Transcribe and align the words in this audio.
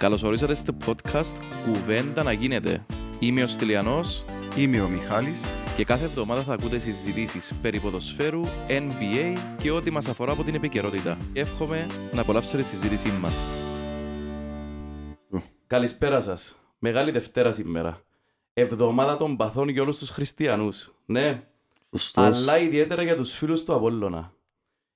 Καλώς 0.00 0.22
ορίσατε 0.22 0.54
στο 0.54 0.76
podcast 0.86 1.32
«Κουβέντα 1.64 2.22
να 2.22 2.32
γίνεται». 2.32 2.86
Είμαι 3.18 3.42
ο 3.42 3.46
Στυλιανός 3.46 4.24
Είμαι 4.56 4.80
ο 4.80 4.88
Μιχάλης. 4.88 5.54
και 5.76 5.84
κάθε 5.84 6.04
εβδομάδα 6.04 6.42
θα 6.42 6.52
ακούτε 6.52 6.78
συζητήσεις 6.78 7.54
περί 7.62 7.80
ποδοσφαίρου, 7.80 8.40
NBA 8.68 9.36
και 9.62 9.70
ό,τι 9.70 9.90
μας 9.90 10.08
αφορά 10.08 10.32
από 10.32 10.42
την 10.42 10.54
επικαιρότητα. 10.54 11.16
Εύχομαι 11.34 11.86
να 12.14 12.20
απολαύσετε 12.20 12.56
τη 12.56 12.64
συζήτησή 12.64 13.10
μας. 13.10 13.34
Ω. 15.30 15.38
Καλησπέρα 15.66 16.20
σας. 16.20 16.56
Μεγάλη 16.78 17.10
Δευτέρα 17.10 17.52
σήμερα. 17.52 18.00
Εβδομάδα 18.52 19.16
των 19.16 19.36
παθών 19.36 19.68
για 19.68 19.82
όλους 19.82 19.98
τους 19.98 20.10
χριστιανούς. 20.10 20.92
Ναι, 21.06 21.42
Σωστός. 21.90 22.42
αλλά 22.42 22.58
ιδιαίτερα 22.58 23.02
για 23.02 23.16
τους 23.16 23.32
φίλους 23.32 23.64
του 23.64 23.74
Απόλλωνα. 23.74 24.32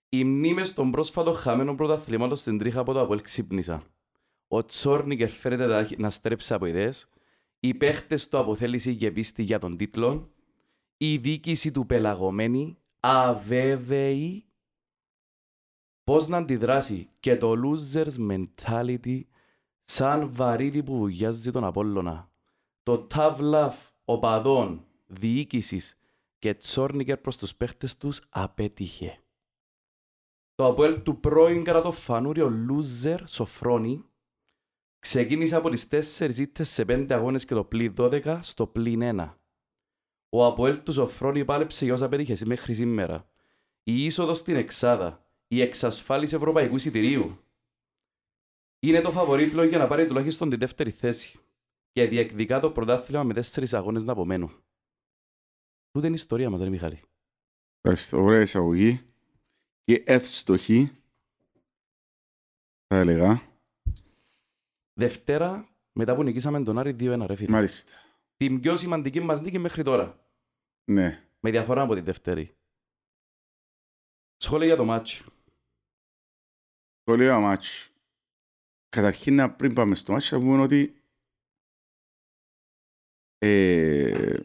Οι 0.09 0.25
μνήμες 0.25 0.75
των 0.75 0.91
πρόσφατων 0.91 1.35
χαμένων 1.35 1.77
πρωταθλημάτων 1.77 2.37
στην 2.37 2.59
τρίχα 2.59 2.81
από 2.81 2.93
το 2.93 3.01
Απόλλ 3.01 3.21
ξύπνησαν. 3.21 3.83
Ο 4.49 4.65
Τσόρνικερ 4.65 5.29
φαίνεται 5.31 5.67
να- 5.67 5.89
να 5.99 6.11
στρέψει 6.11 6.55
από 6.55 6.67
ιδέες. 6.67 7.07
Οι 7.61 7.75
παίχτες 7.75 8.29
του 8.29 8.39
αποθέλησης 8.39 8.97
και 8.97 9.13
πίστη 9.13 9.43
για 9.43 9.59
τον 9.59 9.77
τίτλο. 9.77 10.33
Η 10.97 11.17
διοίκηση 11.17 11.71
του 11.71 11.87
πελαγωμένη, 11.87 12.79
αβέβαιη. 13.01 14.45
Πώς 16.05 16.29
να 16.29 16.37
αντιδράσει 16.37 17.09
και 17.21 17.37
το 17.37 17.53
losers 17.63 18.13
mentality 18.31 19.21
σαν 19.85 20.35
βαρύδι 20.35 20.83
που 20.83 20.97
βουλιάζει 20.97 21.51
τον 21.51 21.65
Απόλλωνα. 21.65 22.31
Το 22.83 23.07
tough 23.15 23.39
love 23.39 23.75
οπαδών, 24.05 24.85
διοίκησης 25.07 25.97
και 26.39 26.55
Τσόρνικερ 26.55 27.17
προς 27.17 27.37
τους 27.37 27.55
παίχτες 27.55 27.97
τους 27.97 28.21
απέτυχε. 28.29 29.19
Το 30.55 30.67
Αποέλ 30.67 31.03
του 31.03 31.21
πρώην 31.21 31.65
κρατοφανούριο 31.65 32.53
loser 32.69 33.19
Σοφρόνη 33.27 34.05
ξεκίνησε 35.05 35.57
από 35.57 35.71
τις 35.71 35.89
4 36.19 36.37
ήττες 36.39 36.69
σε 36.69 36.85
5 36.89 37.07
αγώνες 37.11 37.45
και 37.45 37.55
το 37.55 37.65
πλήν 37.65 37.95
12 37.97 38.39
στο 38.43 38.67
πλήν 38.67 39.01
1. 39.03 39.35
Ο 40.29 40.45
Αποέλ 40.47 40.83
του 40.83 40.93
Σοφρόνη 40.93 41.45
πάλεψε 41.45 41.85
για 41.85 41.95
όσα 41.95 42.09
πέτυχε 42.09 42.47
μέχρι 42.47 42.75
σήμερα. 42.75 43.29
Η 43.83 44.05
είσοδος 44.05 44.39
στην 44.39 44.57
Εξάδα, 44.57 45.27
η 45.49 45.61
εξασφάλιση 45.61 46.35
ευρωπαϊκού 46.35 46.77
εισιτηρίου. 46.77 47.39
Είναι 48.81 49.01
το 49.01 49.11
φαβορή 49.11 49.51
πλέον 49.51 49.69
για 49.69 49.79
να 49.79 49.87
πάρει 49.87 50.07
τουλάχιστον 50.07 50.51
τη 50.51 50.57
δεύτερη 50.57 50.91
θέση 50.91 51.39
και 51.93 52.07
διεκδικά 52.07 52.61
το 52.61 52.71
πρωτάθλημα 52.71 53.23
με 53.23 53.35
τέσσερις 53.35 53.75
αγώνες 53.75 54.05
να 54.05 54.13
απομένουν. 54.13 54.63
Τούτε 55.91 56.07
είναι 56.07 56.17
η 56.17 56.19
ιστορία 56.19 56.51
μας, 56.51 56.61
ρε 56.61 56.69
Μιχάλη. 56.69 57.01
Ευχαριστώ. 57.81 58.23
Ωραία 58.23 58.41
εισαγωγή. 58.41 59.01
Και 59.85 60.03
εύστοχη. 60.07 60.91
Θα 62.87 62.97
έλεγα. 62.97 63.54
Δευτέρα, 64.95 65.77
μετά 65.93 66.15
που 66.15 66.23
νικήσαμε 66.23 66.63
τον 66.63 66.79
Άρη 66.79 66.91
2-1, 66.91 67.25
ρε 67.27 67.37
φίλε. 67.37 67.51
Μάλιστα. 67.51 67.93
Την 68.37 68.61
πιο 68.61 68.77
σημαντική 68.77 69.21
μας 69.21 69.41
νίκη 69.41 69.59
μέχρι 69.59 69.83
τώρα. 69.83 70.29
Ναι. 70.91 71.29
Με 71.41 71.51
διαφορά 71.51 71.83
από 71.83 71.95
τη 71.95 72.01
Δευτέρη. 72.01 72.57
Σχόλια 74.37 74.67
για 74.67 74.77
το 74.77 74.85
μάτς. 74.85 75.25
Το 77.03 77.17
λέω 77.17 77.41
μάτς. 77.41 77.89
Καταρχήν, 78.89 79.35
να- 79.35 79.55
πριν 79.55 79.75
πάμε 79.75 79.95
στο 79.95 80.13
μάτς, 80.13 80.29
θα 80.29 80.39
πούμε 80.39 80.63
ότι 80.63 81.03
ε, 83.39 84.41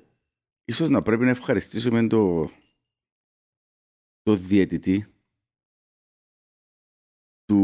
ίσως 0.64 0.90
να 0.90 1.02
πρέπει 1.02 1.24
να 1.24 1.30
ευχαριστήσουμε 1.30 2.08
το, 2.08 2.46
το 4.22 4.36
διαιτητή 4.36 5.14
του, 7.46 7.62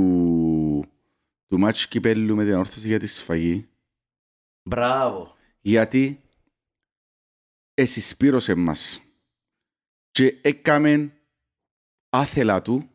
του 1.56 1.62
μάτς 1.62 1.88
κυπέλλου 1.88 2.36
με 2.36 2.46
την 2.46 2.54
όρθωση 2.54 2.88
για 2.88 3.00
τη 3.00 3.08
σφαγή. 3.08 3.68
Μπράβο. 4.64 5.36
γιατί 5.62 6.22
εσυσπήρωσε 7.74 8.56
μας 8.56 9.02
και 10.12 10.40
έκαμε 10.42 11.14
άθελα 12.10 12.62
του 12.62 12.90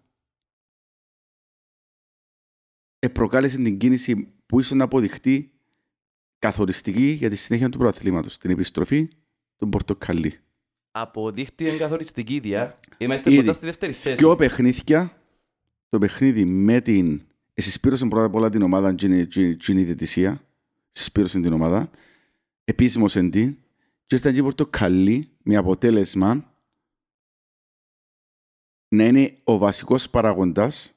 επροκάλεσε 2.99 3.56
την 3.56 3.78
κίνηση 3.78 4.34
που 4.47 4.60
ίσως 4.60 4.76
να 4.76 4.84
αποδειχτεί 4.84 5.53
καθοριστική 6.38 7.06
για 7.06 7.31
τη 7.31 7.37
συνέχεια 7.37 7.69
του 7.69 7.78
πρωταθλήματος, 7.78 8.38
την 8.38 8.50
επιστροφή 8.50 9.09
του 9.56 9.69
Πορτοκαλί. 9.69 10.38
Αποδείχτηκε 10.91 11.70
εγκαθοριστική 11.70 12.34
ίδια. 12.34 12.78
Είμαστε 12.99 13.31
Ήδη. 13.31 13.41
κοντά 13.41 13.53
στη 13.53 13.65
δεύτερη 13.65 13.93
θέση. 13.93 14.16
Δυο 14.16 14.37
παιχνίδια, 14.37 15.22
το 15.88 15.99
παιχνίδι 15.99 16.44
με 16.44 16.81
την... 16.81 17.25
Εσυσπήρωσε 17.60 18.06
πρώτα 18.06 18.25
απ' 18.25 18.34
όλα 18.34 18.50
την 18.50 18.62
ομάδα 18.62 18.94
Τζίνι 18.94 19.82
Διετησία. 19.82 20.43
Εσυσπήρωσε 20.94 21.41
την 21.41 21.53
ομάδα. 21.53 21.91
Επίσημος 22.65 23.12
την. 23.12 23.31
Και 24.06 24.15
ήρθαν 24.15 24.34
και 24.34 24.43
Πορτοκαλί 24.43 25.28
με 25.43 25.56
αποτέλεσμα 25.56 26.54
να 28.88 29.04
είναι 29.04 29.38
ο 29.44 29.59
βασικός 29.59 30.10
παραγοντάς 30.10 30.93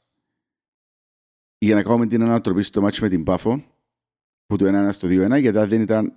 για 1.57 1.75
να 1.75 1.84
κάνουμε 1.84 2.07
την 2.07 2.23
ανατροπή 2.23 2.63
στο 2.63 2.81
μάτσο 2.81 3.03
με 3.03 3.09
την 3.09 3.23
Πάφο 3.23 3.63
που 4.46 4.56
το 4.56 4.88
1-1 4.88 4.90
στο 4.91 5.07
2-1 5.07 5.40
γιατί 5.40 5.57
αν 5.57 5.68
δεν 5.68 5.81
ήταν 5.81 6.13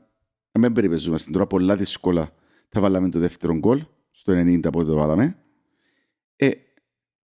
να 0.53 0.61
μην 0.61 0.73
περιπεζούμαστε 0.73 1.31
τώρα 1.31 1.47
πολλά 1.47 1.77
δύσκολα 1.77 2.35
θα 2.69 2.81
βάλαμε 2.81 3.09
το 3.09 3.19
δεύτερο 3.19 3.55
γκολ 3.55 3.85
στο 4.11 4.33
90 4.33 4.67
από 4.67 4.85
το 4.85 4.95
βάλαμε 4.95 5.39
ε, 6.37 6.51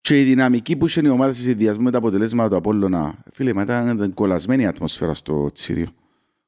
και 0.05 0.19
η 0.19 0.23
δυναμική 0.23 0.75
που 0.75 0.85
είχε 0.85 1.01
η 1.03 1.07
ομάδα 1.07 1.33
σε 1.33 1.41
συνδυασμό 1.41 1.83
με 1.83 1.91
τα 1.91 1.97
αποτελέσματα 1.97 2.49
του 2.49 2.55
Απόλλωνα 2.55 3.23
φίλε 3.31 3.53
μα 3.53 3.61
ήταν 3.61 4.13
κολλασμένη 4.13 4.63
η 4.63 4.65
ατμόσφαιρα 4.65 5.13
στο 5.13 5.49
Τσίριο 5.53 5.87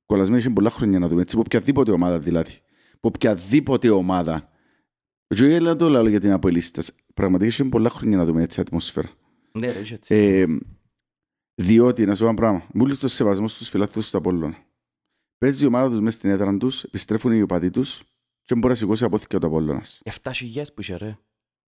κολλασμένη 0.05 0.39
είχε 0.39 0.49
πολλά 0.49 0.69
χρόνια 0.69 0.99
να 0.99 1.07
δούμε 1.07 1.21
έτσι 1.21 1.35
από 1.35 1.43
οποιαδήποτε 1.45 1.91
ομάδα 1.91 2.19
δηλαδή 2.19 2.51
από 2.95 3.07
οποιαδήποτε 3.15 3.89
ομάδα 3.89 4.49
και 5.27 5.59
δεν 5.59 5.77
το 5.77 5.89
λέω 5.89 6.07
για 6.07 6.19
την 6.19 6.31
Αποελίστας 6.31 6.91
πραγματικά 7.13 7.49
είχε 7.49 7.63
πολλά 7.63 7.89
χρόνια 7.89 8.17
να 8.17 8.25
δούμε 8.25 8.43
έτσι 8.43 8.61
ατμόσφαιρα 8.61 9.09
Ναι, 9.51 9.71
ρε, 9.71 9.79
είσαι 9.79 9.93
έτσι. 9.93 10.15
ε, 10.15 10.45
διότι, 11.55 12.05
να 12.05 12.15
σου 12.15 12.21
πω 12.21 12.27
ένα 12.27 12.35
πράγμα, 12.37 12.63
μόλις 12.73 12.99
το 12.99 13.07
σεβασμό 13.07 13.47
στους 13.47 13.69
φιλάθλους 13.69 14.09
του 14.09 14.17
Απόλλωνα. 14.17 14.57
Παίζει 15.37 15.63
η 15.63 15.67
ομάδα 15.67 15.89
τους 15.89 15.99
μέσα 15.99 16.17
στην 16.17 16.29
έδρα 16.29 16.57
τους, 16.57 16.83
επιστρέφουν 16.83 17.31
οι 17.31 17.41
οπαδοί 17.41 17.69
τους 17.69 18.03
και 18.43 18.55
μπορεί 18.55 18.67
να 18.67 18.75
σηκώσει 18.75 19.03
απόθηκε 19.03 19.35
ο 19.35 19.39
Απόλλωνας. 19.41 20.01
7.000 20.23 20.73
που 20.73 20.81
είχε, 20.81 20.95
ρε. 20.95 21.17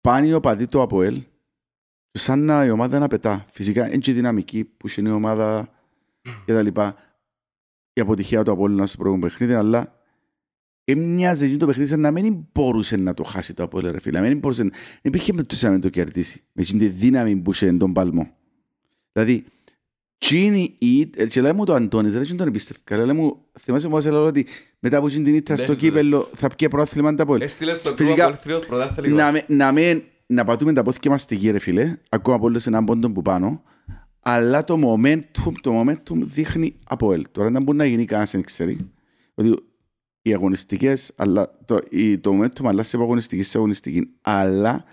Πάνε 0.02 0.28
οι 0.28 0.34
οπαδοί 0.34 0.68
του 0.68 0.81
Αποέλ 0.81 1.24
και 2.12 2.19
σαν 2.19 2.40
να 2.45 2.66
η 2.66 2.69
ομάδα 2.69 3.00
να 3.00 3.07
πετά. 3.07 3.45
Φυσικά 3.51 3.88
είναι 3.88 3.97
και 3.97 4.12
η 4.12 4.13
δυναμική 4.13 4.63
που 4.63 4.88
είναι 4.97 5.09
η 5.09 5.12
ομάδα 5.12 5.69
και 6.45 6.53
τα 6.53 6.62
λοιπά. 6.62 6.95
Η 7.94 8.01
αποτυχία 8.01 8.44
του 8.44 8.51
Απόλλωνα 8.51 8.85
στο 8.85 8.97
πρώτο 8.97 9.18
παιχνίδι, 9.18 9.53
αλλά 9.53 10.01
έμοιαζε 10.84 11.44
εκείνο 11.44 11.59
το 11.59 11.66
παιχνίδι 11.66 11.90
σαν 11.90 12.00
να 12.00 12.12
μην 12.12 12.45
μπορούσε 12.53 12.97
να 12.97 13.13
το 13.13 13.23
χάσει 13.23 13.53
το 13.53 13.63
Απόλλωνα, 13.63 13.91
ρε 13.91 14.00
φίλε. 14.00 14.22
Δεν 14.22 14.38
μπορούσε, 14.38 14.62
δεν 14.62 14.72
υπήρχε 15.01 15.31
περίπτωση 15.31 15.69
να 15.69 15.79
το 15.79 15.90
κερδίσει. 15.90 16.44
Με 16.51 16.62
εκείνη 16.62 16.79
τη 16.79 16.88
δύναμη 16.88 17.35
που 17.35 17.51
είχε 17.51 17.73
τον 17.73 17.94
παλμό. 17.94 18.29
Δηλαδή, 19.12 19.45
Τσίνη 20.18 20.75
η 20.79 21.06
και 21.06 21.41
λέει 21.41 21.53
μου 21.53 21.66
το 21.66 21.74
Αντώνης, 21.74 22.13
δεν 22.13 22.38
τον 22.38 22.47
εμπιστεύκα. 22.47 22.97
Λέει 23.06 23.16
μου, 23.16 23.45
θυμάσαι 23.59 23.88
μου 23.88 23.97
έλεγα 23.97 24.19
ότι 24.19 24.45
μετά 24.79 24.97
από 24.97 25.07
εκείνη 25.07 25.24
την 25.24 25.35
ήττα 25.35 25.53
Ναι, 25.53 25.59
στο 25.59 25.72
ναι. 25.72 25.78
κύπελλο 25.78 26.29
θα 26.35 26.47
πιέ 26.56 26.68
πρόθλημα 26.68 27.16
τα 27.16 27.24
Απόλλωνα. 27.24 27.44
Έστειλε 27.45 27.74
στο 27.74 27.95
Φυσικά, 27.95 28.13
κλουμπ 28.13 28.25
Απολθρίος 28.28 28.66
πρωτάθλημα. 28.66 29.31
Να, 29.47 29.72
με- 29.72 30.03
να, 30.27 30.35
με, 30.35 30.41
να 30.41 30.43
πατούμε 30.43 30.73
τα 30.73 30.83
πόθηκια 30.83 31.11
μας 31.11 31.21
στη 31.21 31.35
γη, 31.35 31.51
ρε 31.51 31.59
φίλε, 31.59 31.97
ακόμα 32.09 32.35
από 32.35 32.45
όλους 32.45 32.67
έναν 32.67 32.85
πόντο 32.85 33.11
που 33.11 33.21
πάνω, 33.21 33.63
αλλά 34.19 34.63
το 34.63 34.79
momentum, 34.83 35.53
το 35.61 35.81
momentum 35.81 36.15
δείχνει 36.15 36.75
από 36.88 37.13
ελ. 37.13 37.25
Τώρα 37.31 37.49
δεν 37.49 37.63
μπορεί 37.63 37.77
να 37.77 37.85
γίνει 37.85 38.05
κανένας 38.05 38.31
δεν 38.31 38.43
ξέρει 38.43 38.91
ότι 39.33 39.55
οι 40.21 40.33
αγωνιστικές, 40.33 41.13
αλλά 41.15 41.57
το, 41.65 41.79
η, 41.89 42.17
το 42.17 42.39
momentum 42.39 42.65
αλλάζει 42.65 42.95
από 42.95 43.03
αγωνιστική 43.03 43.43
σε 43.43 43.57
αγωνιστική. 43.57 44.09
Αλλά 44.21 44.83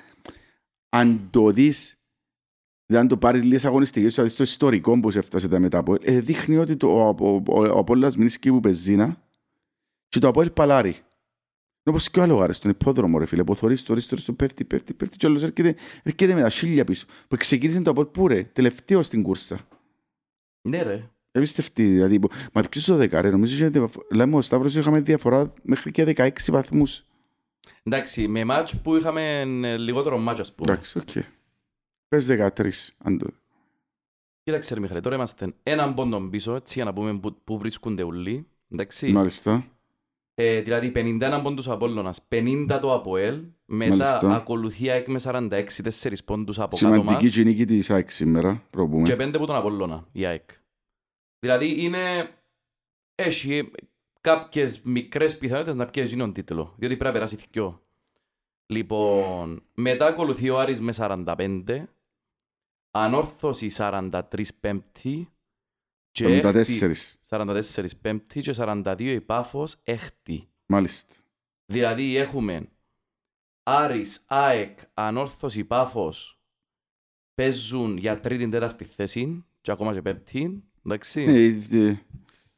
αν 0.89 1.29
το 1.31 1.51
δεις, 1.51 1.99
δηλαδή 2.87 3.05
αν 3.05 3.09
το 3.09 3.17
πάρεις 3.17 3.43
λίγες 3.43 3.65
αγωνιστικές, 3.65 4.15
δηλαδή 4.15 4.33
στο 4.33 4.43
ιστορικό 4.43 5.01
που 5.01 5.11
σε 5.11 5.19
έφτασε 5.19 5.49
τα 5.49 5.59
μετά 5.59 5.79
από 5.79 5.97
ε, 6.01 6.21
δείχνει 6.21 6.57
ότι 6.57 6.77
το, 6.77 6.87
ο, 6.87 7.15
ο, 7.21 7.43
ο, 7.47 7.61
ο 7.61 7.79
Απόλλωνας 7.79 8.17
μείνει 8.17 8.31
σκύβου 8.31 8.61
πεζίνα 8.61 9.23
και 10.09 10.19
το 10.19 10.29
Απόλλη 10.29 10.51
παλάρει. 10.51 10.97
Είναι 11.87 11.97
όπως 11.97 12.11
και 12.11 12.19
ο 12.21 12.23
άλλο 12.23 12.35
γάρες, 12.35 12.57
στον 12.57 12.71
υπόδρομο 12.71 13.19
ρε 13.19 13.27
φίλε, 13.27 13.45
που 13.45 13.55
θωρείς 13.57 13.83
το 13.83 13.95
ρίστο 13.95 14.17
του 14.17 14.37
πέφτει, 14.37 14.65
πέφτει, 14.65 14.95
πέφτει 14.95 15.17
και 15.17 15.27
όλος 15.27 15.43
έρχεται, 15.43 15.75
έρχεται 16.03 16.35
με 16.35 16.41
τα 16.41 16.51
χίλια 16.51 16.85
πίσω. 16.85 17.07
Που 17.29 17.37
ξεκίνησε 17.37 17.81
το 17.83 17.91
Απόλλη 17.91 18.09
πού 18.09 18.29
ρε, 18.29 18.45
τελευταίο 18.45 19.03
στην 19.03 19.23
κούρσα. 19.23 19.69
Ναι, 20.69 20.83
ρε. 20.83 21.09
Εμπιστευτεί, 21.31 21.85
δηλαδή, 21.85 22.19
που- 22.19 22.29
μα 22.53 22.63
ποιος 22.63 22.85
το 22.85 22.97
δεκάρε, 22.97 23.31
νομίζω 23.31 23.67
ότι 23.67 23.85
λέμε 24.13 24.37
ο 24.37 24.41
Σταύρος 24.43 24.75
είχαμε 24.75 25.01
διαφορά 25.01 25.53
μέχρι 25.63 25.91
και 25.91 26.05
16 26.05 26.31
βαθμούς. 26.51 27.05
Εντάξει, 27.83 28.29
με 28.29 28.45
μάτς 28.45 28.81
που 28.81 28.97
είχαμε 28.97 29.41
ε, 29.41 29.77
λιγότερο 29.77 30.19
μάτς, 30.19 30.41
ας 30.41 30.55
πούμε. 30.55 30.73
Εντάξει, 30.73 30.99
οκ. 30.99 31.09
Πες 32.09 32.27
13, 32.27 32.71
αν 32.99 33.19
το... 33.19 33.27
Κοίταξε, 34.43 34.75
ρε 34.75 34.81
Μιχαλή, 34.81 35.01
τώρα 35.01 35.15
είμαστε 35.17 35.55
έναν 35.63 35.95
πόντο 35.95 36.21
πίσω, 36.21 36.55
έτσι, 36.55 36.73
για 36.75 36.85
να 36.85 36.93
πούμε 36.93 37.19
που, 37.19 37.37
που 37.45 37.59
βρίσκονται 37.59 38.03
όλοι. 38.03 38.47
Εντάξει. 38.73 39.13
Μάλιστα. 39.13 39.67
Ε, 40.37 40.61
δηλαδή 40.61 40.93
51 40.95 41.41
πόντους 41.43 41.69
Απόλλωνας, 41.69 42.21
50 42.29 42.79
το 42.81 42.95
ΑΠΟΕΛ, 42.95 43.45
μετά 43.65 43.97
Μάλιστα. 43.97 44.35
ακολουθεί 44.35 44.91
ΑΕΚ 44.91 45.09
με 45.09 45.19
46, 45.19 45.83
4 45.83 46.25
πόντους 46.25 46.59
από 46.59 46.77
κάτω 46.77 46.77
Σημαντική 46.77 47.25
μας 47.25 47.33
και 47.35 47.41
η 47.41 47.45
νίκη 47.45 47.65
της 47.65 47.91
ΑΕΚ 47.91 48.11
σήμερα, 48.11 48.63
προπούμε. 48.71 49.03
και 49.03 49.17
5 49.17 49.39
που 49.39 49.47
τον 49.47 49.57
Απόλλωνα, 49.57 50.07
η 50.13 50.25
ΑΕΚ. 50.25 50.51
Δηλαδή 51.39 51.83
είναι... 51.85 52.29
Έχει 53.15 53.71
κάποιες 54.21 54.81
μικρές 54.83 55.39
πιθανότητες 55.39 55.75
να 55.77 55.87
πιέσει 55.87 56.17
τον 56.17 56.33
τίτλο, 56.33 56.63
διότι 56.77 56.97
πρέπει 56.97 57.05
να 57.05 57.13
περάσει 57.13 57.37
θυκιό. 57.37 57.83
Λοιπόν, 58.67 59.63
μετά 59.75 60.07
ακολουθεί 60.07 60.51
ο 60.51 60.59
Άρης 60.59 60.81
με 60.81 60.93
45, 60.97 61.85
Ανόρθωση 62.91 63.71
43 63.77 64.21
πέμπτη 64.61 65.29
και 66.15 66.41
54. 66.45 66.55
έκτη 66.55 67.17
44 67.29 67.87
πέμπτη 68.01 68.41
και 68.41 68.55
42 68.57 68.95
η 68.99 69.21
Πάφος 69.21 69.77
έκτη. 69.85 70.49
Μάλιστα. 70.67 71.15
Δηλαδή 71.67 72.17
έχουμε 72.17 72.69
Άρης, 73.63 74.21
ΑΕΚ, 74.27 74.79
Ανόρθωση, 74.95 75.65
Πάφος 75.65 76.39
παίζουν 77.35 77.97
για 77.97 78.21
τρίτη 78.21 78.49
τέταρτη 78.49 78.85
θέση 78.85 79.45
και 79.61 79.71
ακόμα 79.71 79.93
και 79.93 80.03
πέμπτη. 80.03 80.63
Εντάξει. 80.87 81.25
Ναι, 81.25 81.43
ε, 81.89 81.99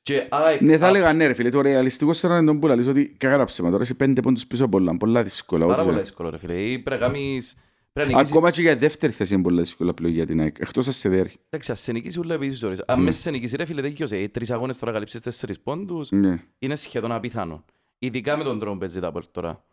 Και 0.03 0.27
ΑΕΚ... 0.31 0.61
Ναι, 0.61 0.79
θα 0.79 0.87
έλεγα 0.87 1.13
ναι 1.13 1.27
ρε 1.27 1.35
φίλε, 1.35 1.51
το 1.51 1.61
ρεαλιστικό 1.61 2.13
στερό 2.13 2.37
είναι 2.37 2.47
τον 2.47 2.61
που 2.61 2.67
λαλείς 2.67 2.87
ότι 2.87 3.07
κακάραψε 3.09 3.63
με 3.63 3.71
τώρα, 3.71 3.83
είσαι 3.83 3.95
πέντε 3.95 4.21
πόντους 4.21 4.47
πίσω 4.47 4.63
από 4.65 4.77
πολλά, 4.77 4.97
πολλά 4.97 5.23
δύσκολα. 5.23 5.67
Πάρα 5.67 5.75
ό,τι 5.77 5.85
πολύ 5.85 5.97
σε- 5.97 6.03
δύσκολο 6.03 6.31
ρε 6.31 6.39
φίλε. 6.39 6.63
Ή 6.63 6.79
Πρέπει 6.79 7.01
να 7.01 7.07
κάνεις... 7.07 7.55
Πρέπει 7.97 8.13
να 8.13 8.17
νικήσεις... 8.17 8.37
Ακόμα 8.37 8.51
και 8.51 8.61
για 8.61 8.77
δεύτερη 8.77 9.13
θέση 9.13 9.35
είναι 9.35 9.43
πολλά 9.43 9.61
δύσκολα 9.61 9.95
πλέον 9.95 10.13
για 10.13 10.27
την 10.27 10.41
ΑΕΚ, 10.41 10.57
εκτός 10.59 10.89
ας 10.89 10.97
σε 10.97 11.09
δέρει. 11.09 11.31
Εντάξει, 11.49 11.73
ας 11.73 11.81
σε 11.81 11.93
νικήσει 11.93 12.19
ούλα 12.19 12.35
επίσης 12.35 12.63
ώρες. 12.63 12.83
Αν 12.87 12.99
Ναι. 12.99 13.05
μέσα 13.05 13.21
σε 13.21 13.31
νικήσει 13.31 13.57
ρε 13.57 13.65
φίλε 13.65 13.81
δεν 13.81 13.95
κοιόσε. 13.95 14.19
Οι 14.19 14.29
τρεις 14.29 14.51
αγώνες 14.51 14.79
τώρα 14.79 14.93
καλύψεις 14.93 15.21
τέσσερις 15.21 15.61
πόντους. 15.61 16.11
Ναι. 16.11 16.43
είναι 16.59 16.77
σχεδόν 16.77 17.13
απίθανο. 17.13 17.65
Ειδικά 17.99 18.37
με 18.37 18.45
τον 18.45 18.59
τρόπο 18.59 18.73
που 18.73 18.79
παίζει 18.79 19.01
τα 19.01 19.07
Απόελ 19.07 19.25
τώρα. 19.31 19.65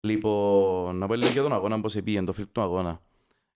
Λοιπόν, 0.00 0.96
να 0.96 1.06
πω 1.06 1.14
λίγο 1.14 1.30
για 1.30 1.42
τον 1.42 1.52
αγώνα 1.52 1.80
πώς 1.80 1.96
επήγαινε, 1.96 2.26
το 2.26 2.32
φιλπ 2.32 2.52
του 2.52 2.60
αγώνα. 2.60 3.00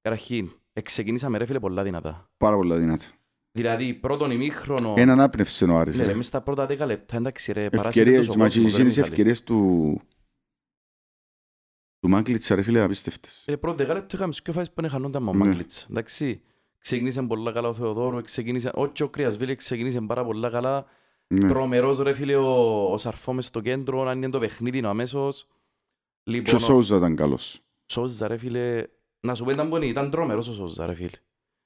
Καταρχήν, 0.03 0.51
ξεκινήσαμε 0.83 1.39
ρε 1.39 1.45
φίλε 1.45 1.59
πολλά 1.61 1.83
δυνατά. 1.83 2.29
Πάρα 2.37 2.57
πολλά 2.57 2.77
δυνατά. 2.77 3.05
Δηλαδή, 3.53 3.95
πρώτον 3.95 4.31
ημίχρονο... 4.31 4.95
Έναν 4.97 5.21
άπνευσε 5.21 5.65
ο 5.65 5.77
Άρης. 5.77 5.99
Ναι, 5.99 6.05
ε. 6.05 6.07
ρε, 6.07 6.15
μες 6.15 6.27
στα 6.27 6.41
πρώτα 6.41 6.67
δέκα 6.67 6.87
λεπτά, 6.87 7.17
εντάξει 7.17 7.53
ρε, 7.53 7.69
παράσυρε 7.71 7.89
Ευκαιρίες, 7.89 8.27
τόσο 8.27 8.39
μα 8.39 8.45
κόσμο, 8.45 8.63
και 8.63 8.69
ρε, 8.71 8.77
γίνεις 8.77 8.97
Μιχάλη. 8.97 9.13
ευκαιρίες 9.13 9.43
του... 9.43 10.01
του 12.07 12.13
Μάγκλητσα 12.13 12.55
ρε 12.55 12.63
φίλε 12.63 12.83
απίστευτες. 12.83 13.45
Ε, 13.47 13.57
πρώτα 13.57 13.77
δέκα 13.77 13.95
λεπτά 13.95 14.17
είχαμε 14.17 14.33
πιο 14.45 14.53
φάσεις 14.53 14.69
που 14.69 14.75
είναι 14.81 14.89
χανόνταν 14.89 15.23
με 15.23 15.31
ο 15.31 15.33
Ναι. 15.33 15.45
Μάγκλητς. 15.45 15.87
Εντάξει, 15.91 16.41
ξεκίνησε 16.79 17.23
πολλά 17.23 17.53
καλά 17.53 17.69
ο 17.69 17.75
Θεοδόρου, 17.75 18.21
ξεκίνησε... 18.21 18.71
Ο 18.75 18.87
και 18.87 19.03
ο 19.03 19.09
Κρυασβίλη 19.09 19.55
ξεκίνησε 19.55 20.01
πάρα 20.01 20.25
πολλά 20.25 20.51
καλά. 20.51 20.85
Ναι. 21.27 21.49
Τρομερός 21.49 21.99
ρε 21.99 22.13
φίλε 22.15 22.37
ο, 22.37 22.85
ο 22.93 22.99
Σαρφό 22.99 23.33
μες 23.33 23.47
στο 23.47 23.61
κέντρο, 23.61 24.09
αν 24.09 24.17
είναι 24.17 24.31
το 24.31 24.39
παιχνίδι 24.39 24.79
είναι 24.79 24.89
αμέσως. 24.89 25.47
Και 26.23 26.31
Λοιπόν, 26.31 26.55
ο 26.55 26.59
Σόουζα 26.59 26.97
ήταν 26.97 27.17
καλός. 27.17 27.61
Σόζα 27.87 28.29
ρε 28.29 28.37
φίλε, 28.37 28.83
να 29.21 29.35
σου 29.35 29.45
πω 29.45 29.51
ήταν 29.51 29.69
πονή, 29.69 29.89
ήταν 29.89 30.11
τρομερός 30.11 30.49
ο 30.49 30.53
Σόζα 30.53 30.87
ρε 30.87 30.95
φίλε. 30.95 31.11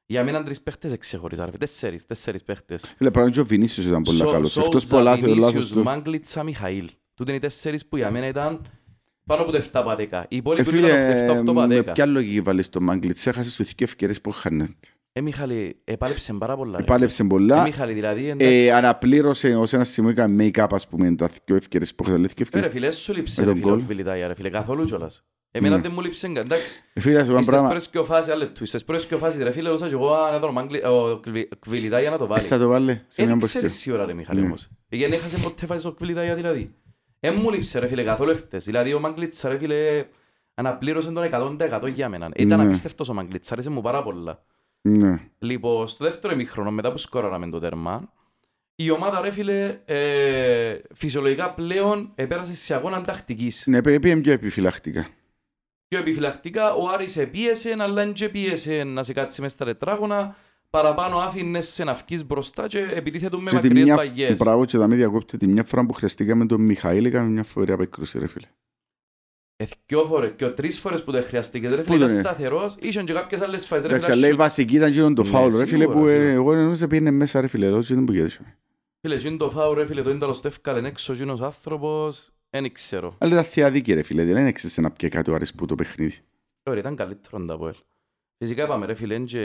Για 0.07 0.25
μένα 0.25 0.43
τρεις 0.43 0.61
παίχτες 0.61 0.93
εξεχώριζα 0.93 1.45
ρε 1.45 1.51
φίλε, 1.51 1.59
τέσσερις, 1.59 2.07
τέσσερις 2.07 2.43
παίχτες. 2.43 2.95
Φίλε, 2.97 3.11
πράγματι 3.11 3.37
και 3.37 3.43
ο 3.43 3.45
Βινίσιος 3.47 3.87
ήταν 3.87 4.03
πολύ 4.03 4.17
Σο- 4.17 4.31
καλός. 4.31 4.57
Εκτός 4.57 4.83
Σόουζα, 4.83 4.97
που 4.97 5.03
λάθος, 5.03 5.21
Βινίσιους, 5.21 5.45
λάθος 5.55 5.69
του. 5.71 5.83
Μάγκλητσα, 5.83 6.43
Μιχαήλ. 6.43 6.91
Τούτοι 7.15 7.31
είναι 7.31 7.39
οι 7.39 7.43
τέσσερις 7.43 7.87
που 7.87 7.97
για 7.97 8.11
μένα 8.11 8.27
ήταν 8.27 8.61
πάνω 9.27 9.43
από 9.43 9.51
το 9.53 9.59
7 9.59 9.63
από 9.73 9.91
10. 9.91 9.99
Οι 9.99 10.05
Ε, 10.07 10.25
υπόλοιποι 10.29 10.69
ήταν 10.69 10.81
φίλε, 10.81 10.93
από 11.29 11.45
το 11.45 11.53
7 11.53 11.57
από 11.59 11.67
με 11.67 11.79
10. 11.79 11.93
ποια 11.93 12.07
λογική 12.07 12.41
βάλεις 12.41 12.69
το 12.69 12.81
Μάγκλητσα, 12.81 13.31
έχασες 13.31 13.57
τους 13.57 13.67
δύο 13.67 13.75
ευκαιρίες 13.87 14.21
που 14.21 14.31
χάνεται. 14.31 14.75
Ε, 15.13 15.21
Μιχάλη, 15.21 15.77
επάλεψε 15.85 16.33
πάρα 16.33 16.57
πολλά. 16.57 16.77
ρε. 16.77 16.83
Επάλεψε 16.83 17.23
Ε, 17.23 17.27
πολλά. 17.27 17.63
Μιχάλη, 17.63 17.93
δηλαδή, 17.93 18.27
Ε, 18.27 18.31
εντάξει. 18.31 18.71
αναπλήρωσε 18.71 19.57
ως 19.57 19.73
ένας 19.73 19.89
σημείο 19.89 20.11
έκανε 20.11 20.45
make-up 20.55 20.67
ας 20.71 20.89
πούμε 20.89 21.15
τα 21.15 21.31
δύο 21.45 21.57
ευκαιρίες 21.57 21.95
που 21.95 22.03
είχατε. 22.07 22.17
Δύο 22.19 22.27
Ε, 22.31 22.35
Ρε 22.37 22.43
ευκαιρίες. 22.43 22.73
φίλε, 22.73 22.91
σου 22.91 23.15
λείψε 23.15 23.41
με 23.41 23.47
ρε 23.47 23.53
τον 23.53 23.61
φίλε 23.61 23.71
ο 23.73 23.75
γκολ. 23.75 23.85
Κβιλιτάγια 23.85 24.27
ρε 24.27 24.35
φίλε, 24.35 24.49
καθόλου 24.51 24.85
κιόλας. 24.85 25.25
Εμένα 25.53 25.77
Ναι. 25.77 25.83
δεν 25.83 25.91
μου 25.95 26.01
λείψε 26.01 26.27
καν, 26.27 26.37
εντάξει. 26.45 26.83
Ε, 26.93 27.01
Φίλε, 27.01 27.19
σου 27.19 27.25
πω 27.25 27.31
ένα 27.31 27.37
Στις 27.43 27.51
πράγμα. 27.53 27.69
πρώτες 27.69 27.89
και 27.89 27.99
ο 27.99 28.05
φάσεις, 28.05 28.33
άλλο 28.33 28.43
λεπτού, 28.43 28.67
στις 28.67 28.85
πρώτες 28.85 29.07
και 29.07 29.15
ο 29.15 29.19
φάσεις 29.19 29.43
ρε 29.43 29.51
φίλε, 29.53 29.69
ρώσα 29.69 29.87
και 29.89 29.93
εγώ 29.93 30.15
αν 30.15 30.41
τον 30.41 30.53
Μάγκλη- 30.53 30.85
ο 30.85 31.21
Κβι- 31.23 31.59
Κβιλιτάγια 31.59 32.11
να 32.11 32.19
το 32.19 32.25
Ε, 32.25 32.27
βάλει. 32.27 32.43
Θα 32.43 32.59
το 32.59 32.69
βάλει 32.69 32.91
σε 32.93 33.03
Δεν 33.15 33.27
μια 33.27 33.37
ξέρεις 33.37 33.71
μποσκιά. 33.73 33.93
τι 33.93 33.99
ώρα 33.99 34.07
ρε 34.07 34.15
Μιχάλη 34.15 34.41
Ναι. 34.41 34.47
όμως. 34.47 34.69
Γιατί 34.89 35.15
έχασες 35.15 35.41
ποτέ 35.41 35.67
φάσεις 35.67 35.85
ο 35.85 35.93
Κβιλιτάγια 35.93 36.35
δηλαδή. 36.35 36.75
Εν 37.21 37.35
μου 37.35 37.51
λείψε 37.51 37.79
ρε 37.79 37.87
φίλε 37.87 38.03
καθόλου 38.03 38.31
εχθές. 38.31 38.65
Δηλαδή 38.65 38.95
ο 38.95 39.01
Μάγκλητς 39.01 39.43
ρε 39.43 39.59
φίλε 39.59 40.05
αναπλήρωσε 40.55 41.11
τον 41.11 41.29
100% 41.33 41.93
για 41.95 42.09
μένα. 42.09 42.29
Ήταν 42.37 42.59
Ναι. 42.61 42.65
απίστευτος 42.67 43.09
ο 43.09 43.15
Μάγκλητς, 43.15 43.53
άρεσε 43.53 43.71
μου 43.71 43.81
πάρα 43.81 44.03
πολλά. 44.03 44.43
Ναι. 44.81 45.21
Λοιπόν, 45.39 45.89
στο 45.89 46.05
δεύτερο 46.05 46.33
ημίχρονο, 46.33 46.71
μετά 46.71 46.93
που 46.93 46.99
σκόραραμε 46.99 47.49
το 47.51 47.59
τέρμα, 47.59 48.13
η 48.75 48.91
ομάδα 48.91 49.21
ρε 49.21 49.31
φίλε 49.31 49.79
ε, 49.85 50.79
φυσιολογικά 50.95 51.55
πλέον 51.55 52.13
επέρασε 52.15 52.55
σε 52.55 52.75
αγώνα 52.75 53.03
τακτικής. 53.05 53.67
Ναι, 53.67 53.83
πέ- 53.83 54.01
πήγαινε 54.01 54.21
πιο 54.21 54.33
επιφυλακτικά. 54.33 55.07
Πιο 55.89 55.99
επιφυλακτικά, 55.99 56.75
ο 56.75 56.89
Άρης 56.89 57.17
επίεσε, 57.17 57.77
αλλά 57.79 57.93
δεν 57.95 58.13
και 58.13 58.29
πίεσε 58.29 58.85
να 58.85 59.03
σε 59.03 59.13
κάτσει 59.13 59.41
μες 59.41 59.53
στα 59.53 59.65
τετράγωνα. 59.65 60.37
Παραπάνω 60.71 61.17
άφηνες 61.19 61.69
σε 61.69 61.85
να 61.85 61.95
βγεις 61.95 62.27
μπροστά 62.27 62.67
και 62.67 62.79
επιτίθετο 62.95 63.41
με 63.41 63.51
Και 63.51 63.57
τη 63.59 63.63
μακριές 63.67 63.85
μια, 63.85 63.97
παγιές. 63.97 64.39
μπράβο 64.39 64.65
και 64.65 64.79
τα 64.79 64.87
με 64.87 64.95
διακόπτε, 64.95 65.37
τη 65.37 65.47
μια 65.47 65.65
φορά 65.65 65.87
που 65.87 65.93
χρειαστήκαμε 65.93 66.47
τον 66.47 66.61
Μιχαήλ 66.61 67.05
έκαμε 67.05 67.29
μια 67.29 67.45
φορά 67.45 67.75
απέκρουση 67.75 68.19
ρε 68.19 68.27
φίλε. 68.27 68.47
Ε, 69.57 69.65
δυο 69.87 70.05
φορές, 70.05 70.33
και 70.37 70.47
τρεις 70.49 70.79
φορές 70.79 71.05
που 71.05 71.11
δεν 71.13 71.23
χρειαστήκε. 71.23 71.69
Ρε 71.69 71.77
Πού 71.77 71.83
φίλε, 71.83 71.97
ήταν 71.97 72.09
τον 72.09 72.19
είναι; 72.19 72.29
σταθερός, 72.29 72.77
είχαν 72.81 73.05
και 73.05 73.13
κάποιες 73.13 73.41
άλλες 73.41 73.67
φάσεις. 73.67 73.85
Ρε 73.87 73.91
Εντάξει, 73.95 74.11
φίλε, 74.11 74.17
αλλά 74.19 74.27
η 74.27 74.31
σου- 74.31 74.39
βασική 74.39 74.77
ήταν 74.77 74.93
και 74.93 75.01
το 75.01 75.09
Ναι, 75.23 75.25
φάουλ 75.25 75.57
ρε 75.57 75.67
φίλε 75.67 75.83
σίγουρα, 75.85 75.99
που 76.01 76.07
ε, 76.07 76.11
σίγουρα. 76.13 76.31
εγώ 76.31 76.55
νόμιζα 76.55 76.87
πήγαινε 76.87 77.11
μέσα 77.11 77.41
ρε 77.41 77.47
φίλε, 77.47 77.67
εδώ 77.67 77.81
και 77.83 77.95
δεν 77.95 78.05
που 78.05 78.13
γέδεσαι. 78.13 78.57
Φίλε, 79.01 79.15
εκείνο 79.15 79.37
το 79.37 79.51
φάου 79.51 79.75
ρε 79.75 79.87
φίλε, 79.87 80.03
το 80.03 80.11
ίνταλο 80.11 80.33
το 80.33 80.41
έφκαλε 80.49 80.89
έξω 80.89 81.13
εκείνος 81.13 81.41
άνθρωπος, 81.41 82.31
δεν 82.51 82.73
ξέρω. 82.73 83.15
Αλλά 83.19 83.33
ήταν 83.33 83.45
θεία 83.45 83.71
δίκη 83.71 83.93
ρε 83.93 84.03
φίλε, 84.03 84.25
δεν 84.25 84.47
έξεσαι 84.47 84.81
να 84.81 84.91
πιέ 84.91 85.09
κάτι 85.09 85.31
ο 85.31 85.35
Άρης 85.35 85.55
που 85.55 85.67
το 85.67 85.75
παιχνίδι. 85.75 86.15
Ωραία, 86.63 86.81
ήταν 86.81 86.97
καλύτερο 86.97 87.45
τα 87.45 87.55
Αποέλ. 87.55 87.75
Φυσικά 88.43 88.65
είπαμε 88.65 88.87
ρε 88.87 88.95
φίλε, 88.95 89.19
και 89.19 89.39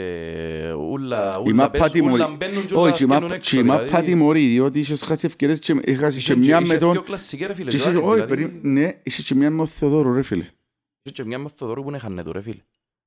ούλα, 0.78 1.36
Η 1.38 1.42
ούλα 1.50 1.54
μάπα 1.56 1.70
παίζουν, 1.78 1.92
τιμωρεί. 1.92 2.14
ούλα 2.14 2.28
μπαίνουν 2.30 2.66
και 2.66 2.74
ούλα 2.74 2.82
Όχι, 2.84 2.94
και 2.94 3.04
η 3.04 3.06
βγαίνουν 3.06 3.22
μάπα- 3.24 3.36
έξω, 3.36 3.50
και 3.56 3.60
η 3.60 3.62
δηλαδή. 3.62 3.86
μάπα 3.92 4.04
τιμωρεί, 4.04 4.48
διότι 4.48 4.80
είχες 4.80 5.02
χάσει 5.02 5.26
ευκαιρίες 5.26 5.60
και 5.60 5.82
είχες 5.84 6.18
Είχε 6.18 6.34
και 6.34 6.40
μια 6.40 6.60
είχε 6.60 6.74
με 6.74 6.80
τον... 6.80 6.92
δυο 6.92 7.02
κλασσικές, 7.02 7.48
ρε 7.48 7.54
φίλε, 7.54 7.70
και 7.70 7.78
και 7.78 7.82
είχες- 7.84 7.96
άλλες, 7.96 8.06
Όχι, 8.08 8.14
δηλαδή. 8.22 8.36
περί- 8.36 8.64
ναι, 8.64 8.92
είσαι 9.04 9.22
και 9.22 9.36
μια 9.36 9.50
με 9.50 9.62
ο 9.62 9.66
Θεοδόρου 9.66 10.14
ρε 10.14 10.22
φίλε. 10.22 10.44
Είχε 11.02 11.14
και 11.14 11.24
μια 11.26 11.40
μαθοδόρου 11.40 11.82
που 11.84 11.90
είναι 11.90 11.98
χανέτο 11.98 12.32
ρε 12.32 12.42
φίλε. 12.42 12.62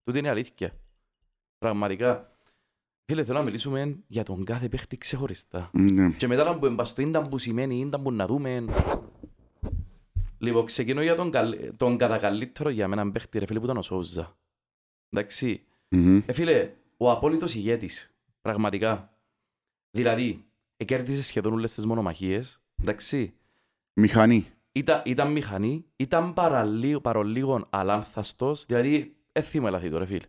Τούτη 0.05 0.19
είναι 0.19 0.29
αλήθεια. 0.29 0.73
Πραγματικά. 1.59 2.33
Φίλε, 3.07 3.25
θέλω 3.25 3.39
να 3.39 3.45
μιλήσουμε 3.45 3.97
για 4.07 4.23
τον 4.23 4.45
κάθε 4.45 4.69
παίχτη 4.69 4.97
ξεχωριστά. 4.99 5.71
Ναι. 5.73 6.11
Και 6.11 6.27
μετά 6.27 6.45
να 6.45 6.59
που 6.59 6.67
εμπαστό 6.67 7.03
ήταν 7.03 7.29
που 7.29 7.39
σημαίνει, 7.39 7.81
ήταν 7.81 8.03
που 8.03 8.13
να 8.13 8.27
δούμε. 8.27 8.65
Λοιπόν, 10.39 10.65
ξεκινώ 10.65 11.03
για 11.03 11.15
τον, 11.15 11.31
καλ- 11.31 11.57
τον 11.77 11.97
κατακαλύτερο 11.97 12.69
για 12.71 12.89
μένα 12.89 13.11
παίχτη 13.11 13.39
ρε 13.39 13.47
φίλε 13.47 13.59
που 13.59 13.65
ήταν 13.65 13.77
ο 13.77 13.83
Σόουζα. 13.83 14.37
Εντάξει. 15.11 15.63
Μμμ. 15.89 16.21
Ε, 16.27 16.33
φίλε, 16.33 16.71
ο 16.97 17.11
απόλυτος 17.11 17.55
ηγέτης. 17.55 18.15
Πραγματικά. 18.41 19.13
Δηλαδή, 19.91 20.45
εκέρδισε 20.77 21.23
σχεδόν 21.23 21.53
όλες 21.53 21.75
τις 21.75 21.87
μονομαχίες. 21.87 22.61
Εντάξει. 22.83 23.35
Μηχανή. 23.95 24.47
Ήταν, 24.73 25.03
ήταν 25.05 25.33
μηχανή, 25.33 25.85
ήταν 25.97 26.33
παραλίγο, 26.35 27.01
παρολίγο 27.01 27.67
αλάνθαστος, 27.71 28.65
δηλαδή 28.67 29.17
έθιμο 29.33 29.65
ελαθή 29.69 29.91
το 29.91 29.99
ρε 29.99 30.07
φίλε. 30.07 30.27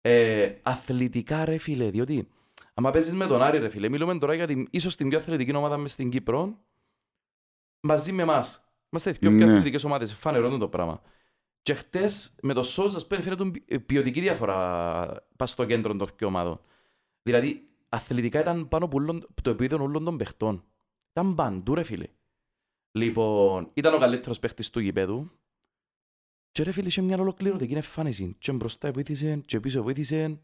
Ε, 0.00 0.54
αθλητικά 0.62 1.44
ρε 1.44 1.58
φίλε, 1.58 1.90
διότι 1.90 2.28
άμα 2.74 2.90
παίζεις 2.90 3.14
με 3.14 3.26
τον 3.26 3.42
Άρη 3.42 3.58
ρε 3.58 3.68
φίλε, 3.68 3.88
μιλούμε 3.88 4.18
τώρα 4.18 4.34
για 4.34 4.46
την, 4.46 4.66
ίσως 4.70 4.96
την 4.96 5.08
πιο 5.08 5.18
αθλητική 5.18 5.54
ομάδα 5.54 5.76
μες 5.76 5.92
στην 5.92 6.10
Κύπρο, 6.10 6.58
μαζί 7.80 8.12
με 8.12 8.22
εμάς. 8.22 8.64
Είμαστε 8.90 9.10
οι 9.10 9.18
πιο, 9.18 9.30
πιο 9.30 9.46
Ναι. 9.46 9.52
αθλητικές 9.52 9.84
ομάδες, 9.84 10.12
φανερώνουν 10.14 10.58
το 10.58 10.68
πράγμα. 10.68 11.02
Και 11.62 11.74
χτες 11.74 12.34
με 12.42 12.54
το 12.54 12.62
Σόζας 12.62 13.06
πέντε 13.06 13.22
φαίνεται 13.22 13.44
ποι- 13.50 13.80
ποιοτική 13.86 14.20
διαφορά 14.20 15.26
πας 15.36 15.50
στο 15.50 15.64
κέντρο 15.64 15.96
των 15.96 16.08
δύο 16.16 16.26
ομάδων. 16.26 16.60
Δηλαδή, 17.22 17.68
αθλητικά 17.88 18.40
ήταν 18.40 18.68
πάνω 18.68 18.84
από 18.84 18.96
όλων- 18.96 19.26
το 19.42 19.50
επίπεδο 19.50 19.84
όλων 19.84 20.04
των 20.04 20.16
παιχτών. 20.16 20.64
Ήταν 21.10 21.34
παντού 21.34 21.74
ρε 21.74 21.82
φίλε. 21.82 22.06
Λοιπόν, 22.92 23.70
ήταν 23.74 23.94
ο 23.94 23.98
καλύτερος 23.98 24.38
παίχτης 24.38 24.70
του 24.70 24.80
γηπέδου. 24.80 25.30
Και 26.50 26.62
ρε 26.62 26.72
φίλε, 26.72 26.86
είχε 26.88 27.02
μια 27.02 27.18
ολοκληρωτική 27.18 27.74
εμφάνιση. 27.74 28.36
Και 28.38 28.52
μπροστά 28.52 28.90
βοήθησε, 28.90 29.40
και 29.46 29.60
πίσω 29.60 29.82
βοήθησε. 29.82 30.40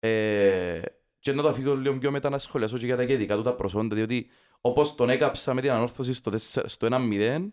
Ε, 0.00 0.80
και 1.18 1.32
να 1.32 1.42
το 1.42 1.48
αφήγω 1.48 1.76
λίγο 1.76 1.98
πιο 1.98 2.10
μετά 2.10 2.28
να 2.30 2.38
σχολιάσω 2.38 2.78
και 2.78 2.86
για 2.86 2.96
τα 2.96 3.02
ειδικά 3.02 3.36
του 3.36 3.42
τα 3.42 3.54
προσόντα, 3.54 3.94
διότι 3.94 4.28
όπως 4.60 4.94
τον 4.94 5.10
έκαψα 5.10 5.54
με 5.54 5.60
την 5.60 5.70
ανόρθωση 5.70 6.12
στο, 6.14 6.30
4 6.30 6.62
στο 6.68 6.86
1-0, 6.86 7.52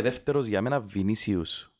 δεύτερος 0.00 0.46
για 0.46 0.62
μένα 0.62 0.80
Βινίσιους. 0.80 1.70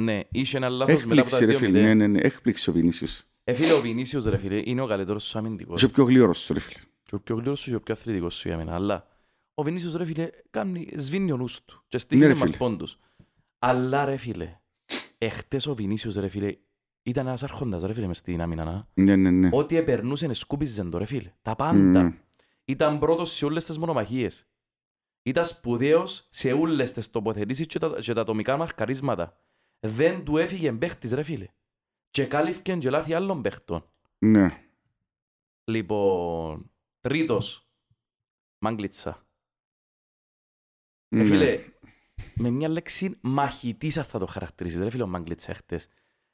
Ναι, 0.00 0.20
είχε 0.30 0.56
ένα 0.56 0.68
λάθος 0.68 1.04
μετά 1.04 1.20
από 1.20 1.30
τα 1.30 1.36
Έκπληξη, 1.36 1.44
ρε 1.44 1.66
2-0. 1.68 1.72
φίλε. 1.72 1.82
Ναι, 1.82 1.94
ναι, 1.94 2.06
ναι. 2.06 2.18
Έκπληξη 2.20 2.70
ο 2.70 2.72
Βινίσιος. 2.72 3.22
Ε, 3.44 3.52
φίλε, 3.54 3.72
ο 3.72 3.80
Βινίσιος, 3.80 4.24
ρε 4.24 4.36
φίλε, 4.36 4.62
είναι 4.64 4.80
ο 4.80 4.86
καλύτερος 4.86 5.24
σου 5.24 5.38
αμυντικός. 5.38 5.82
Είσαι 5.82 5.92
πιο 5.92 6.04
γλύρος, 6.04 6.46
ρε 6.52 6.60
φίλε. 6.60 6.78
Και 7.02 7.14
ο 7.14 7.20
πιο 7.20 7.36
γλύρος 7.36 7.60
σου 7.60 7.70
και 7.70 7.76
ο 7.76 7.80
πιο 7.80 7.94
αθλητικός 7.94 8.34
σου 8.34 8.48
για 8.48 8.56
μένα. 8.56 8.74
Αλλά 8.74 9.06
ο 9.54 9.62
Βινίσιος 9.62 9.94
ρε 9.94 10.04
φίλε 10.04 10.28
κάνει, 10.50 10.88
σβήνει 10.96 11.32
ο 11.32 11.36
νους 11.36 11.64
του 11.64 11.82
και 11.88 11.96
Ναι, 11.96 11.98
στήχησε 11.98 12.26
ρε 12.28 12.34
μας 12.34 12.42
φίλε. 12.42 12.56
πόντους. 12.56 12.98
Αλλά 13.58 14.04
ρε 14.04 14.16
φίλε, 14.16 14.58
εχτες 15.18 15.66
ο 15.66 15.74
Βινίσιος 15.74 16.14
ρε 16.14 16.28
φίλε 16.28 16.56
ήταν 17.02 17.26
ένας 17.26 17.42
άρχοντας 17.42 17.82
ρε 17.82 17.92
φίλε 17.92 18.06
μες 18.06 18.16
στην 18.18 18.40
άμυνα. 18.40 18.64
να. 18.64 18.86
Ναι, 18.94 19.16
ναι, 19.16 19.30
ναι. 19.30 19.48
Ό,τι 19.52 19.76
επερνούσε 19.76 20.32
σκούπιζε 20.32 20.84
το 20.84 20.98
ρε 20.98 21.04
φίλε. 21.04 21.32
Τα 21.42 21.56
πάντα. 21.56 22.02
Μμμ. 22.02 22.12
Ήταν 22.64 22.98
πρώτος 22.98 23.32
σε 23.32 23.44
όλες 23.44 23.64
τις 23.64 23.78
μονομαχίες. 23.78 24.46
Ήταν 25.22 25.46
σπουδαίος 25.46 26.28
σε 26.30 26.52
όλες 26.52 26.92
τις 26.92 27.10
τοποθετήσεις 27.10 27.66
και 27.66 27.78
τα, 27.78 28.00
και 28.00 28.12
τα 28.12 28.20
ατομικά 28.20 28.56
μαρκαρίσματα. 28.56 29.36
Δεν 29.80 30.24
του 30.24 30.36
έφυγε 30.36 30.72
παίχτης 30.72 31.12
ρε 31.12 31.22
φίλε. 31.22 31.46
Και 32.10 32.26
κάλυφκε 32.26 32.76
και 32.76 32.90
λάθη 32.90 33.14
άλλων 33.14 33.42
παίχτων. 33.42 33.90
Ναι. 34.18 34.62
Λοιπόν, 35.64 36.70
τρίτος, 37.00 37.68
Μάγκλιτσα. 38.58 39.26
Ε, 41.08 41.16
Ναι. 41.16 41.24
φίλε, 41.24 41.64
με 42.34 42.50
μια 42.50 42.68
λέξη 42.68 43.18
μαχητής 43.20 43.98
αν 43.98 44.04
θα 44.04 44.18
το 44.18 44.26
χαρακτηρίσεις, 44.26 44.80
ρε 44.80 44.90
φίλε 44.90 45.02
ο 45.02 45.06
Μάγκλιτσα 45.06 45.54
χτες. 45.54 45.88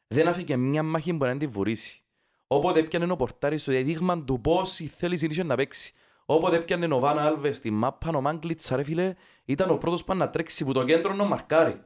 Δεν 0.07 0.29
άφηκε 0.29 0.57
μια 0.57 0.83
μάχη 0.83 1.15
που 1.15 1.25
να 1.25 1.37
την 1.37 1.51
βουρήσει. 1.51 2.03
Όποτε 2.47 2.79
έπιανε 2.79 3.13
ο 3.13 3.17
πορτάρις 3.17 3.63
στο 3.63 3.73
δείγμα 3.73 4.25
του 4.25 4.41
πόση 4.41 4.87
θέληση 4.87 5.27
είχε 5.27 5.43
να 5.43 5.57
παίξει. 5.57 5.93
Όποτε 6.31 6.57
έπιανε 6.57 6.95
ο 6.95 6.99
Βάνα 6.99 7.23
Άλβες 7.23 7.57
στη 7.57 7.71
μάπα, 7.71 8.09
ο 8.09 8.21
Μάγκλιτσα 8.21 8.77
ρε 8.77 8.83
φίλε, 8.83 9.15
ήταν 9.45 9.71
ο 9.71 9.77
πρώτος 9.77 10.05
που 10.05 10.15
να 10.15 10.31
τρέξει 10.31 10.65
που 10.65 10.73
το 10.73 10.85
κέντρο 10.85 11.15
να 11.15 11.25
μαρκάρει. 11.25 11.81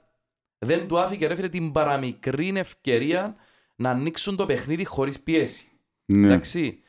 Δεν 0.59 0.89
του 0.89 0.99
άφηκε 0.99 1.27
ρε 1.27 1.35
φίλε 1.35 1.49
την 1.49 1.73
παραμικρή 1.73 2.53
ευκαιρία 2.57 3.37
να 3.77 3.91
ανοίξουν 3.91 4.37
το 4.37 4.47
παιχνίδι 4.47 4.85
χωρίς 4.85 5.21
πίεση. 5.21 5.67
Ναι. 6.05 6.27
Εντάξει, 6.27 6.81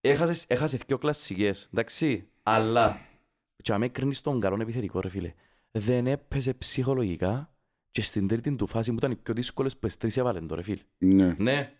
έχασες, 0.00 0.44
έχασες 0.48 0.80
δυο 0.86 0.98
κλασσικές, 0.98 1.68
εντάξει, 1.72 2.28
αλλά 2.42 3.00
και 3.62 3.72
αμέ 3.72 3.88
κρίνεις 3.88 4.20
τον 4.20 4.40
καλό 4.40 4.58
επιθετικό 4.60 5.00
ρε 5.00 5.08
φίλε, 5.08 5.32
δεν 5.70 6.06
έπαιζε 6.06 6.54
ψυχολογικά 6.54 7.54
και 7.90 8.02
στην 8.02 8.28
τρίτη 8.28 8.54
του 8.54 8.66
φάση 8.66 8.90
που 8.90 8.96
ήταν 8.96 9.10
οι 9.10 9.16
πιο 9.16 9.34
δύσκολες 9.34 9.76
που 9.76 9.86
εστρίσει 9.86 10.20
έβαλε 10.20 10.40
το 10.40 10.54
ρε 10.54 10.62
φίλε. 10.62 10.82
Ναι. 10.98 11.34
Ναι, 11.38 11.72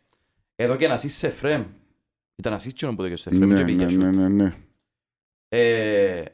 εδώ 0.57 0.77
και 0.77 0.89
να 0.89 0.95
είσαι 0.95 1.09
σε 1.09 1.29
φρέμ, 1.29 1.65
ήταν 2.37 2.53
ασύς 2.53 2.73
και 2.73 2.87
νομίζω 2.87 3.09
και 3.09 3.17
σε 3.17 3.31
φρέμ 3.31 3.49
Ναι, 3.49 3.55
και 3.57 3.65
πήγες 3.65 3.97
ναι, 3.97 4.05
σούτ. 4.05 4.15
ναι, 4.15 4.29
ναι, 4.29 4.29
ναι. 4.29 4.57
Ε, 5.53 6.25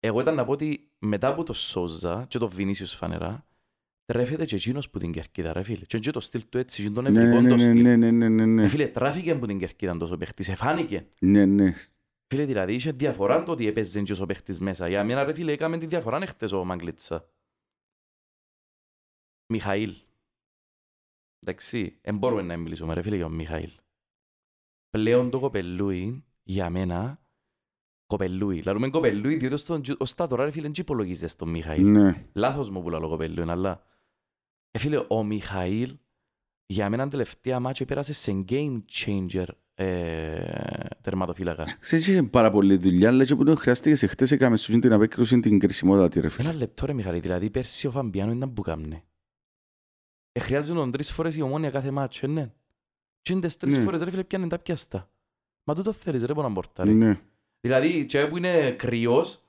εγώ 0.00 0.20
ήταν 0.20 0.34
να 0.34 0.44
πω 0.44 0.52
ότι 0.52 0.90
μετά 0.98 1.28
από 1.28 1.42
το 1.42 1.52
Σόζα 1.52 2.26
και 2.28 2.38
το 2.38 2.48
Βινίσιος 2.48 2.94
φανερά, 2.94 3.46
τρέφεται 4.04 4.44
και 4.44 4.54
εκείνος 4.54 4.90
που 4.90 4.98
την 4.98 5.12
κερκίδα 5.12 5.52
ρε 5.52 5.62
φίλε. 5.62 5.84
Και 5.84 5.98
και 5.98 6.10
το 6.10 6.20
στυλ 6.20 6.48
του 6.48 6.58
έτσι, 6.58 6.82
και 6.82 6.90
τον 6.90 7.04
Ναι, 7.04 7.10
ναι, 7.10 7.20
ευγικό 7.20 7.40
ναι, 7.40 7.48
το 7.48 7.56
ναι, 7.56 7.62
στυλ. 7.62 7.82
ναι, 7.82 7.96
ναι, 7.96 8.10
ναι, 8.10 8.28
ναι, 8.28 8.42
Ε, 8.42 8.46
ναι. 8.46 8.68
Φίλε, 8.68 8.86
τράφηκε 8.88 9.34
που 9.34 9.46
την 9.46 9.58
κερκίδα 9.58 9.96
τόσο 9.96 10.16
παίχτης, 10.16 10.48
εφάνηκε. 10.48 11.06
Ναι, 11.20 11.46
ναι. 11.46 11.72
Φίλε, 12.26 12.44
δηλαδή 12.44 12.74
είχε 12.74 12.92
διαφορά 12.92 13.42
το 13.42 13.52
ότι 13.52 13.66
έπαιζε 13.66 14.02
και 14.02 14.22
ο 14.22 14.26
παίχτης 14.26 14.60
μέσα. 14.60 14.88
Για 14.88 15.04
μένα, 15.04 15.24
ρε 15.24 15.34
φίλε, 15.34 15.52
έκαμε 15.52 15.78
τη 15.78 15.86
διαφορά 15.86 16.18
εχθές 16.22 16.52
ο 16.52 16.64
Μαγκλίτσα. 16.64 17.30
Μιχαήλ. 19.52 19.94
Εντάξει, 21.40 21.98
δεν 22.02 22.16
μπορούμε 22.18 22.42
να 22.42 22.56
μιλήσουμε 22.56 22.94
ρε 22.94 23.02
φίλε 23.02 23.16
για 23.16 23.24
τον 23.24 23.34
Μιχαήλ. 23.34 23.70
Πλέον 24.90 25.30
το 25.30 25.40
κοπελούι, 25.40 26.24
για 26.42 26.70
μένα, 26.70 27.20
κοπελούι. 28.06 28.62
Λαλούμε 28.62 28.90
κοπελούι, 28.90 29.36
διότι 29.36 29.56
στον, 29.56 29.82
ως 29.98 30.14
τα 30.14 30.26
τώρα 30.26 30.44
ρε 30.44 30.50
φίλε, 30.50 30.62
δεν 30.62 30.72
υπολογίζεις 30.76 31.36
τον 31.36 31.48
Μιχαήλ. 31.48 31.90
Ναι. 31.90 32.26
Λάθος 32.32 32.70
μου 32.70 32.82
που 32.82 32.90
λέω 32.90 33.08
κοπελούι, 33.08 33.50
αλλά... 33.50 33.82
Ε, 34.70 34.78
φίλε, 34.78 35.04
ο 35.08 35.24
Μιχαήλ, 35.24 35.96
για 36.66 36.90
μένα 36.90 37.08
τελευταία 37.08 37.60
μάτσο 37.60 37.84
πέρασε 37.84 38.12
σε 38.12 38.44
game 38.48 38.80
changer 38.92 39.46
ε, 39.74 40.88
τερματοφύλακας. 41.00 41.76
Ξέρεις, 41.78 42.08
είχε 42.08 42.22
πάρα 42.22 42.50
πολλή 42.50 42.76
δουλειά, 42.76 43.08
αλλά 43.08 43.24
και 43.24 43.36
που 43.36 43.44
τον 43.44 43.56
χρειάστηκες 43.56 43.98
σε 43.98 44.06
χτες 44.06 44.30
έκαμε 44.30 44.56
σου 44.56 44.78
την 44.78 44.92
απέκρουση 44.92 45.40
την 45.40 45.58
κρισιμότητα 45.58 46.08
τη 46.08 46.20
ρε 46.20 46.28
φίλε. 46.28 46.48
Ένα 46.48 46.58
λεπτό 46.58 46.86
ρε 46.86 46.92
Μιχαλή, 46.92 47.20
δηλαδή 47.20 47.50
πέρσι 47.50 47.86
ο 47.86 47.90
Φαμπιάνο 47.90 48.32
ήταν 48.32 48.52
που 48.52 48.62
κάμνε. 48.62 49.04
Ε, 50.32 50.40
χρειάζεται 50.40 50.78
τον 50.78 50.90
τρεις 50.90 51.12
φορές 51.12 51.36
η 51.36 51.40
ομόνια 51.40 51.70
κάθε 51.70 51.90
μάτσο, 51.90 52.26
ε, 52.26 52.28
ναι. 52.28 52.52
Και 53.20 53.32
είναι 53.32 53.40
τις 53.40 53.56
τρεις 53.56 53.76
Ναι. 53.76 53.84
φορές 53.84 54.02
ρε 54.02 54.10
φίλε 54.10 54.24
πιάνε 54.24 54.48
τα 54.48 54.58
πιάστα. 54.58 55.10
Μα 55.64 55.74
τούτο 55.74 55.92
θέλεις 55.92 56.24
ρε 56.24 56.34
πόνα 56.34 56.48
μπορτάρει. 56.48 56.94
Ναι. 56.94 57.20
Δηλαδή 57.66 58.06
και 58.06 58.26
που 58.26 58.36
είναι 58.36 58.70
κρυός, 58.72 59.40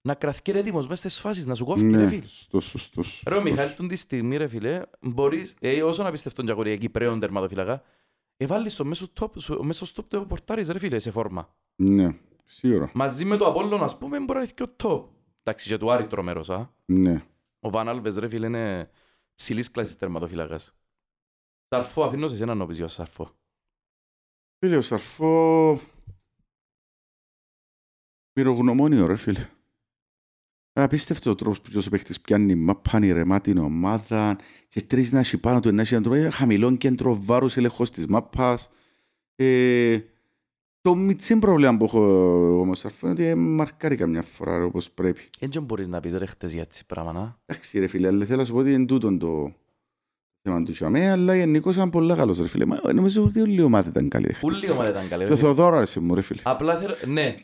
να 0.00 0.14
κρατήσει 0.14 0.58
έτοιμος 0.58 0.86
μέσα 0.86 1.08
στις 1.08 1.20
φάσεις, 1.20 1.46
να 1.46 1.54
σου 1.54 1.64
κόφει 1.64 1.80
ρε 1.90 1.96
Ναι. 1.96 2.08
φίλε. 2.08 2.26
Σωστός, 2.26 2.64
σωστός. 2.64 3.22
Ρε 3.26 3.34
ο 3.34 3.38
σωστός. 3.38 3.52
Μιχάλη 3.52 3.72
τον 3.74 3.88
τη 3.88 3.96
στιγμή 3.96 4.36
ρε 4.36 4.48
φίλε, 4.48 4.82
μπορείς, 5.00 5.56
ε, 5.60 5.82
όσο 5.82 6.02
να 6.02 6.10
πεις 6.10 6.22
τον 6.22 6.44
Τζακορία 6.44 6.76
Κυπρέον 6.76 7.20
τερματοφύλακα, 7.20 7.82
ε, 8.36 8.46
βάλεις 8.46 8.72
στο 8.72 8.84
μέσο 8.84 9.12
top, 9.20 9.28
στο 9.34 9.62
μέσο 9.64 9.86
stop 9.94 10.04
το 10.08 10.26
πορτάρεις 10.26 10.68
ρε 10.68 10.78
φίλε 10.78 10.98
σε 10.98 11.10
φόρμα. 11.10 11.54
Ναι. 11.76 12.18
Σίγουρα. 12.44 12.90
Μαζί 12.94 13.24
με 13.24 13.36
το 13.36 13.46
Απόλλων 13.46 13.82
ας 13.82 13.98
πούμε 13.98 14.18
μπορεί 14.20 14.38
να 14.38 14.44
είναι 14.44 14.52
και 14.54 14.62
ο 14.62 14.74
top. 14.82 15.04
Εντάξει 15.42 15.68
και 15.68 15.78
του 15.78 15.90
Άρη 15.90 16.06
τρομερός, 16.06 16.50
α. 16.50 16.70
Ναι. 16.84 17.24
Ο 17.60 17.70
Βαν 17.70 17.88
Άλβες 17.88 18.16
ρε 18.16 18.28
φίλε 18.28 18.46
είναι 18.46 18.90
ψηλής 19.34 19.70
κλάσης 19.70 19.96
τερματοφύλακας. 19.96 20.74
Σαρφό, 21.68 22.02
αφήνω 22.04 22.28
σε 22.28 22.34
εσένα 22.34 22.54
να 22.54 22.66
πεις 22.66 22.76
για 22.76 22.88
Σαρφό. 22.88 23.30
Φίλε, 24.58 24.76
ο 24.76 24.80
Σαρφό... 24.80 25.80
Πυρογνωμόνιο, 28.36 29.06
ρε 29.06 29.16
φίλε. 29.16 29.48
Απίστευτο 30.72 31.30
ο 31.30 31.34
τρόπος 31.34 31.60
που 31.60 31.82
ο 31.86 31.88
παίχτης 31.90 32.20
πιάνει 32.20 32.54
μάπα, 32.54 32.98
ηρεμά 33.02 33.40
την 33.40 33.58
ομάδα 33.58 34.38
και 34.68 34.82
τρεις 34.82 35.12
να 35.12 35.18
έχει 35.18 35.38
πάνω 35.38 35.60
του, 35.60 35.72
να 35.72 35.80
έχει 35.80 35.94
έναν 35.94 36.10
τρόπο, 36.10 36.30
χαμηλό 36.30 36.76
κέντρο 36.76 37.18
βάρους, 37.22 37.56
έλεγχος 37.56 37.90
της 37.90 38.06
μάπας. 38.06 38.70
Ε, 39.36 39.98
το 40.80 40.94
μητσί 40.94 41.36
πρόβλημα 41.36 41.76
που 41.76 41.84
έχω 41.84 42.04
εγώ 42.46 42.64
με 42.64 42.70
ο 42.70 42.74
Σαρφό 42.74 43.06
είναι 43.06 43.14
ότι 43.14 43.24
ε, 43.24 43.34
μαρκάρει 43.34 43.96
καμιά 43.96 44.22
φορά 44.22 44.58
ρε, 44.58 44.64
όπως 44.64 44.90
πρέπει. 44.90 45.20
Εν 45.38 45.48
και 45.48 45.60
μπορείς 45.60 45.88
να 45.88 46.00
πεις 46.00 46.14
ρε 46.14 46.26
χτες 46.26 46.52
για 46.52 46.62
έτσι 46.62 46.86
πράγμα, 46.86 47.12
να. 47.12 47.38
Εντάξει 47.46 47.78
ρε 47.78 47.86
φίλε, 47.86 48.06
αλλά 48.06 48.24
θέλω 48.24 48.38
να 48.38 48.44
σου 48.44 48.52
πω 48.52 48.58
ότι 48.58 48.72
είναι 48.72 48.86
τούτο 48.86 49.16
το 49.16 49.52
θέμα 50.42 50.62
του 50.62 50.72
Τσαμέ, 50.72 51.10
αλλά 51.10 51.36
γενικώς 51.36 51.74
ήταν 51.74 51.90
πολύ 51.90 52.14
καλός 52.14 52.38
ρε 52.38 52.48
φίλε. 52.48 52.64
Μα, 52.64 52.92
νομίζω 52.92 53.24
ότι 53.24 53.40
όλη 53.40 53.54
η 53.54 53.62
ομάδα 53.62 53.88
ήταν 53.88 54.08
καλή. 54.08 54.32
χτες. 54.32 54.42
Ούλη 54.42 54.66
η 54.66 54.70
ομάδα 54.70 54.90
ήταν 54.90 55.08
καλή. 55.08 55.22
Και 55.22 55.28
ρε 55.28 55.34
ο 55.34 55.36
φίλε. 55.36 55.48
Θεοδόρο 55.48 55.76
άρεσε 55.76 56.00
μου 56.00 56.14
ρε 56.14 56.20
φίλε. 56.20 56.40
Απλά 56.44 56.78
θέλω, 56.78 56.94
ναι. 57.06 57.36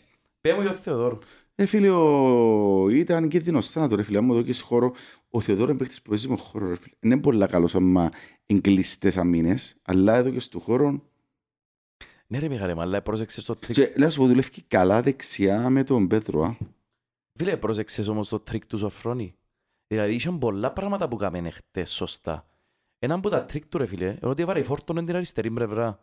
Πέ 0.42 0.54
μου 0.54 0.60
για 0.60 0.70
ο 0.70 0.74
Θεοδόρου. 0.74 1.18
Ε, 1.54 1.66
φίλε, 1.66 1.90
ο... 1.90 2.88
ήταν 2.88 3.28
κίνδυνος 3.28 3.70
θάνατο, 3.70 3.96
ρε 3.96 4.02
φίλε. 4.02 4.18
Άμα 4.18 4.34
δω 4.34 4.42
και 4.42 4.52
σε 4.52 4.62
χώρο, 4.62 4.92
ο 5.30 5.40
Θεοδόρο 5.40 5.70
είναι 5.70 5.78
παίχτης 5.78 6.02
που 6.02 6.08
παίζει 6.08 6.28
με 6.28 6.36
χώρο, 6.36 6.68
ρε 6.68 6.76
φίλε. 6.76 6.94
Είναι 7.00 7.20
πολύ 7.20 7.46
καλός 7.46 7.74
άμα 7.74 8.10
εγκλειστές 8.46 9.16
αμήνες, 9.16 9.76
αλλά 9.82 10.16
εδώ 10.16 10.30
και 10.30 10.40
στο 10.40 10.58
χώρο... 10.58 11.02
Ναι 12.26 12.38
ρε 12.38 12.48
Μιχάλη, 12.48 12.74
αλλά 12.80 13.02
πρόσεξες 13.02 13.44
το 13.44 13.56
τρίκ. 13.56 13.74
Και 13.74 13.94
να 13.96 14.10
σου 14.10 14.18
πω, 14.18 14.26
δουλεύει 14.26 14.62
καλά 14.68 15.02
δεξιά 15.02 15.70
με 15.70 15.84
τον 15.84 16.06
Πέτρο, 16.06 16.42
α. 16.42 16.56
Φίλε, 17.38 17.56
πρόσεξες 17.56 18.08
όμως 18.08 18.28
το 18.28 18.40
τρίκ 18.40 18.66
του 18.66 18.78
Σοφρόνη. 18.78 19.34
Δηλαδή, 19.86 20.14
είχαν 20.14 20.38
πολλά 20.38 20.72
πράγματα 20.72 21.08
που 21.08 21.16
κάμενε 21.16 21.50
χτες 21.50 21.90
σωστά. 21.90 22.46
Ένα 22.98 23.14
από 23.14 23.28
τα 23.28 23.44
τρίκ 23.44 23.66
του 23.66 23.78
ρε 23.78 23.86
φίλε, 23.86 24.06
είναι 24.06 24.18
ότι 24.22 24.42
έβαρε 24.42 24.62
φόρτωνε 24.62 25.04
την 25.04 25.16
αριστερή 25.16 25.50
πλευρά. 25.50 25.98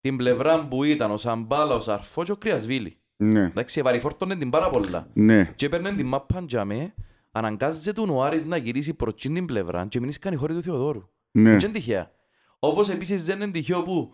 Την 0.00 0.16
πλευρά 0.16 0.68
που 0.68 0.84
ήταν 0.84 1.10
ο 1.10 1.16
Σαμπάλα, 1.16 1.74
ο 1.74 1.80
Σαρφό 1.80 2.24
και 2.24 2.32
ο 2.32 2.36
Κρυασβίλη. 2.36 2.96
Ναι, 3.22 3.44
Εντάξει, 3.44 3.80
έβαρε 3.80 3.98
φόρτωνε 3.98 4.36
την 4.36 4.50
πάρα 4.50 4.70
πολλά. 4.70 5.08
ναι, 5.12 5.52
Και 5.56 5.66
έπαιρνε 5.66 5.94
την 5.94 6.06
μάπα 6.06 6.44
τζαμέ, 6.44 6.94
αναγκάζεται 7.30 7.92
τον 7.92 8.10
ο 8.10 8.22
Άρης 8.22 8.44
να 8.44 8.56
γυρίσει 8.56 8.94
προς 8.94 9.12
εκείνη 9.12 9.34
την 9.34 9.44
πλευρά 9.46 9.86
και 9.86 10.00
μην 10.00 10.12
κάνει 10.20 10.36
χώρη 10.36 10.54
του 10.54 10.62
Θεοδόρου. 10.62 11.08
ναι. 11.30 11.50
Δεν 11.50 11.58
είναι 11.60 11.72
τυχαία. 11.72 12.10
Όπως 12.58 12.88
επίσης 12.88 13.24
δεν 13.24 13.40
είναι 13.40 13.50
τυχαίο 13.50 13.82
που 13.82 14.12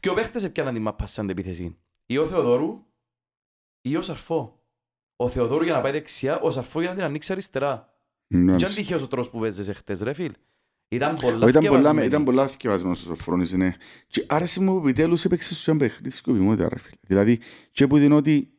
δυο 0.00 0.14
παίχτες 0.14 0.44
έπιαναν 0.44 0.74
την 0.74 0.82
μάπα 0.82 1.06
σαν 1.06 1.24
αντεπίθεση. 1.24 1.76
Ή 2.06 2.18
ο 2.18 2.26
Θεοδόρου 2.26 2.84
ή 3.80 3.96
ο 3.96 4.02
Σαρφό. 4.02 4.60
Ο 5.16 5.28
Θεοδόρου 5.28 5.64
για 5.64 5.72
να 5.72 5.80
πάει 5.80 5.92
δεξιά, 5.92 6.38
ο 6.40 6.50
Σαρφό 6.50 6.80
για 6.80 6.88
να 6.88 6.94
την 6.94 7.04
ανοίξει 7.04 7.32
αριστερά. 7.32 7.92
ναι. 8.26 8.38
Δεν 8.38 8.54
είναι 8.54 8.68
τυχαίος 8.68 9.02
ο 9.02 9.08
τρόπος 9.08 9.30
που 9.30 9.38
παίζεσαι 9.40 9.72
χτες 9.72 10.00
ρε 10.00 10.12
φίλ. 10.12 10.32
Ήταν 10.88 11.14
πολλά 11.16 11.44
Ο, 11.44 11.48
Ήταν 11.48 11.62
πολλά, 11.64 11.70
θκευασμένοι. 11.78 12.06
ήταν 12.06 12.24
πολλά 12.24 12.48
θυκευασμένος 12.48 13.00
ο 13.02 13.04
Σοφρόνης, 13.04 13.52
ναι. 13.52 13.74
Και 14.06 14.24
άρεσε 14.28 14.60
μου 14.60 14.72
που 14.72 14.78
επιτέλους 14.88 15.24
έπαιξε 15.24 15.54
στο 15.54 15.70
ένα 15.70 15.80
παιχνίδι 15.80 16.16
σκοπιμότητα, 16.16 16.68
ρε 16.68 16.78
φίλε. 16.78 16.96
Δηλαδή, 17.00 17.38
και 17.70 17.86
που 17.86 17.98
δίνω 17.98 18.16
ότι 18.16 18.50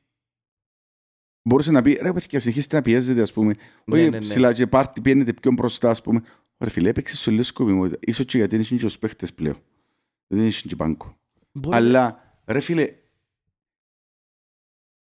μπορούσε 1.42 1.72
να 1.72 1.82
πει, 1.82 2.00
ρε 2.02 2.14
παιδιά, 2.14 2.40
συνεχίστε 2.40 2.76
να 2.76 2.82
πιέζετε, 2.82 3.22
ας 3.22 3.34
πούμε. 3.34 3.56
Ναι, 3.86 3.98
Όχι 4.00 4.04
ναι, 4.04 4.10
ναι. 4.10 4.20
ψηλά 4.20 4.54
και 4.54 4.68
πάρτι, 4.68 5.02
πιένετε 5.02 5.34
πιο 5.34 5.52
μπροστά, 5.52 5.90
ας 5.90 6.02
πούμε. 6.02 6.22
Ρε 6.58 6.70
φίλε, 6.70 6.90
έπαιξε 6.90 7.16
στο 7.16 7.32
λίγο 7.32 7.44
σκοπιμότητα. 7.44 7.98
Ίσως 8.02 8.26
και 8.26 8.38
γιατί 8.38 8.56
είναι 8.56 8.64
και 8.64 8.86
os 8.86 9.00
παίχτες 9.00 9.34
πλέον. 9.34 9.58
Δεν 10.28 10.40
είναι 10.40 10.50
και 10.50 10.76
μπάνκο. 10.76 11.18
Μπορεί- 11.52 11.76
Αλλά, 11.76 12.36
ρε 12.46 12.60
φίλε, 12.60 12.94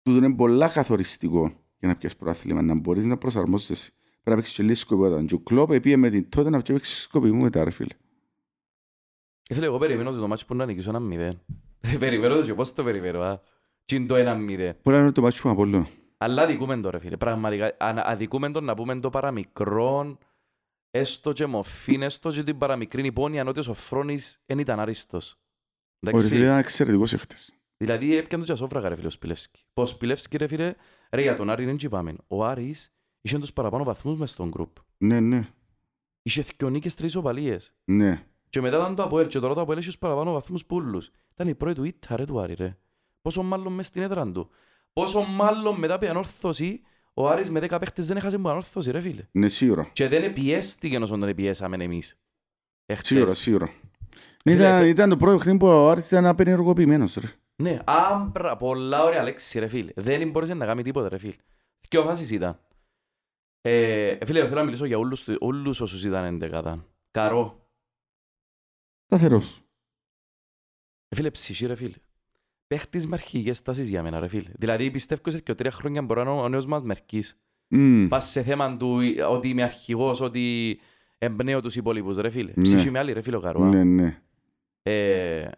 τούτο 0.01 0.17
είναι 0.25 0.35
πολλά 0.35 0.69
καθοριστικό 0.69 1.41
για 1.79 1.87
να 1.87 1.95
πιάσεις 1.95 2.17
προάθλημα, 2.17 2.61
να 2.61 2.73
μπορείς 2.73 3.05
να 3.05 3.17
προσαρμόζεσαι. 3.17 3.91
Πρέπει 4.25 4.29
να 4.29 4.35
παίξεις 4.35 4.55
και 4.55 4.63
λίγο 4.63 4.75
σκοπιμότητα. 4.75 5.23
Και 5.25 5.33
ο 5.35 5.39
Κλόπ 5.39 5.79
πήγε 5.79 5.97
με 5.97 6.09
την 6.09 6.29
τότε 6.29 6.49
να 6.49 6.61
παίξεις 6.61 7.01
σκοπιμότητα, 7.01 7.63
ρε 7.63 7.69
φίλε. 7.69 7.93
Ε, 9.49 9.53
Φίλε, 9.53 9.65
εγώ 9.65 9.77
περιμένω 9.77 10.09
ότι 10.09 10.19
το 10.19 10.27
μάτσο 10.27 10.45
που 10.45 10.55
να 10.55 10.65
νικήσω 10.65 10.89
ένα 10.89 10.99
μηδέν. 10.99 11.41
Δεν 11.79 11.97
περιμένω 11.99 12.35
το 12.35 12.43
και 12.45 12.53
πώς 12.53 12.73
το 12.73 12.83
περιμένω, 12.83 13.21
α; 13.21 13.41
Τι 13.85 13.95
είναι 13.95 14.05
το 14.05 14.15
ένα 14.15 14.35
μηδέν. 14.35 14.75
Μπορεί 14.83 14.95
να 14.97 15.01
είναι 15.03 15.11
το 15.11 15.21
μάτσο 15.21 15.41
που 15.41 15.49
Απόλλωνα. 15.49 15.87
Αλλά 16.17 16.41
αδικούμε 16.41 16.77
το 16.81 16.89
ρε 16.89 16.99
φίλε, 16.99 17.17
πραγματικά. 17.17 17.75
ανα- 17.79 18.05
Αδικούμε 18.07 18.51
το 18.51 18.61
να 18.61 18.73
πούμε 18.73 18.99
το 18.99 19.09
παραμικρόν, 19.09 20.17
έστω 20.91 21.31
και 21.31 21.45
μοφήν, 21.45 22.01
έστω 22.01 22.31
και 22.31 22.43
την 22.43 22.57
παραμικρή 22.57 23.05
υπόνοια 23.05 23.43
ότι 23.47 23.59
ο 23.59 23.63
Σοφρόνης 23.63 24.39
δεν 24.45 24.59
ήταν 24.59 24.79
άριστος. 24.79 25.31
Ο 25.31 25.37
ρε 25.99 26.09
φίλε 26.09 26.17
Εντάξει, 26.19 26.37
ήταν 26.43 26.57
εξαιρετικός 26.57 27.13
εχθές. 27.13 27.53
Δηλαδή 27.77 28.15
έπιαν 28.17 28.39
το 28.39 28.45
τζασόφραγα 28.45 28.89
ρε 28.89 28.95
φίλε 28.95 29.07
ο 29.07 29.09
Σπιλεύσκη. 29.09 29.65
Πως 29.73 29.91
ο 29.91 29.93
Σπιλεύσκη 29.95 30.37
ρε 30.37 30.47
φίλε, 30.47 30.73
ρε 31.11 31.21
για 31.21 31.35
τον 31.35 31.49
Άρη 31.49 31.65
δεν 31.65 31.77
τσιπάμε. 31.77 32.13
Ο 32.27 32.45
Άρης 32.45 32.89
είχε 33.25 33.39
τους 33.39 33.53
παραπάνω 33.53 33.83
βαθμούς 33.83 34.19
μες 34.19 34.29
στον 34.29 34.49
γκρουπ. 34.49 34.77
Ναι, 34.97 35.19
ναι, 35.19 35.47
Είχε 36.21 36.45
δυο 36.57 36.69
νίκες 36.69 36.95
τρεις 36.95 37.15
οπαλίες. 37.15 37.73
ναι. 37.85 38.23
Και 38.49 38.61
μετά 38.61 38.77
ήταν 38.77 38.95
το 38.95 39.03
Αποέλ 39.03 39.27
και 39.27 39.39
τώρα 39.39 39.53
το 39.53 39.61
Αποέλ 39.61 39.77
έχει 39.77 39.87
τους 39.87 39.97
παραπάνω 39.97 40.31
βαθμούς 40.31 40.65
πούλους. 40.65 41.11
Ήταν 41.33 41.47
η 41.47 41.55
πρώτη 41.55 41.75
του 41.75 41.83
ήττα 41.83 42.15
ρε 42.15 42.25
του 42.25 42.39
Άρη 42.39 42.53
ρε. 42.53 42.77
Πόσο 43.21 43.43
μάλλον 43.43 43.73
μες 43.73 43.85
στην 43.85 44.01
έδρα 44.01 44.31
του. 44.31 44.49
Πόσο 44.93 45.21
μάλλον 45.21 45.75
μετά 45.79 45.93
από 45.93 46.05
η 46.05 46.07
ανόρθωση, 46.07 46.81
ο 47.13 47.29
Άρης 47.29 47.49
με 47.49 47.59
10 47.59 47.77
παίχτες 47.79 48.07
δεν 48.07 48.17
έχασε 48.17 48.35
από 48.35 48.49
ανόρθωση 48.49 48.91
ρε 48.91 48.99
φίλε. 49.01 49.27
Ναι, 49.31 49.49
σίγουρα. 49.49 49.89
Και 49.93 50.07
δεν 50.07 50.33
πιέστηκε 50.33 50.97
όσο 50.97 51.17
τον 51.17 51.35
πιέσαμε 51.35 51.83
εμείς. 51.83 52.19
Εχθές. 52.85 53.07
Σίγουρα, 53.07 53.35
σίγουρα. 53.35 53.69
Φίλε, 54.43 54.55
Ήταν, 54.55 54.79
θε- 54.81 54.89
ήταν 54.89 55.09
το 55.09 55.17
πρώτο 55.17 55.37
παιχνίδι 55.37 55.57
που 55.57 55.67
ο 55.67 55.89
Άρης 55.89 56.05
ήταν 56.07 56.25
απενεργοποιημένος, 56.25 57.15
ρε. 57.15 57.27
Ναι, 57.55 57.79
άμπρα, 57.83 58.57
πολλά 58.57 59.03
ωραία 59.03 59.23
λέξη 59.23 59.59
ρε 59.59 59.67
φίλε. 59.67 59.91
Δεν 59.95 60.29
μπορούσε 60.29 60.53
να 60.53 60.65
κάνει 60.65 60.83
τίποτα 60.83 61.09
ρε 61.09 61.17
φίλε. 61.17 61.33
Δυο 61.89 62.03
φάσεις 62.03 62.31
ήταν. 62.31 62.59
Ε, 63.67 64.17
φίλε, 64.25 64.43
θέλω 64.43 64.55
να 64.59 64.63
μιλήσω 64.63 64.85
για 64.85 64.97
όλους, 64.97 65.23
του- 65.23 65.37
όλους 65.39 65.81
όσους 65.81 66.03
ήταν 66.03 66.23
εντεκάτα. 66.25 66.85
Καρό. 67.11 67.67
Σταθερός. 69.05 69.61
Ε, 71.07 71.15
φίλε, 71.15 71.31
ψυχή 71.31 71.65
ρε 71.65 71.75
φίλε. 71.75 71.95
Παίχτης 72.67 73.07
με 73.07 73.15
αρχικές 73.15 73.61
τάσεις 73.61 73.89
για 73.89 74.03
μένα 74.03 74.19
ρε 74.19 74.27
φίλε. 74.27 74.49
Δηλαδή 74.55 74.91
πιστεύω 74.91 75.29
σε 75.31 75.39
και 75.41 75.53
τρία 75.55 75.71
χρόνια 75.71 76.01
μπορεί 76.01 76.23
να 76.23 76.31
είναι 76.31 76.41
ο 76.41 76.49
νέος 76.49 76.65
μας 76.65 76.81
Μερκής. 76.83 77.39
Μμ. 77.67 78.07
Πας 78.07 78.29
σε 78.29 78.43
θέμα 78.43 78.77
του 78.77 78.99
ε, 78.99 79.23
ότι 79.23 79.49
είμαι 79.49 79.63
αρχηγός, 79.63 80.21
ότι 80.21 80.79
εμπνέω 81.17 81.61
τους 81.61 81.75
υπόλοιπους 81.75 82.17
ρε 82.17 82.29
φίλε. 82.29 82.51
Ναι. 82.55 82.63
Ψυχή 82.63 82.89
με 82.91 82.99
άλλη 82.99 83.13
ρε 83.13 83.21
φίλε 83.21 83.35
ο 83.35 83.39
Καρό. 83.39 83.63
α. 83.63 83.67
Ναι, 83.69 83.83
ναι. 83.83 84.21
Ε, 84.81 85.49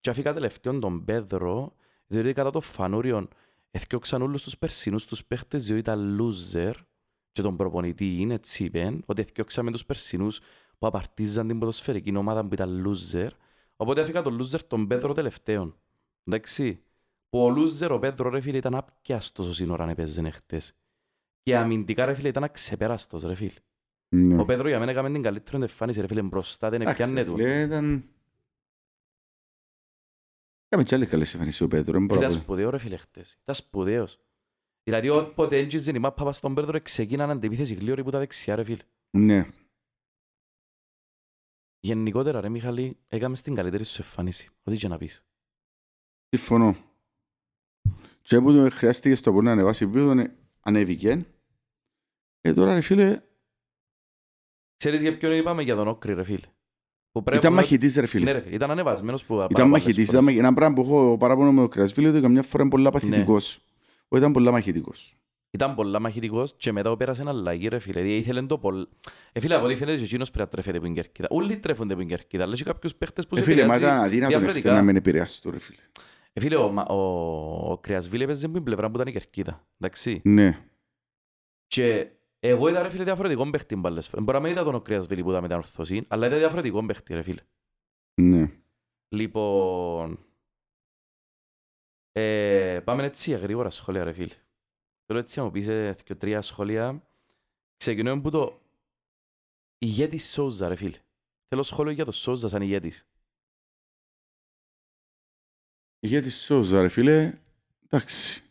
και 0.00 0.10
αφήκα 0.10 0.34
τελευταίον 0.34 0.80
τον 0.80 1.04
Πέδρο, 1.04 1.74
διότι 2.06 2.32
κατά 2.32 2.50
το 2.50 2.60
φανούριο 2.60 3.28
εθιώξαν 3.70 4.22
όλους 4.22 4.42
τους 4.42 4.58
περσινούς 4.58 5.04
τους 5.04 5.24
παίχτες 5.24 5.64
διότι 5.64 5.80
ήταν 5.80 6.18
loser 6.20 6.72
και 7.34 7.42
τον 7.42 7.56
προπονητή 7.56 8.16
είναι 8.20 8.34
έτσι 8.34 8.64
είπεν, 8.64 9.02
ότι 9.06 9.20
εθιώξαμε 9.20 9.70
τους 9.70 9.84
περσινούς 9.84 10.40
που 10.78 10.86
απαρτίζαν 10.86 11.46
την 11.48 11.58
ποδοσφαιρική 11.58 12.16
ομάδα 12.16 12.44
που 12.46 12.54
ήταν 12.54 12.84
loser, 12.86 13.28
οπότε 13.76 14.00
αφήκα 14.00 14.22
τον 14.22 14.40
loser 14.42 14.60
τον 14.66 14.86
Πέδρο 14.86 15.12
τελευταίον. 15.14 15.76
Εντάξει, 16.24 16.82
που 17.28 17.44
ο 17.44 17.54
loser 17.56 17.88
ο 17.90 17.98
Πέδρο 17.98 18.28
ρε 18.30 18.40
φίλε 18.40 18.56
ήταν 18.56 18.74
απιάστος 18.74 19.48
όσοι 19.48 19.70
ώρα 19.70 19.90
έπαιζε 19.90 20.30
χτες. 20.30 20.72
Και 21.42 21.56
αμυντικά 21.56 22.04
ρε 22.04 22.14
φίλε 22.14 22.28
ήταν 22.28 22.44
αξεπέραστος 22.44 23.22
ρε 23.22 23.34
φίλε. 23.34 23.58
ναι. 24.08 24.40
Ο 24.40 24.44
Πέδρο 24.44 24.68
για 24.68 24.78
μένα 24.78 24.90
έκαμε 24.90 25.10
την 25.10 25.22
καλύτερη 25.22 25.56
του 25.56 25.62
εμφάνιση 25.62 26.00
ρε 26.00 26.06
φίλε 26.06 26.22
μπροστά 26.22 26.70
δεν 26.70 26.80
Εντάξει, 26.80 27.02
έπιανε 27.02 27.24
του. 27.24 27.36
φίλε, 27.36 27.62
ήταν... 27.62 28.08
Κάμε 30.68 30.82
και 30.82 30.94
άλλες 30.94 31.08
καλές 31.08 31.32
εμφανίσεις 31.34 31.60
ο 31.60 31.68
Πέτρο, 31.68 31.92
δεν 31.92 32.04
μπορώ 32.04 32.20
να 32.20 32.26
Ήταν 32.26 32.38
πω. 32.38 32.42
σπουδαίο 32.44 32.70
ρε 32.70 32.78
φίλε 32.78 32.96
χτες. 32.96 33.36
Ήταν 33.42 33.54
σπουδαίος. 33.54 34.18
Δηλαδή 34.84 35.08
όποτε 35.08 35.56
έντζιζε 35.58 35.90
η 35.90 35.98
μάπα 35.98 36.24
πας 36.24 36.36
στον 36.36 36.54
Πέδρο 36.54 36.80
ξεκίναν 36.80 37.30
αντιπίθεση 37.30 37.74
γλίωρη 37.74 38.02
που 38.04 38.10
τα 38.10 38.18
δεξιά 38.18 38.54
ρε 38.56 38.64
φίλε. 38.64 38.82
Ναι. 39.16 39.48
Γενικότερα 41.80 42.40
ρε 42.40 42.48
Μιχαλή, 42.48 42.96
έκαμε 43.08 43.36
στην 43.36 43.54
καλύτερη 43.54 43.84
σου 43.84 44.02
εμφάνιση. 44.02 44.48
Ό,τι 44.62 44.76
και 44.76 44.88
να 44.88 44.98
πεις. 44.98 45.24
Συμφωνώ. 46.28 46.76
Και 48.22 48.40
που 48.40 48.52
το 48.52 48.70
χρειάστηκε 48.70 49.14
στο 49.14 49.30
πόνο 49.32 49.42
να 49.42 49.50
ανεβάσει 49.52 49.84
επίπεδο, 49.84 50.14
ναι, 50.14 50.24
ανέβηκε. 50.60 51.26
Ε, 52.40 52.52
τώρα 52.52 52.74
ρε 52.74 52.80
φίλε, 52.80 53.22
Ξέρεις 54.76 55.00
για 55.00 55.16
ποιον 55.16 55.32
είπαμε 55.32 55.62
για 55.62 55.74
τον 55.74 55.88
Όκρη 55.88 56.14
ρε 56.14 56.24
φίλε. 56.24 56.46
Που 57.10 57.22
πρέπει 57.22 57.38
ήταν 57.38 57.52
να- 57.54 57.60
μαχητής 57.60 57.94
ρε 57.94 58.00
Ναι 58.00 58.06
φίλε. 58.06 58.32
ρε 58.32 58.40
φίλε, 58.40 58.54
ήταν 58.54 58.70
ανεβασμένος 58.70 59.24
που 59.24 59.46
Ήταν 59.50 59.68
μαχητής, 59.68 60.08
ήταν 60.08 60.24
μαχ- 60.24 60.36
ένα 60.36 60.54
πράγμα 60.54 60.74
που 60.74 60.80
έχω 60.80 61.16
παράπονο 61.18 61.52
με 61.52 61.60
το 61.60 61.68
Κρασβίλιο, 61.68 62.10
ότι 62.10 62.20
καμιά 62.20 62.42
φορά 62.42 62.62
είναι 62.62 62.70
πολλά 62.72 62.90
Ναι. 63.02 63.24
Παθητικός. 64.14 64.14
Ο 64.14 64.16
ήταν 64.16 64.32
πολλά 64.32 64.50
μαχητικός. 64.50 65.18
Ήταν 65.50 65.74
πολλά 65.74 66.00
μαχητικός 66.00 66.54
και 66.56 66.72
μετά 66.72 66.96
πέρασε 66.96 67.20
ένα 67.20 67.30
αλλαγή 67.30 67.68
ρε 67.68 67.78
φίλε. 67.78 68.00
Δηλαδή 68.00 68.16
ήθελε 68.16 68.42
το 68.42 68.58
πολλ... 68.58 68.86
Ε 69.32 69.40
φίλε, 69.40 69.54
από 69.54 69.64
ό,τι 69.64 69.76
φαίνεται 69.76 69.98
και 69.98 70.04
εκείνος 70.04 70.30
πρέπει 70.30 70.44
να 70.44 70.52
τρέφεται 70.52 70.78
που 70.80 70.86
είναι 70.86 70.94
κερκίδα. 70.94 71.28
Όλοι 71.30 71.56
τρέφονται 71.56 71.94
που 71.94 72.00
είναι 72.00 72.10
κερκίδα. 72.10 72.42
Αλλά 72.44 72.52
έχει 72.52 72.64
κάποιους 72.64 72.94
παίχτες 72.94 73.26
που 73.26 73.34
Ε, 73.34 73.38
σε 73.38 73.44
φίλε, 73.44 73.66
μα 73.66 73.74
επηρεάζει 73.74 73.94
ήταν 73.94 74.04
αδύνατο 74.04 74.32
να 74.32 74.38
διαφορετικά. 74.38 74.68
χτες 74.68 74.80
να 74.80 74.82
μην 74.86 74.96
επηρεάσει 74.96 75.42
το 75.42 75.50
ρε 75.50 75.58
φίλε. 75.58 75.78
Ε, 76.32 76.40
φίλε, 76.40 76.56
ο, 76.56 76.70
Μα- 76.72 76.86
ο, 76.88 77.70
ο 77.72 77.78
Κρυασβίλη 77.78 78.22
έπαιζε 78.22 78.46
που 78.46 78.52
την 78.52 78.62
πλευρά 78.62 78.88
που 78.90 78.94
ήταν 78.96 79.06
η 79.06 79.12
κερκίδα. 79.12 79.66
Εντάξει. 79.78 80.20
Ναι. 80.24 80.58
Και 81.66 82.08
εγώ 82.40 82.68
είδα 82.68 82.82
ρε 82.82 82.88
φίλε 82.90 83.04
διαφορετικό 83.04 83.50
παίχτη 83.50 83.76
μπάλες. 83.76 84.10
Μπορεί 84.18 84.32
να 84.32 84.40
μην 84.40 84.50
είδα 84.50 84.64
τον 84.64 84.74
ο 84.74 84.80
Κρυασβίλη 84.80 85.22
που 85.22 85.30
ήταν 85.30 85.42
με 85.42 85.48
την 85.48 85.56
ορθωσή, 85.56 86.04
αλλά 86.08 86.26
είδα 86.26 86.38
διαφορετικό 86.38 86.86
παίχτη 86.86 87.14
ρε 87.14 87.22
φίλε. 87.22 87.40
Ναι. 88.22 88.50
Λοιπόν, 89.08 90.18
ε, 92.16 92.80
πάμε 92.84 93.04
έτσι 93.04 93.30
για 93.30 93.38
γρήγορα 93.38 93.70
σχόλια 93.70 94.04
ρε 94.04 94.12
φίλε. 94.12 94.34
Θέλω 95.06 95.18
έτσι 95.18 95.38
να 95.38 95.44
μου 95.44 95.50
πεις 95.50 95.66
ε, 95.66 95.96
και 96.04 96.14
τρία 96.14 96.42
σχόλια. 96.42 97.02
Ξεκινούμε 97.76 98.20
που 98.20 98.30
το 98.30 98.60
ηγέτης 99.78 100.30
Σόουζα 100.32 100.68
ρε 100.68 100.74
φίλε. 100.76 100.96
Θέλω 101.48 101.62
σχόλιο 101.62 101.92
για 101.92 102.04
το 102.04 102.12
Σόουζα 102.12 102.48
σαν 102.48 102.62
ηγέτης. 102.62 103.06
Γιατί 106.00 106.30
Σόζα 106.30 106.82
ρε 106.82 106.88
φίλε, 106.88 107.38
εντάξει. 107.86 108.42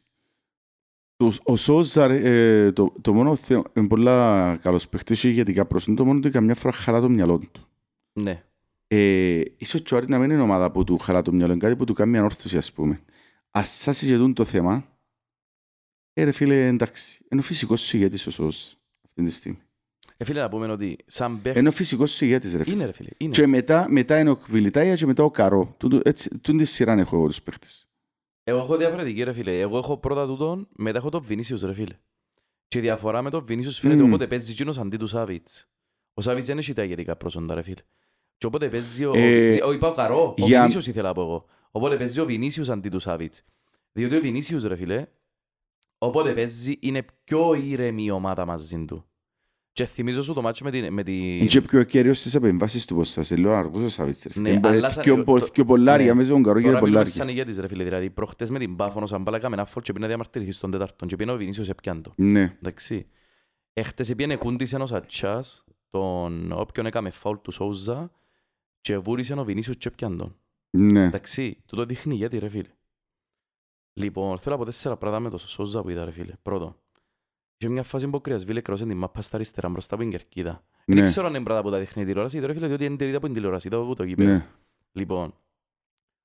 Το- 1.15 1.31
Ο 1.43 1.55
Σόζα, 1.55 2.07
ρε, 2.07 2.19
ε, 2.65 2.71
το, 2.71 2.93
το 3.01 3.13
μόνο 3.13 3.35
θέμα, 3.35 3.63
είναι 3.75 3.87
πολλά 3.87 4.57
καλός 4.61 4.89
παίχτης 4.89 5.19
και 5.21 5.29
ηγετικά 5.29 5.65
προς 5.65 5.83
το 5.95 6.05
μόνο 6.05 6.17
ότι 6.17 6.29
καμιά 6.29 6.55
φορά 6.55 6.73
χαλά 6.73 7.01
το 7.01 7.09
μυαλό 7.09 7.39
του. 7.39 7.67
Ναι. 8.13 8.43
Ε, 8.87 9.41
ίσως 9.57 9.81
και 9.81 9.93
ο 9.93 9.97
Άρης 9.97 10.09
να 10.09 10.19
μην 10.19 10.29
είναι 10.29 10.41
ομάδα 10.41 10.71
που 10.71 10.83
του 10.83 10.97
χαλά 10.97 11.21
το 11.21 11.31
μυαλό, 11.31 11.51
είναι 11.51 11.61
κάτι 11.61 11.75
που 11.75 11.83
του 11.85 11.93
κάνει 11.93 12.17
ανόρθωση 12.17 12.57
ας 12.57 12.73
πούμε. 12.73 12.99
Ας 13.55 13.69
σας 13.69 13.97
συζητούν 13.97 14.33
το 14.33 14.45
θέμα, 14.45 14.85
ε 16.13 16.23
ρε 16.23 16.31
φίλε 16.31 16.67
εντάξει, 16.67 17.25
είναι 17.31 17.41
ο 17.41 17.43
φυσικός 17.43 17.81
σου 17.81 17.95
ηγέτης 17.97 18.27
ο 18.27 18.31
Σόζα 18.31 18.71
αυτή 19.05 19.23
τη 19.23 19.29
στιγμή. 19.29 19.57
Ε, 20.17 20.25
φίλε 20.25 20.41
να 20.41 20.49
πούμε 20.49 20.71
ότι 20.71 20.97
σαν 21.05 21.41
παίχτη... 21.41 21.59
Είναι 21.59 21.67
ο 21.67 21.71
φυσικός 21.71 22.11
σου 22.11 22.25
ηγέτης 22.25 22.55
ρε 22.55 22.63
φίλε. 22.63 22.75
Είναι 22.75 22.85
ρε 22.85 22.91
φίλε, 22.91 23.09
είναι. 23.17 23.31
Και 23.31 23.47
μετά, 23.47 23.85
μετά 23.89 24.19
είναι 24.19 24.29
ο 24.29 24.35
Κβιλιτάια 24.35 24.95
και 24.95 25.05
μετά 25.05 25.23
ο 25.23 25.31
Καρό. 25.31 25.75
Τούτο- 25.77 25.99
Έτσι, 26.03 26.39
τούν 26.39 26.57
τη 26.57 26.65
σειρά 26.65 26.93
έχω 26.93 27.15
εγώ 27.15 27.27
τους 27.27 27.41
παίχτες. 27.41 27.87
Εγώ 28.43 28.57
έχω 28.57 28.77
διαφορετική 28.77 29.23
ρε 29.23 29.33
φίλε. 29.33 29.59
Εγώ 29.59 29.77
έχω 29.77 29.97
πρώτα 29.97 30.25
τούτον, 30.25 30.67
μετά 30.75 30.97
έχω 30.97 31.09
τον 31.09 31.21
Βινίσιους 31.23 31.61
ρε 31.61 31.73
φίλε. 31.73 31.97
Και 32.67 32.77
η 32.77 32.81
διαφορά 32.81 33.21
με 33.21 33.29
τον 33.29 33.43
Βινίσιους 33.45 33.79
φαίνεται 33.79 34.01
Μμμ. 34.01 34.07
όποτε 34.07 34.27
παίζει 34.27 34.51
εκείνος 34.51 34.77
αντί 34.77 34.97
του 34.97 35.07
Σάβιτς. 35.07 35.69
Ο 36.13 36.21
Σάβιτς 36.21 36.45
δεν 36.47 36.57
έχει 36.57 36.73
τα 36.73 36.83
ηγετικά 36.83 37.15
πρόσοντα 37.15 37.53
ρε 37.55 37.61
φίλε. 37.61 37.81
Και 38.37 38.45
όποτε 38.45 38.69
παίζει 38.69 39.05
ο... 39.05 39.13
Ε, 39.15 39.63
ο 39.63 39.71
είπα 39.71 39.87
ο 39.87 39.93
Καρό, 39.93 40.27
ο 40.39 40.45
για- 40.45 40.59
Βινίσιους 40.59 40.87
ήθελα 40.87 41.07
να 41.07 41.13
πω 41.13 41.21
εγώ. 41.21 41.45
Όποτε 41.75 41.95
παίζει 41.97 42.19
ο 42.19 42.25
Βινίσιους 42.25 42.69
αντί 42.69 42.89
του 42.89 42.99
Σάβιτς. 42.99 43.43
Διότι 43.91 44.15
ο 44.15 44.21
Βινίσιους 44.21 44.63
ρε 44.63 44.75
φίλε, 44.75 45.05
όποτε 45.97 46.33
παίζει 46.33 46.77
είναι 46.79 47.05
πιο 47.23 47.53
ήρεμη 47.53 48.03
η 48.03 48.09
ομάδα 48.09 48.45
μαζί 48.45 48.85
του. 48.85 49.05
Και 49.71 49.85
θυμίζω 49.85 50.23
σου 50.23 50.33
το 50.33 50.41
μάτσο 50.41 50.63
με 50.63 50.71
την... 50.71 50.93
Με 50.93 51.03
την... 51.03 51.13
Είναι 51.13 51.45
και 51.45 51.61
πιο 51.61 51.83
κέριος 51.83 52.17
στις 52.19 52.33
επεμβάσεις 52.35 52.85
του 52.85 52.95
πως 52.95 53.09
σας 53.09 53.31
λέω 53.37 53.53
αργούς 53.53 53.83
ο 53.83 53.89
Σαβίτς. 53.89 54.23
ρε. 54.23 54.41
Ναι, 54.41 54.49
Είναι 54.49 54.67
αλλά 54.67 54.89
σαν- 54.89 55.03
πιο 55.03 55.23
πο- 55.23 55.39
το- 55.39 55.47
πιο 55.53 55.65
πολλάρια 55.65 56.05
ναι. 56.05 56.13
μέσα 56.13 56.29
στον 56.29 56.43
καρό 56.43 56.59
και 56.59 56.65
Τώρα 56.65 56.77
μιλούμε 56.79 56.91
πολλάρια. 56.91 57.13
σαν 57.13 57.27
ηγέτης 57.29 57.57
ρε 57.57 57.67
φίλε. 57.67 57.83
Δηλαδή 57.83 58.09
προχτές 58.09 58.49
με 58.49 58.59
την 58.59 58.75
Πάφωνο 58.75 59.05
σαν 59.05 59.21
μπάλα 59.21 59.39
κάμε 59.39 59.55
ένα 59.55 59.65
φόλ 59.65 59.83
και 59.83 59.91
πήγαινε 59.93 60.01
να 60.01 60.07
διαμαρτυρηθεί 60.07 60.51
στον 60.51 60.71
τέταρτον 60.71 61.07
και 61.07 61.15
πήγαινε 61.15 61.35
ο 61.35 61.39
Βινίσιος 61.39 61.69
έπιαν 61.69 62.03
Ναι. 62.15 62.55
Εντάξει. 62.57 63.07
Έχτες 63.73 64.07
πήγαινε 64.15 64.35
κούντισε 64.35 64.75
ένας 64.75 64.91
ατσάς, 64.91 65.63
τον 65.89 66.51
όποιον 66.51 66.85
έκαμε 66.85 67.09
φάουλ 67.09 67.37
του 67.41 67.51
Σόουζα 67.51 68.11
και 68.81 68.97
βούρισε 68.97 69.33
ο 69.33 69.43
Βινίσιος 69.43 69.77
και 69.77 69.87
έπιαν 69.87 70.17
τον. 70.17 70.35
Ναι. 70.77 71.03
Εντάξει, 71.05 71.63
τούτο 71.65 71.85
δείχνει 71.85 72.15
γιατί 72.15 72.37
ρε 72.37 72.49
φίλε. 72.49 72.69
Λοιπόν, 73.93 74.37
θέλω 74.37 74.55
από 74.55 74.65
τέσσερα 74.65 74.97
πράγματα 74.97 75.23
με 75.23 75.29
το 75.29 75.37
Σόουζα 75.37 75.81
που 75.81 75.89
είδα 75.89 76.05
ρε 76.05 76.11
φίλε. 76.11 76.33
Πρώτο, 76.41 76.75
είχε 77.57 77.71
μια 77.71 77.83
φάση 77.83 78.07
που 78.07 78.15
ο 78.15 78.21
Κρυασβίλε 78.21 78.61
κρόσεν 78.61 78.87
την 78.87 78.97
μάπα 78.97 79.21
στα 79.21 79.35
αριστερά 79.35 79.69
μπροστά 79.69 79.93
από 79.95 80.03
την 80.03 80.11
κερκίδα. 80.11 80.65
Δεν 80.85 80.97
Ναι. 80.97 81.03
ξέρω 81.03 81.27
αν 81.27 81.33
είναι 81.35 81.43
πράγματα 81.43 81.67
που 81.69 81.73
τα 81.75 81.79
δείχνει 81.79 82.01
η 82.03 82.05
τηλεόραση, 82.05 82.39
ρε 82.39 82.53
φίλε, 82.53 82.67
διότι 82.67 82.85
είναι 82.85 82.95
τελείτα 82.95 83.17
από 83.17 83.25
την 83.25 83.35
τηλεόραση, 83.35 83.67
είδα 83.67 83.77
από 83.77 83.95
το 83.95 84.03
γήπεδο. 84.03 84.29
Ναι. 84.29 84.47
Λοιπόν, 84.91 85.33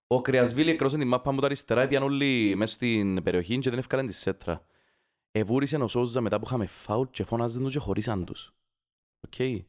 ο 0.06 0.20
Κρυασβίλη 0.20 0.76
κρόσεν 0.76 0.98
την 0.98 1.08
μάπα 1.08 1.32
μου 1.32 1.40
τα 1.40 1.46
αριστερά, 1.46 1.80
έπιαν 1.82 2.02
όλοι 2.02 2.54
μέσα 2.56 2.72
στην 2.72 3.22
περιοχή 3.22 3.58
και 3.58 3.70
δεν 3.70 3.78
έφκαλαν 3.78 4.06
τη 4.06 4.12
σέτρα. 4.12 4.66
Εβούρισε 5.30 5.76
ο 5.76 5.86
Σόουζα 5.88 6.20
μετά 6.20 6.38
που 6.38 6.44
είχαμε 6.46 6.66
φάουλ 6.66 7.06
και 7.10 7.24
φώναζαν 7.24 7.62
τους 7.62 7.72
και 7.72 7.78
χωρίσαν 7.78 8.24
τους. 8.24 8.52
Οκ. 9.26 9.64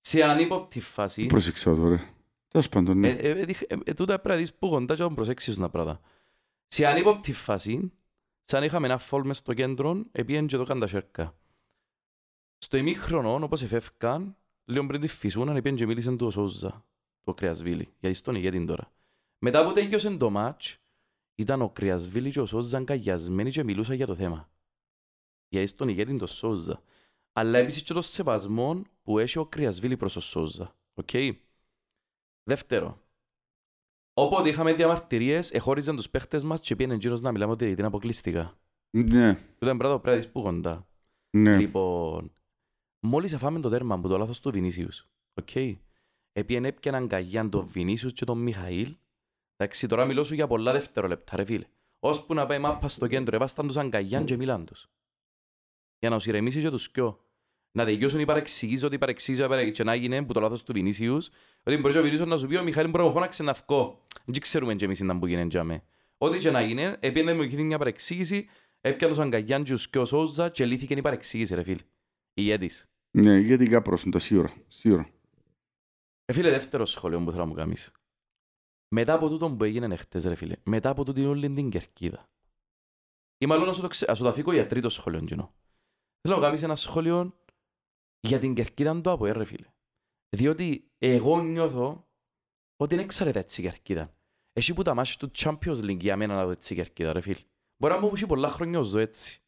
Σε 0.00 0.22
ανύποπτη 0.22 0.80
φάση, 0.80 1.26
Πρόσεξα 1.26 1.74
τώρα. 1.74 2.14
Τέλος 2.56 2.70
πάντων, 2.70 3.04
ε, 3.04 3.12
ναι. 3.12 3.18
ε, 3.18 3.28
ε, 3.28 3.44
δείχ- 3.44 3.72
ε, 3.72 3.76
ε, 3.84 3.92
τούτα 3.92 4.18
πρέπει 4.20 4.28
να 4.28 4.36
δεις 4.36 4.54
που 4.54 4.68
κοντά 4.68 4.94
και 4.96 5.02
να 5.02 5.14
προσέξεις 5.14 5.56
τα 5.56 5.68
πράγματα. 5.70 6.00
Σε 6.68 6.86
ανύποπτη 6.86 7.32
φάση, 7.32 7.92
σαν 8.42 8.62
είχαμε 8.62 8.86
ένα 8.86 8.98
φόλ 8.98 9.26
μες 9.26 9.36
στο 9.36 9.54
κέντρο, 9.54 10.04
επίεν 10.12 10.46
και 10.46 10.56
το 10.56 10.64
καν 10.64 10.80
τα 10.80 10.86
σέρκα. 10.86 11.38
Στο 12.58 12.76
ημίχρονο, 12.76 13.34
όπως 13.34 13.62
εφεύκαν, 13.62 14.36
λίγο 14.64 14.86
πριν 14.86 15.00
τη 15.00 15.06
φυσούναν, 15.06 15.56
επίεν 15.56 15.74
και 15.74 15.86
μίλησαν 15.86 16.16
του 16.16 16.26
ο 16.26 16.30
Σόουζα, 16.30 16.84
το 17.22 17.34
Κρυασβίλη, 17.34 17.88
γιατί 17.98 18.16
στον 18.16 18.34
ηγέτη 18.34 18.64
τώρα. 18.64 18.92
Μετά 19.38 19.66
που 19.66 19.72
τέλειωσε 19.72 20.16
το 20.16 20.30
μάτς, 20.30 20.78
ήταν 21.34 21.62
ο 21.62 21.70
Κρυασβίλη 21.70 22.30
και 22.30 22.40
ο 22.40 22.46
Σόουζα 22.46 22.76
αγκαγιασμένοι 22.76 23.50
και 23.50 23.62
μιλούσαν 23.62 23.94
για 23.94 24.06
το 24.06 24.14
θέμα. 24.14 24.50
Γιατί 25.48 25.66
στον 25.66 25.88
ηγέτη 25.88 26.18
το 26.18 26.26
Σόουζα. 26.26 26.82
Αλλά 27.32 27.58
επίσης 27.58 27.82
και 27.82 27.92
το 27.92 28.02
σεβασμό 28.02 28.82
που 29.02 29.18
έχει 29.18 29.38
ο 29.38 29.46
Κρυασβίλη 29.46 29.96
προς 29.96 30.16
ο 30.16 30.20
Σόουζα. 30.20 30.76
Οκ; 30.94 31.10
Δεύτερο, 32.48 33.00
Όποτε 34.18 34.48
είχαμε 34.48 34.74
διαμαρτυρίες, 34.74 35.50
εχώριζαν 35.50 35.96
τους 35.96 36.10
παίχτες 36.10 36.44
μας 36.44 36.60
και 36.60 36.76
πήγαινε 36.76 36.94
γύρω 36.94 37.16
να 37.20 37.32
μιλάμε 37.32 37.52
ότι 37.52 37.70
ήταν 37.70 37.84
αποκλειστικά. 37.86 38.58
Ναι, 38.90 39.34
Του 39.34 39.64
ήταν 39.64 39.76
πράγμα 39.76 40.00
πρέπει 40.00 40.16
να 40.16 40.22
δεις 40.22 40.32
που 40.32 40.42
κοντά. 40.42 40.86
ναι. 41.30 41.58
Λοιπόν, 41.58 42.32
μόλις 43.00 43.34
αφάμε 43.34 43.60
το 43.60 43.68
τέρμα 43.68 44.00
που 44.00 44.08
το 44.08 44.18
λάθος 44.18 44.40
του 44.40 44.50
Βινίσιους, 44.50 45.08
οκ. 45.34 45.48
Έπιεν 46.32 46.64
έπιαναν 46.64 47.08
καγιάν 47.08 47.50
τον 47.50 47.66
Βινίσιους 47.66 48.12
και 48.12 48.24
τον 48.24 48.38
Μιχαήλ. 48.38 48.96
Εντάξει, 49.56 49.86
τώρα 49.88 50.04
μιλώ 50.04 50.24
σου 50.24 50.34
για 50.34 50.46
πολλά 50.46 50.72
δευτερόλεπτα, 50.72 51.36
ρε 51.36 51.44
φίλε. 51.44 51.66
Ώσπου 51.98 52.34
να 52.34 52.46
πάει 52.46 52.58
μάπα 52.58 52.88
στο 52.88 53.06
κέντρο, 53.06 53.36
έβασταν 53.36 53.66
τους 53.66 53.76
αγκαγιάν 53.76 54.24
και 54.24 54.36
μιλάν 54.36 54.66
τους. 54.66 54.90
Για 55.98 56.10
να 56.10 56.16
τους 56.16 56.26
ηρεμήσει 56.26 56.60
και 56.60 56.70
τους 56.70 56.90
κοιό. 56.90 57.25
Να 57.76 57.84
τελειώσουν 57.84 58.20
οι 58.20 58.24
παρεξηγήσεις, 58.24 58.82
ότι 58.82 58.98
παρεξήγησα 58.98 59.48
παρε- 59.48 59.70
και 59.70 59.84
να 59.84 59.94
γίνει 59.94 60.24
που 60.24 60.32
το 60.32 60.40
λάθος 60.40 60.62
του 60.62 60.72
Βινίσιους, 60.72 61.30
ότι 61.62 61.76
μπορείς 61.76 61.96
ο 61.96 62.02
Βινίσιους 62.02 62.28
να 62.28 62.36
σου 62.36 62.46
πει 62.46 62.56
ο 62.56 62.62
Μιχαήλ 62.62 62.90
μπορεί 62.90 63.04
να 63.04 63.10
φώναξε 63.10 63.42
να 63.42 63.52
βγω. 63.52 64.04
Δεν 64.24 64.40
ξέρουμε 64.40 64.74
και 64.74 64.84
εμείς 64.84 65.00
ήταν 65.00 65.18
που 65.18 65.26
γίνει 65.26 65.46
τζάμε. 65.46 65.82
Ό,τι 66.18 66.38
και 66.38 66.50
να 66.50 66.60
γίνει, 66.60 66.94
έπιανε 67.00 67.34
μου 67.34 67.42
γίνει 67.42 67.64
μια 67.64 67.78
παρεξήγηση, 67.78 68.48
έπιανε 68.80 69.14
τους 69.14 69.22
αγκαγιάν 69.22 69.64
και 69.64 69.72
τους 69.72 69.88
κοιό 69.88 70.04
σόζα 70.04 70.48
και 70.48 70.64
λύθηκε 70.64 70.94
η 70.94 71.00
παρεξήγηση 71.00 71.54
ρε 71.54 71.62
φίλε. 71.62 71.80
Ηγέτης. 72.34 72.86
Ναι, 73.10 73.38
γιατί 73.38 73.68
κάπρος 73.68 74.04
τα 74.10 74.18
σίγουρα. 74.18 74.52
Σίγουρα. 74.68 75.08
Ε, 76.24 76.32
φίλε, 76.32 76.50
δεύτερο 76.50 76.86
σχόλιο 76.86 77.18
που 77.18 77.30
θέλω 77.30 77.42
να 77.42 77.48
μου 77.48 77.54
κάνεις. 77.54 77.92
Μετά 78.88 79.12
από 79.12 79.28
τούτο 79.28 79.50
που 79.50 79.64
έγινε 79.64 79.94
εχθές, 79.94 80.24
ρε 80.24 80.34
φίλε, 80.34 80.56
μετά 80.62 80.90
από 80.90 81.04
τούτη 81.04 81.24
όλη 81.24 81.50
την 81.50 81.70
κερκίδα. 81.70 82.28
Ή 83.38 83.46
μάλλον 83.46 83.66
να 83.66 83.72
σου 83.72 83.80
το, 83.80 83.88
ξε... 83.88 84.06
ας 84.08 84.16
σου 84.16 84.22
το 84.22 84.28
αφήκω 84.28 84.52
για 84.52 84.66
τρίτο 84.66 84.88
σχόλιο, 84.88 85.24
Τζινό. 85.24 85.54
Θέλω 86.20 86.36
να 86.36 86.42
κάνεις 86.46 86.62
ένα 86.62 86.74
σχόλιο 86.76 87.34
για 88.26 88.38
την 88.38 88.54
κερκίδα 88.54 89.00
του 89.00 89.10
από 89.10 89.26
ρε 89.26 89.44
φίλε. 89.44 89.66
Διότι 90.36 90.90
εγώ 90.98 91.42
νιώθω 91.42 92.08
ότι 92.76 92.96
δεν 92.96 93.06
ξέρετε 93.06 93.38
έτσι 93.38 93.60
η 93.60 93.64
κερκίδα. 93.64 94.14
Εσύ 94.52 94.74
που 94.74 94.82
τα 94.82 94.94
μάτια 94.94 95.16
του 95.18 95.30
Champions 95.34 95.80
League 95.84 96.00
για 96.00 96.16
μένα 96.16 96.34
να 96.34 96.44
δω 96.44 96.50
έτσι 96.50 96.72
η 96.72 96.76
κερκίδα, 96.76 97.12
ρε 97.12 97.20
φίλε. 97.20 97.40
Μπορεί 97.76 97.94
να 97.94 98.00
μου 98.00 98.10
έχει 98.14 98.26
πολλά 98.26 98.48
χρόνια 98.48 98.78
ως 98.78 98.90
δω 98.90 98.98
έτσι. 98.98 99.40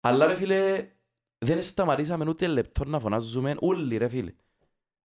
Αλλά 0.00 0.26
ρε 0.26 0.34
φίλε, 0.34 0.92
δεν 1.38 1.62
σταματήσαμε 1.62 2.28
ούτε 2.28 2.46
λεπτό 2.46 2.84
να 2.84 3.00
φωνάζουμε 3.00 3.56
όλοι 3.58 3.96
ρε 3.96 4.08
φίλε. 4.08 4.34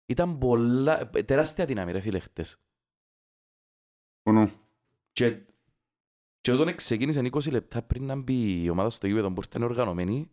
Ήταν 0.07 0.39
πολλά, 0.39 1.11
τεράστια 1.11 1.67
δύναμη 1.67 1.93
ρε 1.93 2.01
φίλε 2.01 2.19
χτες. 2.19 2.63
Πονώ. 4.23 4.51
Και, 5.13 5.47
και 6.41 6.53
όταν 6.53 6.75
ξεκίνησε 6.75 7.21
20 7.21 7.51
λεπτά 7.51 7.83
πριν 7.83 8.05
να 8.05 8.17
μπει 8.17 8.63
η 8.63 8.69
ομάδα 8.69 8.91
στο 8.91 9.07
γήπεδο 9.07 9.33
που 9.33 9.43
ήταν 9.45 9.63
οργανωμένη, 9.63 10.31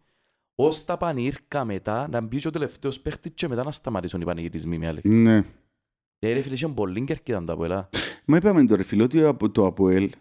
ως 0.55 0.85
τα 0.85 0.97
πανήρκα 0.97 1.65
μετά 1.65 2.07
να 2.07 2.21
μπει 2.21 2.39
και 2.39 2.47
ο 2.47 2.51
τελευταίος 2.51 3.01
παίχτης 3.01 3.31
και 3.33 3.47
μετά 3.47 3.63
να 3.63 3.71
σταματήσουν 3.71 4.21
οι 4.21 4.25
πανηγυρισμοί 4.25 4.77
με 4.77 4.87
άλλη. 4.87 5.01
Ναι. 5.03 5.35
Ε, 6.19 6.33
ρε 6.33 6.41
φίλε, 6.41 6.53
είχε 6.53 6.67
πολύ 6.67 7.03
κερκίδα 7.03 7.43
το 7.43 7.53
Αποέλα. 7.53 7.89
Μα 8.25 8.37
είπαμε 8.37 8.65
τώρα 8.65 8.83
φίλε 8.83 9.03
ότι 9.03 9.23
από 9.23 9.49
το 9.49 9.65
ΑΠΟΕΛ 9.65 10.11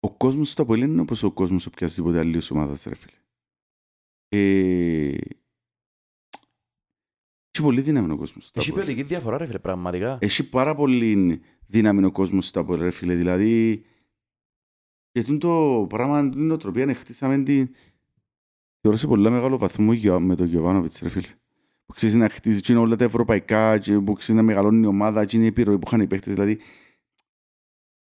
ο 0.00 0.16
κόσμος 0.16 0.50
στο 0.50 0.62
ΑΠΟΕΛ 0.62 0.80
είναι 0.80 1.00
όπως 1.00 1.22
ο 1.22 1.30
κόσμος 1.32 1.66
οποιασδήποτε 1.66 2.18
άλλης 2.18 2.50
ομάδας 2.50 2.84
ρε 2.84 2.94
φίλε. 2.94 3.16
Ε... 4.28 5.16
Έχει 7.50 7.66
πολύ 7.66 7.80
δύναμη 7.80 8.12
ο 8.12 8.16
κόσμος 8.16 8.46
στο 8.46 8.60
Έχει 8.60 8.70
ΑΠΟΕΛ. 8.70 8.86
ποιοτική 8.86 9.08
διαφορά 9.08 9.38
ρε 9.38 9.46
φίλε, 9.46 9.58
πραγματικά. 9.58 10.18
Έχει 10.20 10.48
πάρα 10.48 10.74
πολύ 10.74 11.40
δύναμη 11.66 12.04
ο 12.04 12.10
κόσμος 12.12 12.46
στο 12.46 12.60
ΑΠΟΕΛ 12.60 12.80
ρε 12.80 12.90
φίλε. 12.90 13.14
Δηλαδή 13.14 13.84
και 15.10 15.22
τούτο 15.22 15.78
το 15.80 15.86
πράγμα, 15.86 16.28
την 16.28 16.46
νοοτροπία 16.46 16.94
χτίσαμε 16.94 17.42
την 17.42 17.74
θεωρώ 18.80 18.96
σε 18.96 19.06
πολύ 19.06 19.30
μεγάλο 19.30 19.58
βαθμό 19.58 19.92
γιο- 19.92 20.20
με 20.20 20.34
τον 20.34 20.46
Γιωβάνοβιτς 20.46 21.00
ρε 21.00 21.08
φίλε. 21.08 21.28
Που 21.86 21.94
ξέρεις 21.94 22.14
να 22.14 22.28
χτίζει 22.28 22.60
και 22.60 22.72
είναι 22.72 22.80
όλα 22.80 22.96
τα 22.96 23.04
ευρωπαϊκά 23.04 23.78
και 23.78 23.98
που 23.98 24.12
ξέρεις 24.12 24.40
να 24.40 24.46
μεγαλώνει 24.46 24.80
η 24.80 24.86
ομάδα 24.86 25.24
και 25.24 25.36
είναι 25.36 25.44
η 25.44 25.48
επιρροή 25.48 25.78
που 25.78 25.86
είχαν 25.86 26.00
οι 26.00 26.06
παίχτες. 26.06 26.34
Δηλαδή 26.34 26.58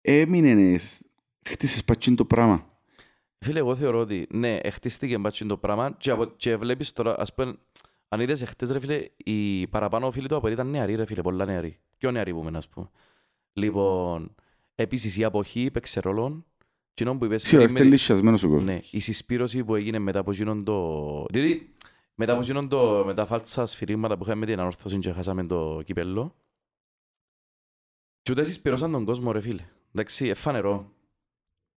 έμεινε, 0.01 0.79
χτίσες 1.49 1.83
πατσίν 1.83 2.15
το 2.15 2.25
πράγμα. 2.25 2.69
Φίλε, 3.39 3.59
εγώ 3.59 3.75
θεωρώ 3.75 3.99
ότι 3.99 4.27
ναι, 4.29 4.59
χτίστηκε 4.71 5.17
μπάτσι 5.17 5.45
το 5.45 5.57
πράγμα 5.57 5.95
και, 5.97 6.11
από, 6.11 6.25
και 6.25 6.57
βλέπεις 6.57 6.93
τώρα, 6.93 7.15
ας 7.19 7.33
πούμε, 7.33 7.55
αν 8.07 8.19
είδες 8.19 8.41
εχθές 8.41 8.71
ρε 8.71 8.79
φίλε, 8.79 9.05
οι 9.17 9.67
παραπάνω 9.67 10.11
φίλοι 10.11 10.27
του 10.27 10.35
Αποέλ 10.35 10.53
ήταν 10.53 10.69
νεαροί 10.69 10.95
ρε 10.95 11.05
φίλε, 11.05 11.21
πολλά 11.21 11.45
νεαροί. 11.45 11.79
Πιο 11.97 12.11
νεαροί 12.11 12.33
που 12.33 12.43
μεν, 12.43 12.55
ας 12.55 12.67
πούμε. 12.69 12.89
Λοιπόν, 13.53 14.35
επίσης 14.75 15.17
η 15.17 15.23
αποχή 15.23 15.71
παίξε 15.71 15.99
ρόλο. 15.99 16.45
Κοινό 16.95 17.17
που 17.17 17.25
είπες 17.25 17.43
Ξέρω, 17.43 17.63
πριν, 17.63 17.75
έρχεται 17.75 17.91
λυσιασμένος 17.93 18.43
ο 18.43 18.47
κόσμος. 18.47 18.65
ναι, 18.65 18.79
η 18.91 18.99
συσπήρωση 18.99 19.63
που 19.63 19.75
έγινε 19.75 19.99
μετά 19.99 20.19
από 20.19 20.31
εκείνον 20.31 20.63
το... 20.63 21.25
Διότι 21.29 21.73
μετά 22.15 22.31
από 22.31 22.41
εκείνον 22.41 22.69
το, 22.69 23.03
με 23.05 23.13
τα 23.13 23.25
φάλτσα 23.25 23.65
σφυρίγματα 23.65 24.17
που 24.17 24.23
είχαμε 24.23 24.39
με 24.39 24.45
την 24.45 24.59
ανόρθωση 24.59 24.97
και 24.99 25.11
χάσαμε 25.11 25.45
το 25.45 25.81
κυπέλλο, 25.85 26.35
και 28.21 28.31
ούτε 28.31 28.43
συσπήρωσαν 28.43 28.91
τον 28.91 29.05
κόσμο 29.05 29.31
ρε 29.31 29.39
φίλε. 29.41 29.61
Εντάξει, 29.93 30.27
εφανερό. 30.27 30.91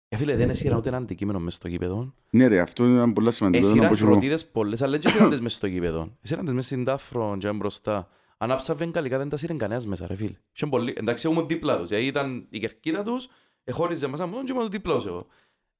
Ε, 0.08 0.16
φίλε, 0.16 0.36
δεν 0.36 0.50
έσυραν 0.50 0.78
ούτε 0.78 0.88
ένα 0.88 0.96
αντικείμενο 0.98 1.38
μες 1.38 1.54
στο 1.54 1.68
κήπεδο. 1.68 2.14
Ναι 2.30 2.46
ρε, 2.46 2.60
αυτό 2.60 2.84
είναι 2.84 3.12
πολλά 3.12 3.30
σημαντικό. 3.30 3.62
δεν 3.62 3.72
Έσυραν 3.72 3.88
μπορούσα 3.88 4.04
να 4.04 4.10
πω. 4.10 4.16
κροτίδες 4.16 4.46
πολλές, 4.46 4.82
αλλά 4.82 4.98
δεν 4.98 5.00
έσυραν 5.04 5.30
τις 5.30 5.40
μες 5.40 5.52
στο 5.52 5.68
κήπεδο. 5.68 6.16
Έσυραν 6.22 6.44
τις 6.44 6.54
μες 6.54 6.66
στην 6.66 6.84
τάφρο 6.84 7.36
και 7.38 7.52
μπροστά. 7.52 8.08
Αν 8.38 8.50
άψαβεν 8.50 8.92
καλικά 8.92 9.18
δεν 9.18 9.28
τα 9.28 9.36
σύρεν 9.36 9.58
κανένας 9.58 9.86
μέσα 9.86 10.06
ρε 10.06 10.14
φίλε. 10.14 10.36
Είχε 10.54 10.66
πολύ- 10.66 10.94
Εντάξει, 10.96 11.28
ήμουν 11.28 11.46
δίπλα 11.46 11.78
τους, 11.78 11.88
γιατί 11.88 12.06
ήταν 12.06 12.46
η 12.50 12.58
κερκίδα 12.58 13.02
τους, 13.02 13.28
εχώριζε 13.66 14.06
μέσα 14.06 14.26
μου 14.26 14.42
και 14.42 14.52
ήμουν 14.52 14.70
δίπλα 14.70 14.94
τους 14.94 15.06
εγώ. 15.06 15.26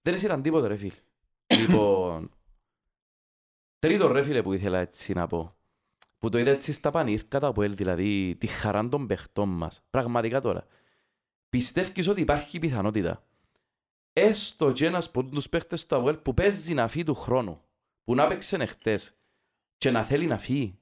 Δεν 0.02 0.14
έσυραν 0.14 0.42
τίποτα 0.42 0.68
ρε 0.68 0.76
φίλε. 0.76 1.00
Λοιπόν, 1.46 2.30
τρίτο 3.78 4.12
ρε 4.12 4.22
φίλε 4.22 4.42
που 4.42 4.52
ήθελα 4.52 4.78
έτσι 4.78 5.12
να 5.12 5.26
πω. 5.26 5.56
Που 6.18 6.28
το 6.28 6.38
είδα 6.38 6.50
έτσι 6.50 6.72
στα 6.72 6.90
πανήρκατα 6.90 7.46
από 7.46 7.62
ελ, 7.62 7.74
δηλαδή 7.74 8.36
τη 8.36 8.46
χαρά 8.46 8.88
των 8.88 9.06
παιχτών 9.06 9.48
μας. 9.48 9.82
Πραγματικά 9.90 10.40
τώρα. 10.40 10.66
Πιστεύεις 11.48 12.08
ότι 12.08 12.20
υπάρχει 12.20 12.58
πιθανότητα; 12.58 13.24
Έστω 14.12 14.72
και 14.72 14.86
ένας 14.86 15.06
από 15.06 15.24
τους 15.24 15.48
παίχτες 15.48 15.86
του 15.86 15.96
ΑΒΟΕΛ 15.96 16.16
που 16.16 16.34
παίζει 16.34 16.74
να 16.74 16.88
φύγει 16.88 17.04
του 17.04 17.14
χρόνου, 17.14 17.60
που 18.04 18.14
να 18.14 18.28
παίξει 18.28 18.56
εχθές 18.60 19.16
και 19.76 19.90
να 19.90 20.04
θέλει 20.04 20.26
να 20.26 20.38
φύγει. 20.38 20.78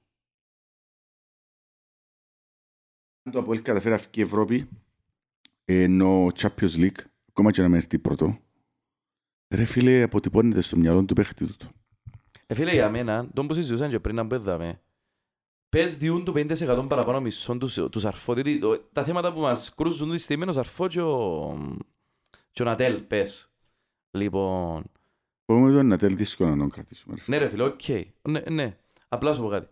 Αν 3.22 3.32
το 3.32 3.38
Αποέλ 3.38 3.62
καταφέρει 3.62 3.94
αυτή 3.94 4.18
η 4.18 4.22
Ευρώπη, 4.22 4.68
ενώ 5.64 6.26
Champions 6.34 6.74
League, 6.76 6.98
ακόμα 7.28 7.50
και 7.50 7.62
να 7.62 7.68
με 7.68 7.76
έρθει 7.76 7.98
πρώτο, 7.98 8.38
ρε 9.54 9.64
φίλε, 9.64 10.02
αποτυπώνεται 10.02 10.60
στο 10.60 10.76
μυαλό 10.76 11.04
του 11.04 11.14
παίχτη 11.14 11.46
του. 11.56 11.68
Ε, 12.46 12.54
φίλε, 12.54 12.72
για 12.72 12.90
μένα, 12.90 13.28
τον 13.32 13.46
που 13.46 13.54
συζητούσαν 13.54 13.90
και 13.90 14.00
πριν 14.00 14.14
να 14.14 14.22
μπέδαμε, 14.22 14.82
πες 15.68 15.96
διούν 15.96 16.24
του 16.24 16.32
50% 16.36 16.86
παραπάνω 16.88 17.20
μισών 17.20 17.58
τους, 17.58 17.74
τους 17.90 18.04
αρφό. 18.04 18.34
Δηλαδή, 18.34 18.58
το- 18.58 18.78
τα 18.92 19.04
θέματα 19.04 19.32
που 19.32 19.40
μας 19.40 19.74
κρούζουν 19.74 20.10
τη 20.10 20.18
στιγμή 20.18 20.42
είναι 20.42 20.50
ο 20.52 20.54
Σαρφό 20.54 20.86
και 20.88 21.00
ο, 21.00 21.78
και 22.50 22.62
ο 22.62 22.64
Νατέλ, 22.64 23.02
πες. 23.02 23.48
Λοιπόν, 24.10 24.84
Μπορούμε 25.46 25.68
εδώ 25.68 25.82
να 25.82 25.98
τέλει 25.98 26.14
δύσκολο 26.14 26.50
να 26.50 26.56
τον 26.56 26.70
κρατήσουμε. 26.70 27.14
Ρε. 27.14 27.20
φίλε. 27.20 27.36
ναι 27.36 27.42
ρε 27.44 27.50
φίλε, 27.50 27.62
οκ. 27.62 27.80
Ναι, 28.28 28.40
ναι. 28.50 28.78
Απλά 29.08 29.34
σου 29.34 29.40
πω 29.42 29.48
κάτι. 29.48 29.68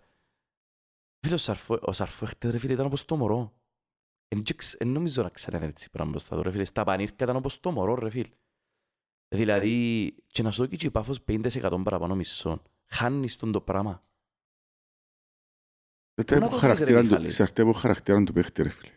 Φίλε, 1.20 1.34
ο 1.34 1.38
Σαρφό, 1.38 1.78
ο 1.82 1.92
Σαρφό 1.92 2.26
χτες, 2.26 2.50
ρε 2.50 2.58
φίλε, 2.58 2.72
ήταν 2.72 2.86
όπως 2.86 3.04
το 3.04 3.16
μωρό. 3.16 3.52
Εν 4.32 4.42
και 4.42 4.54
ξ- 4.54 4.82
εν 4.82 4.88
νομίζω 4.88 5.22
να 5.22 5.28
ξέρετε 5.28 5.66
έτσι 5.66 5.90
πράγμα 5.90 6.10
μπροστά 6.10 6.36
του, 6.36 6.42
ρε 6.42 6.50
φίλε. 6.50 6.64
Στα 6.64 6.84
πανήρκα 6.84 7.24
ήταν 7.24 7.36
όπως 7.36 7.60
το 7.60 7.70
μωρό, 7.70 7.94
ρε 7.94 8.10
φίλε. 8.10 8.28
Δηλαδή, 9.34 10.14
και 10.26 10.42
να 10.42 10.50
σου 10.50 10.66
δω 10.66 10.76
και 10.76 10.86
η 10.86 10.90
πάφος 10.90 11.18
50% 11.28 11.80
παραπάνω 11.84 12.14
μισών. 12.14 12.62
Χάνεις 12.86 13.36
τον 13.36 13.52
το 13.52 13.60
πράγμα. 13.60 14.02
Εξαρτάται 16.14 16.40
να 16.40 16.46
από 16.46 16.54
το 16.54 16.60
χαρακτήρα 16.60 16.90
βρεις, 16.90 16.96
ρε, 16.96 17.00
του- 17.02 17.08
Μιχάλη; 17.08 17.26
Εξαρτάται 17.26 17.62
από 17.62 17.72
χαρακτήρα 17.72 18.22
του 18.22 18.32
παίχτη, 18.32 18.62
ρε 18.62 18.68
φίλε. 18.68 18.90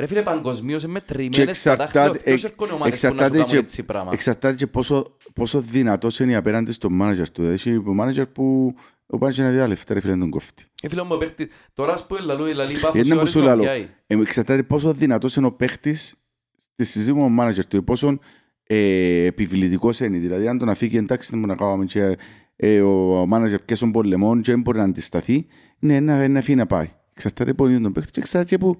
Ρε 0.00 0.06
φίλε, 0.06 0.22
παγκοσμίως 0.22 0.82
είναι 0.82 0.92
Και 1.00 1.06
μετρημένες 1.06 1.60
στα 1.60 1.70
εξαρτάται- 1.72 1.92
δάχτυλα. 1.92 2.22
Ποιος 2.24 2.44
εξ- 2.44 2.52
έρχονται 2.52 2.72
ομάδες 2.72 3.00
που 3.00 3.06
να 3.06 3.10
σου 3.10 3.16
εξαρτάται 3.16 3.38
κάνουν 3.38 3.46
και- 3.52 3.56
έτσι 3.66 3.82
πράγμα. 3.82 4.10
Εξαρτάται 4.12 4.56
και 4.56 4.66
πόσο, 4.66 5.06
πόσο 5.34 5.60
δυνατός 5.60 6.18
είναι 6.18 6.34
απέναντι 6.34 6.72
στο 6.72 6.88
manager 7.00 7.28
του. 7.32 7.42
Δηλαδή, 7.42 7.52
έχει 7.54 7.82
manager 8.00 8.24
που 8.32 8.74
ο 9.12 9.18
manager 9.20 9.36
είναι 9.36 9.50
δύο 9.50 9.66
λεφτά, 9.66 9.94
ρε 9.94 10.00
φίλε, 10.00 10.14
να 10.14 10.20
τον 10.20 10.30
κόφτει. 10.30 10.64
Ε, 10.82 10.88
φίλε 10.88 11.02
μου, 11.02 11.18
παίχτη, 11.18 11.48
τώρα 11.74 11.92
ας 11.92 12.06
πούμε 12.06 12.20
λαλού, 12.20 12.46
λαλεί 12.54 12.78
πάφος 12.78 12.94
Είναι 12.94 13.02
και 13.02 13.12
ο 13.12 13.14
που 13.14 13.18
άλλος 13.18 13.30
σου 13.30 13.38
να 13.38 13.44
λαλώ. 13.44 13.62
πιάει. 13.62 13.88
Ε, 14.06 14.20
εξαρτάται 14.20 14.62
πόσο 14.62 14.92
δυνατός 14.92 15.36
είναι 15.36 15.46
ο 15.46 15.52
παίχτης 15.52 16.24
στη 16.58 16.84
συζήτηση 16.84 17.18
με 17.18 17.20
τον 17.20 17.36
manager 17.40 17.64
του, 17.68 17.84
πόσο 17.84 18.18
ε, 18.62 19.24
επιβλητικός 19.24 20.00
είναι. 20.00 20.18
Δηλαδή, 20.18 20.48
αν 20.48 20.58
τον 20.58 20.68
αφήκει 20.68 20.96
εντάξει, 20.96 21.30
δεν 21.30 21.38
μπορεί 21.40 21.50
να 21.52 21.56
κάνουμε 21.58 21.84
και 21.84 22.16
ε, 22.56 22.80
ο 22.80 23.22
manager 23.32 23.56
πιέσει 23.64 23.82
τον 23.82 23.92
πολεμόν 23.92 24.42
και 24.42 24.50
δεν 24.50 24.60
μπορεί 24.60 24.78
να 24.78 24.84
αντισταθεί, 24.84 25.46
ναι, 25.78 26.00
να, 26.00 26.28
να 26.28 26.38
αφήνει 26.38 26.56
να 26.56 26.66
πάει. 26.66 26.90
Εξαρτάται 27.12 27.50
από 27.50 27.68
τον 27.68 27.92
παίχτης 27.92 28.10
και 28.12 28.20
εξαρτάται 28.20 28.56
και 28.56 28.58
που... 28.58 28.76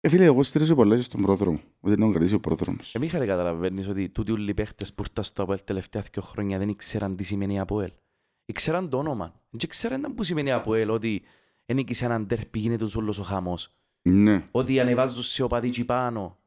Ε, 0.00 0.08
φίλε, 0.08 0.24
εγώ 0.24 0.42
στηρίζω 0.42 0.74
πολλά 0.74 0.96
και 0.96 1.02
στον 1.02 1.22
πρόδρομο. 1.22 1.60
Ότι 1.80 1.94
να 1.94 2.00
τον 2.00 2.10
κρατήσει 2.10 2.34
ο 2.34 2.40
πρόδρομος. 2.40 2.94
Ε, 2.94 2.98
Μίχαλε, 2.98 3.26
καταλαβαίνεις 3.26 3.88
ότι 3.88 4.08
τούτοι 4.08 4.32
όλοι 4.32 4.50
οι 4.50 4.54
παίχτες 4.54 4.92
που 4.92 5.02
ήρθαν 5.06 5.24
στο 5.24 5.42
ΑΠΟΕΛ 5.42 5.58
τελευταία 5.64 6.02
δύο 6.12 6.22
χρόνια 6.22 6.58
δεν 6.58 6.68
ήξεραν 6.68 7.16
τι 7.16 7.24
σημαίνει 7.24 7.60
ΑΠΟΕΛ. 7.60 7.90
Ήξεραν 8.44 8.88
το 8.88 8.98
όνομα. 8.98 9.24
Δεν 9.50 9.60
ήξεραν 9.64 10.14
που 10.14 10.22
σημαίνει 10.22 10.52
ΑΠΟΕΛ, 10.52 10.90
ότι 10.90 11.22
δεν 11.66 11.76
νίκησε 11.76 12.04
έναν 12.04 12.26
τέρπι, 12.26 12.58
γίνεται 12.58 12.84
τους 12.84 12.96
όλος 12.96 13.18
ο 13.18 13.22
χαμός. 13.22 13.68
Ναι. 14.02 14.48
Ότι 14.50 14.80
ανεβάζουν 14.80 15.22
σε 15.22 15.42
οπαδί 15.42 15.68
τσι 15.70 15.84
πάνω. 15.84 16.38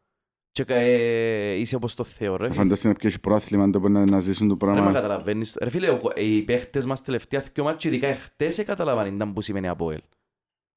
Και 0.52 0.64
ε, 0.68 1.54
είσαι 1.54 1.76
όπως 1.76 1.94
το 1.94 2.04
Θεό, 2.04 2.36
ρε. 2.38 2.44
φίλε. 2.46 2.56
Φαντάζεσαι 2.56 2.88
να 2.88 2.94
πιέσεις 2.94 3.20
πρόθλημα 3.20 3.70
το 3.70 3.90
να, 3.90 4.06
να 4.06 4.20
ζήσουν 4.20 4.48
το 4.48 4.58
Ρε, 4.62 4.66
μα 4.68 4.74
πράγμα. 4.74 4.92
καταλαβαίνεις. 4.94 5.58
Ρε 5.62 5.70
φίλε, 5.70 5.90
ο- 5.90 6.12
οι 6.16 6.42
παίχτες 6.42 6.86
μας 6.86 7.02
τελευταία 7.02 7.44
δύο 7.54 7.64
μάτια, 7.64 7.90
ειδικά 7.90 8.08
εχθές, 8.08 8.64
καταλαβαίνουν 8.66 9.16
ήταν 9.16 9.34
που 9.34 9.42
σημαίνει 9.42 9.68
ΑΠΟΕΛ. 9.68 10.00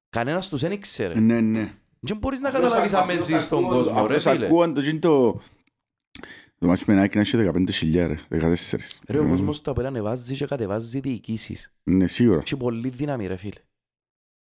Κανένας 0.09 0.49
τους 0.49 0.61
δεν 0.61 0.71
ήξερε. 0.71 1.19
Ναι, 1.19 1.41
ναι. 1.41 1.73
Δεν 1.99 2.17
μπορείς 2.17 2.39
να 2.39 2.49
καταλάβεις 2.51 2.93
αν 2.93 3.05
μες 3.05 3.23
ζεις 3.25 3.43
στον 3.43 3.63
κόσμο, 3.63 3.93
ρε 3.93 3.99
Απλώς 4.01 4.23
φίλε. 4.23 4.45
ακούαν 4.45 4.73
το 4.73 4.81
το... 6.61 6.67
Το 6.67 6.67
μάτσο 6.67 6.83
με 6.87 7.03
Nike 7.03 7.15
να 7.15 7.21
έχει 7.21 7.37
15 7.37 8.07
ρε, 8.07 8.19
14. 8.29 8.55
Ρε, 9.07 9.19
ο 9.19 9.27
κόσμος 9.27 9.61
το 9.61 9.71
απ' 9.71 9.79
ανεβάζει 9.79 10.35
και 10.35 10.45
κατεβάζει 10.45 10.99
διοικήσεις. 10.99 11.73
Ναι, 11.83 12.07
σίγουρα. 12.07 12.39
Έχει 12.39 12.57
πολύ 12.57 12.89
δύναμη, 12.89 13.27
ρε 13.27 13.35
φίλε. 13.35 13.59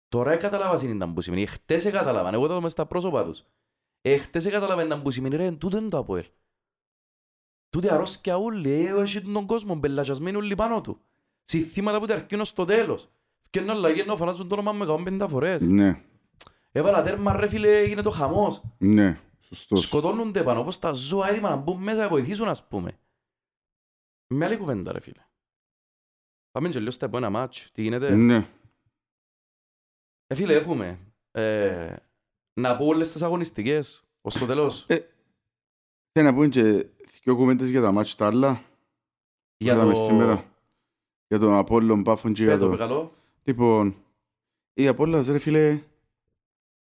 Τώρα 0.09 0.37
καταλάβα 0.37 0.85
είναι 0.85 1.07
που 1.07 1.21
σημαίνει. 1.21 1.43
Εχθές 1.43 1.85
καταλάβαν. 1.91 2.35
Εγώ 2.35 2.45
είδα 2.45 2.61
μες 2.61 2.73
στα 2.73 2.87
πρόσωπα 2.87 3.25
τους. 3.25 3.45
Εχθές 4.01 4.47
καταλάβαν 4.47 5.03
που 5.03 5.11
σημαίνει. 5.11 5.37
Ρε, 5.37 5.51
τούτο 5.51 5.77
είναι 5.77 5.89
το 5.89 5.99
Αποέλ. 5.99 6.25
Τούτη 7.71 7.89
αρρώσκια 7.91 8.37
ούλη. 8.37 8.87
Ε, 8.87 9.01
έχει 9.01 9.21
τον 9.21 9.47
κόσμο. 9.47 9.75
Μπελατσασμένοι 9.75 10.37
όλοι 10.37 10.55
πάνω 10.55 10.81
του. 10.81 11.01
Συθήματα 11.45 12.01
που 12.01 12.07
τερκίνω 12.07 12.45
στο 12.45 12.65
τέλος. 12.65 13.09
Και 13.51 13.61
να 13.61 13.73
αλλαγεί 13.73 14.05
να 14.05 14.17
φανάζουν 14.17 14.49
το 14.49 14.55
όνομα 14.55 14.73
με 14.73 14.85
150 15.21 15.27
φορές. 15.29 15.63
Ναι, 15.67 16.01
Έβαλα 16.73 17.03
τέρμα 17.03 17.37
ρε 17.37 17.49
φίλε, 17.49 17.79
έγινε 17.79 18.03
το 18.03 18.11
χαμός. 18.11 18.63
ναι, 18.79 19.19
σωστός. 19.47 19.83
Σκοτώνονται 19.83 20.43
πάνω 20.43 20.61
όπως 20.61 20.79
τα 20.79 20.93
ζώα 20.93 21.29
έτοιμα 21.29 21.51
να 21.51 21.57
μπουν 21.57 21.83
μέσα 21.83 21.97
να 21.97 22.09
βοηθήσουν 22.09 22.49
ας 22.49 22.69
πούμε. 22.69 22.99
Με 24.35 24.45
άλλη 24.45 24.57
κουβέντα 24.57 24.93
ρε 24.93 25.01
φίλε. 25.01 25.27
Πάμε 26.51 26.69
και 26.69 26.79
λίγο 26.79 26.91
στα 26.91 27.07
επόμενα 27.07 27.31
μάτς. 27.31 27.71
Τι 27.73 27.83
γίνεται; 27.83 28.15
Ναι. 28.15 28.49
Ε, 30.27 30.35
φίλε, 30.35 30.55
έχουμε 30.55 30.99
ε, 31.31 31.97
να 32.61 32.77
πω 32.77 32.87
όλες 32.87 33.13
τις 33.13 33.23
αγωνιστικές 33.23 34.05
ως 34.21 34.35
το 34.39 34.47
τέλος. 34.47 34.87
Θέλω 36.13 36.29
να 36.29 36.35
πούμε 36.35 36.49
και 36.49 36.87
δύο 37.23 37.37
κουβέντες 37.37 37.69
για 37.69 37.81
τα 37.81 37.93
μάτια 37.93 38.15
τα 38.17 38.27
άλλα. 38.27 38.61
για 39.57 39.73
είδαμε 39.73 39.93
το... 39.93 40.01
σήμερα. 40.01 40.45
Για 41.29 41.39
τον 41.39 41.53
Απόλλον 41.53 42.03
Πάφον 42.03 42.33
και 42.33 42.43
για 42.43 42.53
Πέτω, 42.53 42.65
το... 42.65 42.71
πεκαλώ. 42.71 43.13
Λοιπόν, 43.45 43.95
η 44.75 44.87
Απόλλωνας 44.87 45.27
ρε 45.27 45.39
φίλε, 45.39 45.83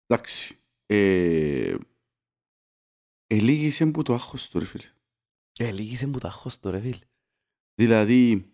εντάξει, 0.06 0.56
ε, 0.86 1.74
ελίγησε 3.34 3.86
που 3.86 4.02
το 4.02 4.12
άγχος 4.12 4.48
του 4.48 4.58
ρε 4.58 4.64
φίλε. 4.64 4.84
Ε, 5.58 5.70
λίγησε 5.70 6.06
μου 6.06 6.18
τα 6.18 6.30
χώς 6.30 6.60
το 6.60 6.70
ρε 6.70 6.80
φίλε. 6.80 6.98
Δηλαδή, 7.74 8.52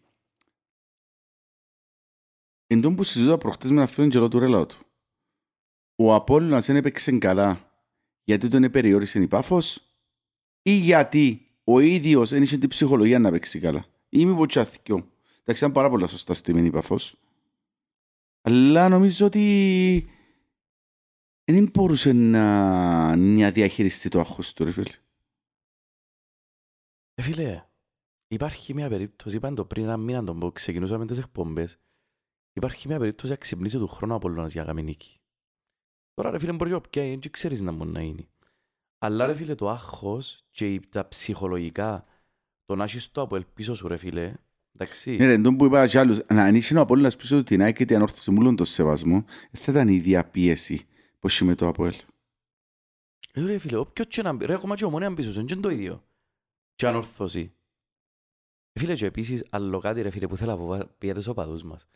εν 2.67 2.81
τόν 2.81 2.95
που 2.95 3.03
συζητούσα 3.03 3.39
προχτές 3.39 3.71
με 3.71 3.77
ένα 3.77 3.87
φίλο 3.87 4.09
καιρό 4.09 4.29
του 4.29 4.39
ρέλαο 4.39 4.67
του, 4.67 4.79
ο 5.97 6.15
Απόλλωνας 6.15 6.67
δεν 6.67 6.77
έπαιξε 6.77 7.19
καλά 7.19 7.73
γιατί 8.25 8.49
τον 8.49 8.71
περιόρισε 8.71 9.23
η 9.23 9.27
Πάφος 9.27 9.83
ή 10.63 10.71
γιατί 10.71 11.47
ο 11.65 11.79
ίδιος 11.79 12.31
δεν 12.31 12.43
είχε 12.43 12.59
την 12.59 12.69
ψυχολογία 12.69 13.19
να 13.19 13.31
παίξει 13.31 13.59
καλά. 13.59 13.85
Ή 14.09 14.27
μήπως 14.27 14.47
και 14.47 14.61
αθηκιό. 14.61 14.97
Εντάξει, 15.41 15.63
ήταν 15.63 15.73
πάρα 15.73 15.91
πολλά 15.91 16.07
σωστά 16.07 16.35
στημένη 16.35 16.67
η 16.67 16.71
Πάφος. 16.71 17.17
Αλλά 18.41 18.89
νομίζω 18.89 19.27
ότι 19.27 20.11
δεν 21.53 21.71
μπορούσε 21.73 22.13
να, 22.13 23.17
να 23.17 23.51
διαχειριστεί 23.51 24.09
το 24.09 24.21
άγχος 24.21 24.53
του, 24.53 24.65
ρε 24.65 24.71
φίλε. 24.71 24.91
Ε, 27.15 27.23
φίλε, 27.23 27.65
υπάρχει 28.29 28.75
μια 28.75 28.89
περίπτωση, 28.89 29.37
είπαν 29.37 29.55
το 29.55 29.65
πριν 29.65 29.85
ένα 29.85 29.97
μήνα 29.97 30.25
τον 30.25 30.39
που 30.39 30.53
ξεκινούσαμε 30.53 31.07
τις 31.07 31.19
εκπομπές, 31.19 31.79
υπάρχει 32.53 32.89
μια 32.89 32.99
περίπτωση 32.99 33.31
να 33.33 33.39
ξυπνήσει 33.39 33.79
του 33.79 33.89
χρόνου 33.89 34.15
Απολλώνας 34.15 34.53
για 34.53 34.61
να 34.61 34.67
κάνει 34.67 34.83
νίκη. 34.83 35.21
Τώρα 36.15 36.31
ρε 36.31 36.39
φίλε 36.39 36.53
μπορεί 36.53 36.71
και 36.71 36.81
ποια 36.91 37.05
είναι, 37.05 37.19
δεν 37.23 37.31
ξέρεις 37.31 37.61
να 37.61 37.73
μπορεί 37.73 37.91
να 37.91 38.01
είναι. 38.01 38.27
Αλλά 38.99 39.27
ρε 39.27 39.35
φίλε 39.35 39.55
το 39.55 39.69
άγχος 39.71 40.45
και 40.51 40.73
η- 40.75 40.81
τα 40.89 41.09
ψυχολογικά, 41.09 42.05
το 42.65 42.75
να 42.77 42.85
έχεις 42.85 43.11
το 43.11 43.21
από 43.21 43.37
ελπίσω 43.37 43.75
σου 43.75 43.89
ρε 43.89 43.97
φίλε, 43.97 44.35
εντάξει. 44.75 45.17
Ναι, 45.17 45.27
ρε, 45.27 45.39
τον 45.39 45.57
που 45.57 45.65
είπα 45.65 45.87
κι 45.87 45.99
άλλους, 45.99 46.19
να 46.33 46.43
ανοίξει 46.45 46.77
ο 46.77 46.81
Απόλλωνας 46.81 47.17
πίσω 47.17 47.37
του 47.37 47.43
την 47.43 47.63
ΑΕΚ 47.63 47.77
και 47.77 47.85
την 47.85 47.97
ανόρθωση 47.97 48.31
μου, 48.31 48.37
όλον 48.41 48.57
το 48.57 48.65
σεβασμό, 48.65 49.25
δεν 49.51 49.63
θα 49.63 49.73
ήταν 49.73 49.89
η 49.89 49.95
ίδια 49.95 50.31
πίεση 51.21 51.21
που 51.21 51.27
έχει 51.29 51.45
με 51.45 51.55
το 51.55 51.69
Απόελ. 51.69 51.95
Ε, 53.33 53.45
ρε 53.45 53.59
φίλε, 53.59 53.77
όποιος 53.77 54.07
και 54.07 54.23
να 54.23 54.33
μπει, 54.33 54.45
ρε 54.47 54.55
ακόμα 54.55 54.75
και 54.75 54.85
ο 54.85 54.91
Μονέαν 54.91 55.15
πίσω 55.15 55.33
σου, 55.33 55.39
είναι 55.39 55.49
και 55.55 55.61
το 55.61 55.69
ίδιο. 55.71 56.05
Και 56.75 56.87
ανορθώσει. 56.87 57.53
Ε, 58.73 58.81
Φίλε, 58.81 58.95
και 58.95 59.07
επίσης, 59.07 59.45
άλλο 59.51 59.79
κάτι 59.79 60.03
ρε 60.03 60.11
φίλε 60.11 60.27
που 60.27 60.37
θέλω 60.37 60.51
να 60.51 60.57
πω 60.57 60.91
για 61.01 61.15
τους 61.15 61.27
οπαδούς 61.27 61.63
μας. 61.63 61.87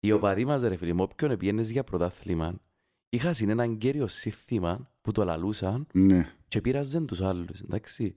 Οι 0.00 0.12
οπαδοί 0.12 0.44
μας 0.44 0.62
ρε 0.62 0.76
φίλε, 0.76 0.92
με 0.92 1.02
όποιον 1.02 1.36
πιένες 1.36 1.70
για 1.70 1.84
πρωτάθλημα, 1.84 2.60
είχαν 3.08 3.34
έναν 3.40 3.78
κέριο 3.78 4.06
σύνθημα 4.06 4.90
που 5.00 5.12
το 5.12 5.24
λαλούσαν 5.24 5.86
Ναι. 5.92 6.34
και 6.48 6.60
πειράζαν 6.60 7.06
τους 7.06 7.20
άλλους, 7.20 7.60
εντάξει. 7.60 8.16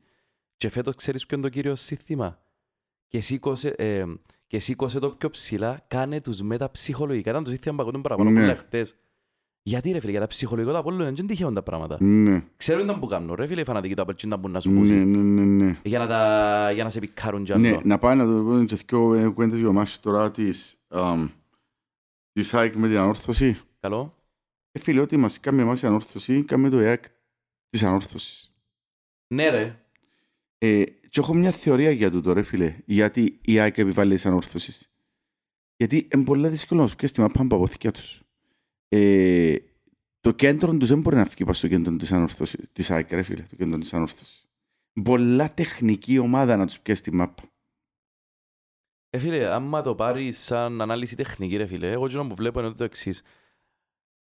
Και 0.58 0.70
φέτος 0.70 0.96
ξέρεις 0.96 1.26
ποιο 1.26 1.38
είναι 1.38 1.46
το 1.48 1.54
κύριο 1.54 1.76
σύνθημα. 1.76 2.40
Και 3.08 3.20
σήκωσε, 3.20 3.70
ε, 3.70 4.06
και 4.48 4.60
σήκωσε 4.60 5.00
το 5.00 5.12
πιο 5.12 5.30
ψηλά, 5.30 5.86
κάνε 5.88 6.22
τους 6.22 6.42
μεταψυχολογικά. 6.42 7.30
Ήταν 7.30 7.44
το 7.44 7.50
σύνθημα 7.50 7.76
που 7.76 7.82
ακούγονταν 7.82 8.02
παραπάνω 8.02 8.30
Ναι. 8.30 8.40
πολλά 8.40 8.56
χτες. 8.56 8.96
Γιατί 9.68 9.92
ρε 9.92 10.00
φίλε, 10.00 10.12
για 10.12 10.20
τα 10.20 10.28
ψυχολογικά 10.28 10.74
τα 10.74 10.80
Απόλλωνα 10.80 11.08
είναι 11.10 11.28
τυχαίων 11.28 11.54
τα 11.54 11.64
πράγματα. 11.64 11.98
Ναι. 12.04 12.44
Ξέρουν 12.58 12.88
τα 12.88 13.00
που 13.00 13.08
κάνουν, 13.08 13.36
ρε 13.36 13.48
φίλε, 13.48 13.62
οι 13.62 13.64
φανατικοί 13.64 13.94
του 13.96 14.02
Απέλ, 14.02 14.16
να 14.26 14.38
μπουν 14.38 14.52
να 14.52 14.60
σου 14.60 14.72
Ναι, 14.72 14.80
πούσουν. 14.80 15.10
ναι, 15.12 15.18
ναι, 15.42 15.66
ναι. 15.66 15.80
Για 15.84 16.00
να, 16.00 16.08
τα, 16.08 16.72
για 16.72 16.84
να 16.84 16.90
σε 16.90 17.00
πικάρουν 17.00 17.44
κι 17.44 17.58
Ναι, 17.58 17.68
άλλο. 17.70 17.82
να 17.84 17.98
πάει 17.98 18.16
να 18.16 18.26
το 18.26 18.32
πούμε 18.32 18.66
και 18.66 18.76
δυο 18.88 19.14
ε, 19.14 19.28
κουβέντες 19.28 19.60
για 19.60 19.72
μάχη 19.72 20.00
τώρα 20.00 20.32
της, 20.32 20.76
αμ, 20.88 21.30
της 22.32 22.54
ΑΕΚ 22.54 22.76
με 22.76 22.88
την 22.88 22.98
ανόρθωση. 22.98 23.58
Καλό. 23.80 24.16
Ε, 24.72 24.80
φίλε, 24.80 25.00
ότι 25.00 25.18
μας 25.18 25.40
κάνει 25.40 25.62
εμάς 25.62 25.82
η 25.82 25.88
ανόρθωση, 25.88 26.44
κάνει 26.44 26.70
το 26.70 26.80
ΕΑΚ 26.80 27.04
της 27.70 27.84
ανόρθωσης. 27.84 28.52
Ναι 29.34 29.50
ρε. 29.50 29.80
Ε, 30.58 30.84
και 30.84 31.20
έχω 31.20 31.34
μια 31.34 31.52
θεωρία 31.52 31.92
για 31.92 32.12
τούτο, 32.12 32.34
ρε 32.34 32.44
φίλε, 32.44 32.76
γιατί 32.86 33.40
η 33.42 33.60
ΑΕΚ 33.60 33.78
επιβάλλει 33.78 34.14
τις 34.14 34.26
ανόρθωσεις. 34.26 34.90
Γιατί 35.78 36.08
είναι 36.14 36.24
πολύ 36.24 36.48
δύσκολο 36.48 36.82
να 36.82 36.88
σου 36.88 36.96
πιέσεις 36.96 37.16
τη 37.16 37.22
μαπά 37.22 37.42
από 37.42 37.56
αποθηκιά 37.56 37.92
τους. 37.92 38.20
Ε, 38.88 39.56
το 40.20 40.32
κέντρο 40.32 40.78
τους 40.78 40.90
δεν 40.90 41.00
μπορεί 41.00 41.16
να 41.16 41.26
φύγει 41.26 41.44
πάνω 41.44 41.54
στο 41.54 41.68
κέντρο 41.68 41.96
της 41.96 42.12
ανόρθωσης, 42.12 42.70
της 42.74 42.92
ΑΕΚ, 42.92 43.12
ρε 43.12 43.22
φίλε, 43.22 43.46
το 43.50 43.56
κέντρο 43.56 43.78
της 43.78 43.94
ανόρθωσης. 43.94 44.46
Πολλά 45.04 45.54
τεχνική 45.54 46.18
ομάδα 46.18 46.56
να 46.56 46.66
τους 46.66 46.80
πιέσει 46.80 47.02
τη 47.02 47.14
μάπα. 47.14 47.44
Ε, 49.10 49.18
φίλε, 49.18 49.54
άμα 49.54 49.82
το 49.82 49.96
πάρεις 49.96 50.40
σαν 50.40 50.82
ανάλυση 50.82 51.16
τεχνική, 51.16 51.58
ρε 51.58 51.66
φίλε, 51.66 51.92
εγώ 51.92 52.08
κοινό 52.08 52.28
που 52.28 52.36
βλέπω 52.36 52.60
είναι 52.60 52.72
το 52.72 52.84
εξής. 52.84 53.24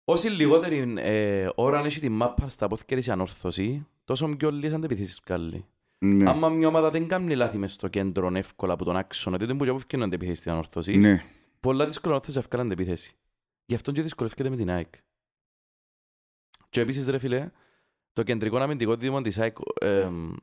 Όση 0.04 0.30
λιγότερη 0.30 0.94
ε, 0.98 1.50
ώρα 1.56 1.80
έχει 1.80 2.00
τη 2.00 2.10
μάπα 2.10 2.50
στα 2.50 2.68
πόθηκια 2.68 2.98
της 2.98 3.08
η 3.08 3.12
ανόρθωση, 3.12 3.88
τόσο 4.04 4.28
πιο 4.28 4.52
λίγες 4.52 4.74
αντεπιθέσεις 4.74 5.22
βγάλει. 5.26 5.66
Ναι, 6.06 6.30
Άμα 6.30 6.50
μια 6.50 6.68
ομάδα 6.68 6.92
δεν 6.92 7.08
κάνει 7.08 7.36
λάθη 7.36 7.58
μες 7.58 7.72
στο 7.72 7.88
κέντρο 7.88 8.32
εύκολα 8.34 8.74
από 8.74 8.86
τον 8.86 8.96
άξονα, 8.96 9.38
διότι 9.38 9.52
δεν 9.52 9.62
μπορεί 9.62 9.72
να 9.72 9.80
φτιάχνουν 9.80 10.08
αντεπιθέσεις 10.08 10.40
στην 10.40 10.52
ανόρθωση, 10.52 10.98
ναι. 10.98 11.24
πολλά 11.60 11.86
δύσκολα 11.86 12.16
να 12.16 12.22
θες 12.22 12.36
να 12.36 12.42
βγάλει 12.42 12.66
αντεπιθέση. 12.66 13.16
Γι' 13.72 13.78
αυτό 13.78 13.92
και 13.92 14.02
δυσκολεύεται 14.02 14.50
με 14.50 14.56
την 14.56 14.70
ΑΕΚ. 14.70 14.88
Και 16.70 16.82
επίσης, 16.82 17.08
ρε 17.08 17.18
φίλε, 17.18 17.50
το 18.14 18.24
κεντρικό 18.24 18.58
αμυντικό 18.58 18.96
δίδυμο 18.96 19.22
της 19.22 19.38
ΑΕΚ 19.40 19.58
εμ, 19.82 20.34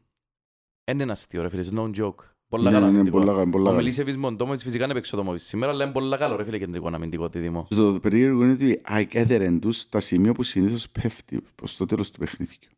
είναι 0.91 1.03
ένα 1.03 1.13
αστείο, 1.13 1.43
ρε 1.43 1.49
φίλε, 1.49 1.65
it's 1.71 1.79
no 1.79 1.95
joke. 2.01 2.15
Πολλά 2.49 2.71
Ναι, 2.71 2.77
καλά 2.77 2.87
ναι, 2.87 2.93
ναι, 2.93 2.99
αμυντικό. 2.99 3.19
πολλά 3.19 3.33
καλά, 3.33 3.51
πολλά 3.51 3.65
Ο 3.65 3.67
καλά. 3.67 3.77
Μιλίσεβης 3.79 4.17
Μοντόμοβιτς 4.17 4.63
φυσικά 4.63 4.85
είναι 4.85 4.93
παίξω 4.93 5.17
το 5.17 5.25
Μόβιτς 5.25 5.45
σήμερα, 5.45 5.73
αλλά 5.73 5.85
είναι 5.85 5.93
πολλά 5.93 6.17
καλό, 6.17 6.37
ρε 6.37 6.45
φίλε, 6.45 6.59
κεντρικό 6.59 6.89
αμυντικό 6.93 7.29
δίδυμο. 7.29 7.67
Το 7.71 7.99
περίεργο 8.03 8.43
είναι 8.43 8.53
ότι 8.53 8.69
η 8.71 8.81
ΑΕΚ 8.85 9.15
έδερε 9.15 9.51
τους 9.59 9.77
στα 9.79 10.01
σημεία 10.01 10.33
που 10.33 10.43
συνήθως 10.43 10.91
πέφτει 10.91 11.41
προς 11.55 11.77
το 11.77 11.87
τέλος 11.87 12.11
του 12.11 12.19
παιχνίδιου. 12.19 12.69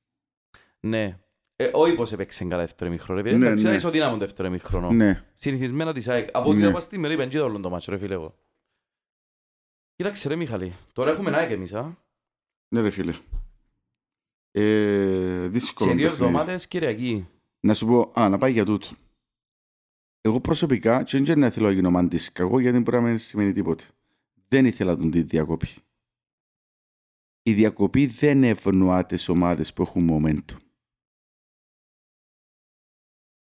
Ναι. 0.80 1.18
Ε, 1.56 1.70
όχι 1.72 1.94
πως 1.94 2.12
έπαιξε 2.12 2.44
καλά 2.44 2.56
δεύτερο 2.62 2.90
ημίχρονο, 2.90 3.20
ρε 3.20 3.26
φίλε. 3.28 3.38
Ναι, 3.38 3.46
Εντάξει, 3.46 3.62
ναι. 3.64 3.68
ήταν 3.70 3.80
ισοδύναμο 3.80 4.16
δεύτερο 4.16 4.48
ημίχρονο. 4.48 4.90
Ναι, 4.90 5.24
Συνηθισμένα 5.34 5.92
της 5.92 6.08
ΑΕΚ. 6.08 6.28
Από 6.32 6.48
ό,τι 6.50 6.58
Ναι. 6.58 6.64
θα 6.66 6.70
πας 6.72 6.82
στη 6.82 6.98
μερή, 6.98 7.16
πεντζίδα 7.16 7.44
όλο 7.44 7.60
το 7.60 7.70
μάτσο, 7.70 7.90
ρε 7.92 7.98
φίλε 7.98 8.14
εγώ. 8.14 8.34
Κοίταξε 10.00 10.28
ρε 10.28 10.36
Μιχαλή, 10.36 10.72
τώρα 10.92 11.10
έχουμε 11.10 11.36
ΑΕΚ 11.36 11.50
εμείς, 11.50 11.74
α. 11.74 11.96
ναι 12.74 12.80
ρε 12.80 12.90
φίλε. 12.90 13.14
Ε, 14.50 15.48
δύσκολο 15.48 15.90
Σε 15.90 15.96
δύο 15.96 16.08
παιχνίδι. 16.08 16.24
εβδομάδες 16.24 16.68
Κυριακή. 16.68 17.28
Να 17.66 17.74
σου 17.74 17.86
πω, 17.86 18.12
α, 18.20 18.28
να 18.28 18.38
πάει 18.38 18.52
για 18.52 18.64
τούτο. 18.64 18.88
Εγώ 20.20 20.40
προσωπικά, 20.40 21.02
και 21.02 21.18
δεν 21.22 21.38
να 21.38 21.50
θέλω 21.50 21.66
να 21.66 21.72
γίνω 21.72 21.90
μαντής 21.90 22.32
κακό, 22.32 22.60
γιατί 22.60 22.78
μπορεί 22.78 22.96
να 22.96 23.02
μην 23.02 23.18
σημαίνει 23.18 23.52
τίποτε. 23.52 23.84
Δεν 24.48 24.66
ήθελα 24.66 24.96
τον 24.96 25.10
τη 25.10 25.22
διακοπή. 25.22 25.68
Η 27.42 27.52
διακοπή 27.52 28.06
δεν 28.06 28.44
ευνοά 28.44 29.06
τις 29.06 29.28
ομάδες 29.28 29.72
που 29.72 29.82
έχουν 29.82 30.08
momentum. 30.10 30.56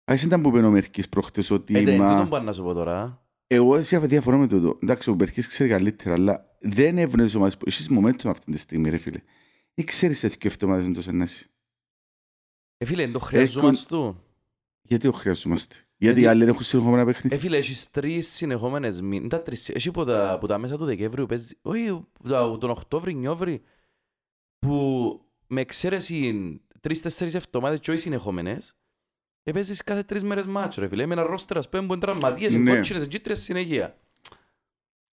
Ας 0.04 0.22
ήταν 0.22 0.42
που 0.42 0.48
είπε 0.48 0.66
ο 0.66 0.70
Μερκής 0.70 1.08
προχτές 1.08 1.50
ότι 1.50 1.76
Ε, 1.76 1.82
δεν, 1.82 1.96
μα... 2.00 2.10
τούτον 2.10 2.28
πάνε 2.28 2.44
να 2.44 2.52
σου 2.52 2.62
πω 2.62 2.72
τώρα. 2.72 3.23
Α. 3.44 3.56
Εγώ 3.56 3.76
εσύ 3.76 3.98
διαφορώ 3.98 4.38
με 4.38 4.46
τούτο. 4.48 4.78
Εντάξει, 4.82 5.10
ο 5.10 5.14
Μερκής 5.14 5.48
ξέρει 5.48 5.68
καλύτερα, 5.68 6.14
αλλά 6.14 6.56
δεν 6.60 6.98
ευνοείς 6.98 7.26
τις 7.26 7.34
ομάδες 7.34 7.56
που... 7.56 7.64
Εσείς 7.66 7.88
momentum 7.90 8.26
αυτή 8.26 8.52
τη 8.52 8.58
στιγμή, 8.58 8.90
ρε 8.90 8.98
φίλε. 8.98 9.20
Ή 9.74 9.84
ξέρεις 9.84 10.20
τέτοιο 10.20 10.50
εβδομάδες 10.52 10.84
είναι 10.84 10.94
τόσο 10.94 11.10
ενέση. 11.10 11.50
Ε, 12.76 12.84
φίλε, 12.84 13.08
το 13.08 13.18
χρειαζόμαστε 13.18 13.96
του. 13.96 14.22
Γιατί 14.82 15.06
το 15.06 15.12
χρειαζόμαστε; 15.12 15.74
Γιατί 15.74 15.88
οι 15.96 16.20
Γιατί- 16.20 16.26
άλλοι 16.26 16.38
δεν 16.44 16.48
έχουν 16.48 16.62
συνεχόμενα 16.62 17.04
παιχνίδια; 17.04 17.36
Ε, 17.36 17.40
φίλε, 17.40 17.56
έχεις 17.56 17.90
τρεις 17.90 18.28
συνεχόμενες 18.28 19.00
μήνες. 19.00 19.28
Τα 19.28 19.42
τρεις, 19.42 19.68
έχει 19.68 19.90
που 19.90 20.04
τα, 20.04 20.38
που 20.40 20.46
τα 20.46 20.58
μέσα 20.58 20.76
του 20.76 20.84
Δεκέμβριου 20.84 21.26
παίζει, 21.26 21.54
όχι, 21.62 22.06
που 22.12 22.28
τα, 22.28 22.58
τον 22.58 22.70
Οκτώβρη, 22.70 23.14
Νιόβρη, 23.14 23.62
που 24.58 25.20
με 25.46 25.60
εξαίρεση 25.60 26.60
τρεις-τέσσερις 26.80 27.34
εβδομάδες 27.34 27.78
και 27.80 27.90
όχι 27.90 28.00
συνεχόμενες, 28.00 28.76
ε, 29.46 29.52
παίζεις 29.52 29.84
κάθε 29.84 30.02
τρεις 30.02 30.22
μέρες 30.24 30.46
μάτσο, 30.46 30.80
ρε 30.80 30.88
φίλε. 30.88 31.06
Με 31.06 31.12
ένα 31.14 31.22
ρόστερ, 31.22 31.56
ας 31.58 31.68
πούμε, 31.68 31.86
που 31.86 31.92
είναι 31.92 32.02
τραυματίες, 32.02 32.52
Ναι. 32.52 32.58
είναι 32.58 32.74
κότσινες, 32.74 33.00
είναι 33.00 33.10
κίτρινες 33.10 33.42
συνέχεια. 33.42 33.98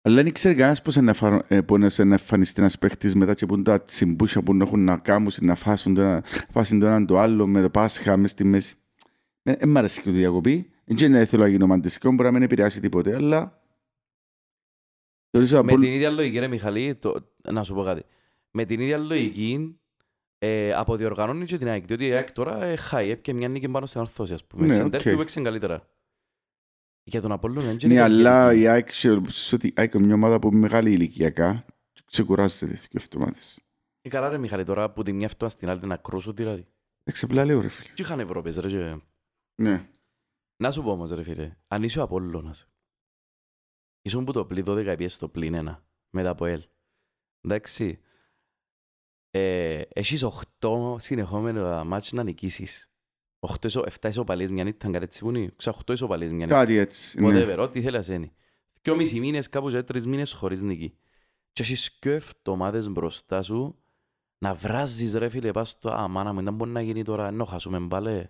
Αλλά 0.07 0.23
δεν 0.23 0.33
ξέρει 0.33 0.55
κανένας 0.55 0.83
πώς 0.83 0.97
είναι 0.97 1.05
να 1.05 1.13
φα- 1.13 1.45
ε, 1.49 1.61
που 1.61 1.77
είναι 1.77 1.89
σε 1.89 2.05
να 2.05 2.13
εμφανιστεί 2.13 2.61
ένας 2.61 2.79
παίχτης 2.79 3.15
μετά 3.15 3.35
και 3.35 3.47
που 3.47 3.55
είναι 3.55 3.63
τα 3.63 3.83
τσιμπούσια 3.83 4.43
που 4.43 4.59
έχουν 4.61 4.85
να 4.85 4.97
κάνουν, 4.99 5.31
να 5.41 5.55
φάσουν 5.55 5.95
το 5.95 6.01
ένα, 6.01 6.25
φάσουν 6.51 6.79
το 6.79 6.87
ένα 6.87 7.05
το 7.05 7.19
άλλο 7.19 7.47
με 7.47 7.63
το 7.63 7.71
Πάσχα 7.71 8.17
μες 8.17 8.31
στη 8.31 8.45
μέση. 8.45 8.75
Δεν 9.43 9.69
μ' 9.69 9.77
αρέσει 9.77 10.01
και 10.03 10.09
το 10.09 10.15
διακοπή. 10.15 10.71
Δεν 10.85 11.27
θέλω 11.27 11.43
να 11.43 11.49
γίνω 11.49 11.67
μαντιστικό, 11.67 12.11
μπορεί 12.11 12.23
να 12.23 12.31
μην 12.33 12.43
επηρεάσει 12.43 12.81
τίποτε, 12.81 13.15
αλλά... 13.15 13.63
Θεωρήσω 15.31 15.65
Με 15.65 15.73
από... 15.73 15.81
την 15.81 15.93
ίδια 15.93 16.11
λογική, 16.11 16.39
ρε 16.39 16.49
Μιχαλή, 16.49 16.95
το... 16.95 17.33
να 17.53 17.63
σου 17.63 17.75
πω 17.75 17.83
κάτι. 17.83 18.03
Με 18.51 18.65
την 18.65 18.81
ίδια 18.81 18.99
λογική, 18.99 19.79
ε, 20.45 20.73
αποδιοργανώνει 20.75 21.45
και 21.45 21.59
την 21.59 21.69
ΑΕΚ. 21.69 21.85
Διότι 21.87 22.07
η 22.07 22.13
ΑΕΚ 22.13 22.33
τώρα 22.33 22.63
ε, 22.65 22.77
χάει, 22.77 23.11
έπιε 23.11 23.33
μια 23.33 23.49
νίκη 23.49 23.69
πάνω 23.69 23.87
στην 23.87 24.01
ορθώση, 24.01 24.33
ας 24.33 24.45
πούμε. 24.45 24.67
Ναι, 24.67 24.73
Στην 24.73 24.85
οκ. 24.87 24.91
τέρπι 24.91 25.11
που 25.11 25.17
παίξαν 25.19 25.43
καλύτερα. 25.45 25.89
Για 27.07 27.21
τον 27.21 27.33
Απόλλωνα, 27.33 27.67
δεν 27.67 27.77
Ναι, 27.83 27.93
είναι 27.93 28.01
αλλά 28.03 28.47
κακή. 28.49 28.61
η 28.61 28.67
ΑΕΚ, 28.69 28.87
ξέρεις 28.87 29.53
ότι 29.53 29.67
η 29.67 29.73
ΑΕΚ 29.77 29.95
είναι 29.95 30.05
μια 30.05 30.15
ομάδα 30.15 30.39
που 30.39 30.47
είναι 30.49 30.59
μεγάλη 30.59 30.93
ηλικιακά 30.93 31.65
και 31.93 32.03
ξεκουράζεται 32.05 32.75
και 32.75 32.89
εβδομάδες. 33.01 33.61
Ε, 34.03 34.09
καλά 34.09 34.29
ρε 34.29 34.39
Μιχαλή, 34.39 34.65
τώρα 34.65 34.91
που 34.93 35.03
τη 35.03 35.13
μια 35.13 35.29
φτώνα 35.29 35.51
στην 35.51 35.69
άλλη 35.69 35.87
να 35.87 35.97
κρούσουν 35.97 36.35
δηλαδή. 36.35 36.67
Εξεπλά 37.05 37.45
λέω 37.45 37.61
ρε 37.61 37.69
φίλε. 37.69 37.95
Τι 37.95 38.03
είχαν 38.03 38.21
Ευρώπες 38.21 38.57
ρε. 38.57 38.69
και- 38.69 39.01
Ναι. 39.63 39.89
Να 40.63 40.71
σου 40.71 40.83
πω 40.83 40.91
όμως 40.91 41.11
ρε 41.11 41.23
φίλε, 41.23 41.57
αν 41.69 41.83
είσαι 41.83 41.99
ο 41.99 42.03
Απόλλωνας, 42.03 42.69
ήσουν 44.03 44.25
που 44.25 44.33
το 44.33 44.45
πλή 44.45 44.63
12 44.67 44.95
πιες 44.97 45.15
στο 45.15 45.29
πλήν 45.29 45.55
ένα, 45.55 45.85
μετά 46.11 46.31
από 46.31 46.45
ελ. 46.47 46.63
Εντάξει, 47.41 47.99
ε, 49.39 49.83
έχεις 49.89 50.23
8 50.61 50.97
συνεχόμενα 50.99 51.85
μάτς 51.85 52.13
να 52.13 52.23
νικήσεις. 52.23 52.89
8 53.41 53.65
ισο, 53.65 53.85
7 54.01 54.09
ισοπαλίες 54.09 54.51
μια 54.51 54.65
νύχτα, 54.65 54.91
κάτι 54.91 55.05
έτσι 55.05 55.21
που 55.21 55.29
είναι. 55.31 55.53
Ξέρω 55.57 55.77
8 55.87 55.93
ισοπαλίες 55.93 56.33
μια 56.33 56.47
νύχτα. 56.47 56.61
Κάτι 56.61 56.77
έτσι. 56.77 57.21
ναι. 57.23 57.45
Whatever, 57.45 57.59
ό,τι 57.59 57.81
θέλεις 57.83 58.09
είναι. 58.09 58.33
Δυο 58.83 58.97
μισή 58.97 59.21
μήνες, 59.21 59.49
κάπου 59.49 59.71
και 59.71 59.83
τρεις 59.83 60.07
μήνες 60.07 60.33
χωρίς 60.33 60.61
νίκη. 60.63 60.97
Και 61.53 61.63
έχεις 61.63 61.99
δυο 62.01 62.13
εβδομάδες 62.13 62.89
μπροστά 62.89 63.43
σου 63.43 63.79
να 64.39 64.55
βράζεις 64.55 65.15
ρε 65.15 65.29
φίλε, 65.29 65.51
πας 65.51 65.69
στο 65.71 65.91
«Α, 65.91 66.09
μάνα 66.09 66.33
μου, 66.33 66.43
δεν 66.43 66.55
μπορεί 66.55 66.71
να 66.71 66.81
γίνει 66.81 67.03
τώρα, 67.05 67.27
ενώ 67.27 67.45
χάσουμε 67.45 67.79
μπάλε». 67.79 68.29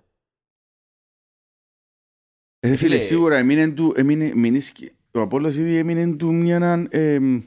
Ε, 2.61 2.69
Ρε 2.69 2.77
φίλε, 2.77 2.77
Φίλε, 2.77 2.99
σίγουρα 2.99 3.37
έμεινε 3.37 3.71
του, 3.73 3.93
έμεινε, 3.97 4.35
μείνεις 4.35 4.73
και- 4.73 4.93
ο 5.13 5.21
Απόλλωνας 5.21 5.57
ήδη 5.57 5.77
έμεινε 5.77 6.17
του 6.17 6.33
μια 6.35 6.87
εμ, 6.91 7.43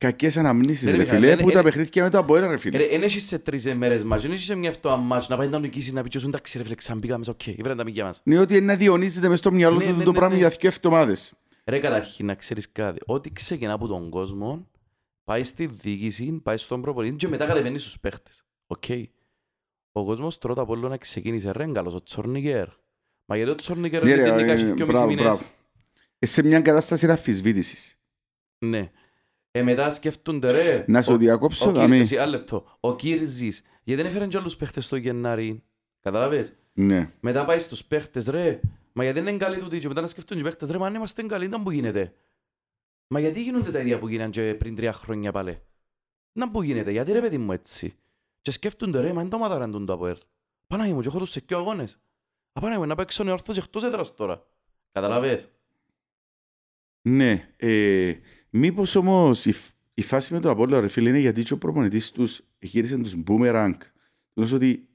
κακές 0.00 0.36
αναμνήσεις 0.36 0.82
Ναι, 0.84 0.90
ρε 0.90 0.96
ρε 0.96 1.02
Μιχάλη, 1.02 1.20
φίλε, 1.20 1.32
είναι- 1.32 1.42
που 1.42 1.50
τα 1.50 1.60
είναι- 1.60 1.62
παιχνίδια 1.70 2.02
με 2.02 2.10
το 2.10 2.18
Αποέλ 2.18 2.46
ρε 2.48 2.56
φίλε. 2.56 2.76
Ρε, 2.76 2.84
εν 2.84 3.02
έχεις 3.02 3.26
σε 3.26 3.38
τρεις 3.38 3.74
μέρες 3.74 4.04
μάτς, 4.04 4.24
εν 4.24 4.30
έχεις 4.30 4.44
σε 4.44 4.54
μια 4.54 4.68
εβδομάδα 4.68 5.02
μάτς, 5.02 5.28
να 5.28 5.36
πάει 5.36 5.48
να 5.48 5.58
νικήσεις, 5.58 5.92
να 5.92 6.02
πει 6.02 6.08
και 6.08 6.18
σου, 6.18 6.26
εντάξει 6.26 6.56
ρε 6.58 6.62
φίλε, 6.64 6.74
ξανμπήκαμε, 6.74 7.24
οκ, 7.28 7.46
ήβραν 7.46 7.76
τα 7.76 7.84
μήκια 7.84 8.04
μας. 8.04 8.20
Ναι, 8.24 8.38
ότι 8.38 8.56
είναι 8.56 8.66
να 8.66 8.76
διονύζεται 8.76 9.28
μες 9.28 9.38
στο 9.38 9.52
μυαλό 9.52 9.76
Ναι, 9.78 9.84
του 9.84 9.96
ναι, 9.96 10.04
το 10.04 10.10
ναι, 10.12 10.16
πράγμα 10.18 10.34
ναι. 10.34 10.40
για 10.40 10.48
δύο 10.48 10.68
εβδομάδες. 10.68 11.32
Ρε 11.64 11.78
καταρχήν 11.78 12.26
να 12.26 12.34
ξέρεις 12.34 12.72
κάτι, 12.72 12.98
ό,τι 13.06 13.30
ξεκινά 13.32 13.72
από 13.72 13.86
τον 13.86 14.10
κόσμο, 14.10 14.66
πάει 15.24 15.42
στη 15.42 15.66
διοίκηση, 15.66 16.40
πάει 16.42 16.56
στον 16.56 16.82
προπονητή 16.82 17.16
και 17.16 17.28
μετά 17.28 17.46
κατεβαίνει 17.46 17.78
στους 17.78 17.98
παίχτες. 18.00 18.44
Οκ. 18.66 18.84
Ο 19.92 20.04
κόσμος 20.04 20.38
πρώτα 20.38 20.62
απ' 20.62 20.70
όλο 20.70 20.88
να 20.88 20.96
ξεκίνησε 20.96 21.50
ρε 21.50 21.66
καλός, 21.66 21.94
ο 21.94 22.02
Τσόρνικερ. 22.02 22.66
Μα 23.24 23.36
γιατί 23.36 23.50
ο 23.50 23.54
Τσόρνικερ 23.54 24.02
Ναι, 24.04 24.10
είναι 24.10 24.18
ρε, 24.22 24.24
την 24.24 24.32
ε, 24.38 24.40
νίκα 24.40 24.52
έχει 24.52 24.64
δυο 24.64 24.72
μισή 24.74 24.84
μπράβο, 24.84 25.06
μήνες. 25.06 25.24
μπράβο. 25.24 25.42
Ε, 26.18 26.26
Σε 26.26 26.42
μια 26.42 26.60
κατάσταση 26.60 27.10
αφισβήτησης. 27.10 27.98
Ναι. 28.58 28.90
Ε, 29.52 29.62
μετά 29.62 29.90
σκέφτονται 29.90 30.50
ρε. 30.50 30.84
Να 30.88 31.02
σου 31.02 31.12
ο- 31.12 31.16
διακόψω, 31.16 31.68
ο 31.68 31.72
δαμή. 31.72 31.90
Κύρ- 31.92 32.00
εσύ, 32.00 32.16
άλλο 32.16 32.30
λεπτό. 32.30 32.76
Ο 32.80 32.96
Κύρζης, 32.96 33.62
γιατί 33.82 34.02
δεν 34.02 34.10
έφεραν 34.10 34.28
και 34.28 34.36
άλλους 34.36 34.56
παίχτες 34.56 34.84
στο 34.84 34.96
Γενάρη. 34.96 35.62
Κατάλαβες; 36.00 36.52
Ναι. 36.72 37.12
Μετά 37.20 37.44
πάει 37.44 37.58
στους 37.58 37.84
παίχτες 37.84 38.26
ρε. 38.26 38.60
Μα 38.92 39.02
γιατί 39.04 39.20
δεν 39.20 39.28
είναι 39.34 39.44
καλοί 39.44 39.58
τούτοι 39.58 39.78
και 39.78 39.88
μετά 39.88 40.00
να 40.00 40.06
σκεφτούν 40.06 40.38
οι 40.38 40.42
παίχτες 40.42 40.70
ρε. 40.70 40.78
Μα 40.78 40.86
αν 40.86 40.94
είμαστε 40.94 41.22
καλοί 41.22 41.44
ήταν 41.44 41.62
που 41.62 41.70
γίνεται. 41.70 42.12
Μα 43.06 43.20
γιατί 43.20 43.42
γίνονται 43.42 43.70
τα 43.70 43.78
ίδια 43.80 43.98
που 43.98 44.08
γίναν 44.08 44.30
και 44.30 44.54
πριν 44.58 44.74
τρία 44.74 44.92
χρόνια 44.92 45.32
πάλι; 45.32 45.58
Να 46.32 46.50
που 46.50 46.62
γίνεται. 46.62 46.90
Γιατί 46.90 47.12
ρε 47.12 47.20
παιδί 47.20 47.38
μου 47.38 47.52
έτσι. 47.52 47.94
Και 48.42 48.50
σκέφτονται 48.50 49.00
ρε. 49.00 49.12
Μα 49.12 49.20
είναι 49.20 49.30
το 49.30 49.36
ομάδα 49.36 49.58
ραντούν 49.58 49.86
το 49.86 49.92
ΑΠΟΕΛ. 49.92 50.16
Πανάγι 50.66 50.92
μου 50.92 51.00
και 51.00 51.08
έχω 51.08 51.18
τους 51.18 51.30
σε 51.30 51.40
πιο 51.40 51.58
αγώνες. 51.58 51.98
Απάναγι 52.52 52.80
μου 52.80 52.86
να 52.86 52.94
παίξουν 52.94 53.26
οι 53.26 53.30
ορθώς 53.30 53.56
εκτός 53.58 53.82
έδρας 53.84 54.14
τώρα. 54.14 54.46
Καταλαβες; 54.92 55.48
Ναι. 57.02 57.48
Ε, 57.56 58.12
μήπως 58.50 58.94
όμως 58.94 59.44
η, 59.46 59.52
φ- 59.52 59.72
η 59.94 60.02
φάση 60.02 60.32
με 60.32 60.40
το 60.40 60.50
Απόλλωνα 60.50 60.80
ρε 60.80 60.88
φίλε 60.88 61.08
είναι 61.08 61.18
γιατί 61.18 61.42
και 61.42 61.52
ο 61.52 61.58
προπονητής 61.58 62.12
τους 62.12 62.40
γύρισε 62.58 62.96
τους 62.98 63.14
boomerang. 63.26 63.74
Τους 64.34 64.52
ότι 64.52 64.88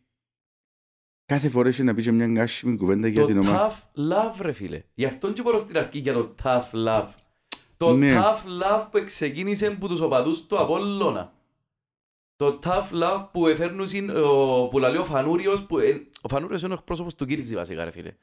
κάθε 1.25 1.49
φορά 1.49 1.67
έχει 1.69 1.83
να 1.83 1.93
πει 1.93 2.01
και 2.01 2.11
μια 2.11 2.27
γκάσιμη 2.27 2.77
κουβέντα 2.77 3.07
για 3.07 3.21
Το 3.21 3.27
την 3.27 3.37
ομάδα. 3.37 3.71
tough 3.71 3.99
love 4.11 4.35
ρε 4.41 4.51
φίλε. 4.51 4.83
Γι' 4.93 5.05
αυτόν 5.05 5.33
και 5.33 5.41
μπορώ 5.41 5.59
στην 5.59 5.77
αρχή 5.77 5.99
για 5.99 6.13
το 6.13 6.35
tough 6.43 6.69
love. 6.87 7.07
Το 7.77 7.95
Ναι. 7.97 8.15
tough 8.17 8.63
love 8.63 8.87
που 8.91 9.03
ξεκίνησε 9.05 9.67
από 9.67 9.87
τους 9.87 9.99
οπαδούς 9.99 10.45
του 10.45 10.59
Απόλλωνα. 10.59 11.33
Το 12.35 12.59
tough 12.63 12.89
love 13.03 13.27
που 13.31 13.47
εφέρνουν 13.47 14.09
ο, 14.09 14.67
που 14.67 14.79
λαλεί 14.79 14.97
ο 14.97 15.05
Φανούριος, 15.05 15.63
που, 15.65 15.77
ε, 15.79 16.07
ο 16.21 16.27
Φανούριος 16.29 16.61
είναι 16.61 16.73
ο 16.73 16.77
εκπρόσωπος 16.79 17.15
του 17.15 17.25
Κίρτζη 17.25 17.55
βασικά 17.55 17.83
ρε 17.83 17.91
φίλε. 17.91 18.13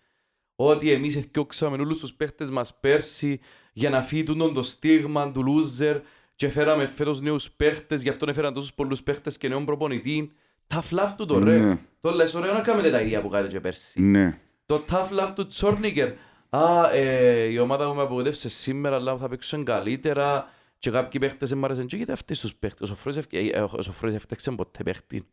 Ότι 0.57 0.91
εμείς 0.93 1.17
εθιώξαμε 1.17 1.77
όλους 1.77 1.99
τους 2.01 2.13
παίχτες 2.15 2.51
μας 2.51 2.79
πέρσι 2.81 3.41
για 3.73 3.91
να 3.91 4.03
φύγουν 4.03 4.55
το 4.55 4.63
στίγμα 4.63 5.33
του 5.33 5.45
loser 5.47 6.01
και 6.35 6.49
φέραμε 6.49 6.87
φέτος 6.87 7.21
νέους 7.21 7.51
παίχτες, 7.51 8.03
γι' 8.03 8.09
αυτό 8.09 8.27
έφεραν 8.29 8.53
τόσους 8.55 8.75
πολλούς 8.75 9.03
παίχτες 9.03 9.37
και 9.39 9.49
νέων 9.49 9.65
προπονητή. 9.65 10.33
Tough 10.75 10.99
love 10.99 11.13
του 11.17 11.27
το 11.27 11.39
ρε. 11.39 11.59
Ναι. 11.59 11.79
Το 12.01 12.11
λες 12.11 12.35
ωραία 12.35 12.53
να 12.53 12.61
κάνουμε 12.61 12.91
τα 12.91 13.01
ίδια 13.01 13.23
που 13.23 13.29
κάνετε 13.29 13.53
και 13.53 13.61
πέρσι. 13.61 14.01
Ναι. 14.03 14.39
Το 14.67 14.85
tough 14.91 15.09
love 15.21 15.33
του 15.35 15.47
Τσόρνικερ. 15.47 16.13
Α, 16.51 16.91
ε, 16.93 17.45
η 17.45 17.59
ομάδα 17.59 17.89
που 17.89 17.95
με 17.95 18.03
απογοητεύσε 18.03 18.49
σήμερα, 18.49 18.97
αλλά 18.97 19.17
θα 19.17 19.29
παίξουν 19.29 19.65
καλύτερα. 19.65 20.49
Και 20.79 20.91
κάποιοι 20.91 21.21
παίχτες 21.21 21.49
δεν 21.49 21.59
μ' 21.59 21.65
άρεσαν. 21.65 21.87
Και 21.87 21.97
κοίτα 21.97 22.13
αυτοί 22.13 22.39
τους 22.41 22.55
παίχτες. 22.55 22.81
Ο 22.91 22.95
Σοφρόης 22.95 23.17
ευ- 23.17 23.35
ε, 23.35 23.47
ε, 23.49 23.61
ο 23.61 23.83
Σοφρόης 23.83 24.15
έφταξε 24.15 24.51
ποτέ 24.51 24.83
παίχτη. 24.83 25.27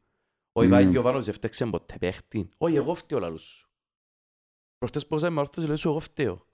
Ο 0.51 0.63
Ιβάν 0.63 0.83
Ναι. 0.83 0.89
Γιωβάνος 0.89 1.27
έφταξε 1.27 1.65
ποτέ 1.65 1.95
παίχτη. 1.99 2.49
Όχι, 2.57 2.75
εγώ 2.75 2.95
φταίω 2.95 3.19
λαλούς 3.19 3.43
σου. 3.43 3.69
Προχτές 4.77 5.07
πως 5.07 5.21
με 5.21 5.39
όρθος 5.39 5.67
λέω 5.67 5.75
σου 5.75 5.89
εγώ 5.89 5.99
φταίω. 5.99 6.45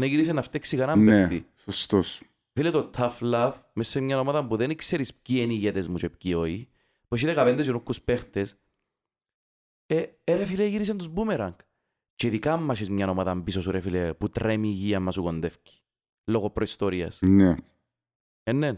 Δεν 0.00 0.08
γύρισε 0.08 0.32
να 0.32 0.42
φταίξει 0.42 0.76
κανέναν 0.76 1.04
Ναι. 1.04 1.28
παίχτη. 1.28 1.46
Σωστός. 1.56 2.22
Φίλε 2.52 2.70
το 2.70 2.90
tough 2.96 3.18
love, 3.20 3.52
μέσα 3.72 3.90
σε 3.90 4.00
μια 4.00 4.18
ομάδα 4.20 4.46
που 4.46 4.56
δεν 4.56 4.76
ξέρεις 4.76 5.14
ποιοι 5.14 5.36
είναι 5.40 5.52
οι 5.52 5.56
ηγέτες 5.58 5.88
μου 5.88 5.96
και 5.96 6.10
ποιοι 6.10 6.34
όχι, 6.36 6.68
που 7.08 7.14
έχει 7.14 7.26
15 7.36 7.58
γενούκους 7.62 8.02
παίχτες, 8.02 8.56
ε, 9.86 10.04
ε, 10.24 10.34
ρε 10.34 10.44
φίλε 10.44 10.64
γύρισε 10.66 10.94
τους 10.94 11.08
boomerang. 11.14 11.54
Και 12.14 12.26
ειδικά 12.26 12.56
μας 12.56 12.76
έχεις 12.76 12.90
μια 12.90 13.10
ομάδα 13.10 13.42
πίσω 13.42 13.60
σου 13.62 13.70
ρε 13.70 13.80
φίλε 13.80 14.14
που 14.14 14.28
τρέμει 14.28 14.68
η 14.68 14.72
υγεία 14.74 15.00
μας 15.00 15.14
σου 15.14 15.22
κοντεύει. 15.22 15.56
Λόγω 16.24 16.50
προϊστορίας. 16.50 17.20
Ναι. 17.22 17.54
Ε, 18.42 18.52
ναι. 18.52 18.72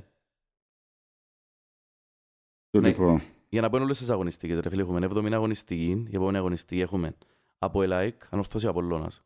Το 2.70 2.81
Ναι. 2.81 2.88
λοιπόν. 2.88 3.22
Για 3.48 3.61
να 3.61 3.70
πω 3.70 3.78
όλες 3.78 3.98
τις 3.98 4.11
αγωνιστικές 4.11 4.59
ρε 4.59 4.68
φίλε, 4.68 4.83
έχουμε 4.83 5.07
7η 5.11 5.33
αγωνιστική, 5.33 6.04
η 6.09 6.14
επόμενη 6.14 6.37
αγωνιστική 6.37 6.81
έχουμε 6.81 7.16
από 7.59 7.83
ΕΛΑΙΚ, 7.83 8.22
ανορθώσει 8.31 8.66
Απολλώνας. 8.66 9.22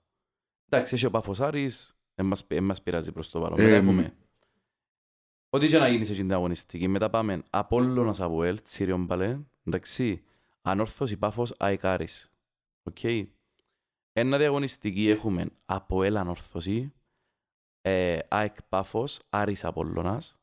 Εντάξει, 0.73 0.95
έχει 0.95 1.07
ο 1.07 1.11
Πάφος 1.11 1.41
Άρης, 1.41 1.97
δεν 2.15 2.27
μας, 2.27 2.45
εν 2.49 2.65
μας 2.65 2.83
πειράζει 2.83 3.13
προς 3.13 3.31
το 3.31 3.41
παρόν. 3.41 3.61
Ε, 3.61 3.63
Μετά 3.65 3.77
μ. 3.83 3.89
έχουμε 3.89 4.15
Ό,τι 5.51 5.69
και 5.69 5.79
να 5.79 5.89
γίνει 5.89 6.05
σε 6.05 6.13
εκείνη 6.13 6.27
την 6.27 6.37
αγωνιστική. 6.37 6.89
Μετά 6.89 7.11
πάμε 7.11 7.43
Απόλλωνας 7.51 8.21
Αβουέλ, 8.21 8.63
Τσίριον 8.63 9.07
Παλέ. 9.07 9.39
Εντάξει. 9.65 10.23
Ανόρθωση 10.63 11.17
Πάφος 11.17 11.55
Αεκάρης. 11.59 12.33
Οκ. 12.83 12.99
Ένα 14.13 14.39
διαγωνιστική 14.39 15.09
έχουμε 15.09 15.47
Αποέλ 15.65 16.17
Ανόρθωση, 16.17 16.93
ε, 17.81 18.19
ΑΕΚ 18.29 18.57
Πάφος, 18.69 19.21
Άρης 19.31 19.65
Απόλλωνας. 19.65 20.37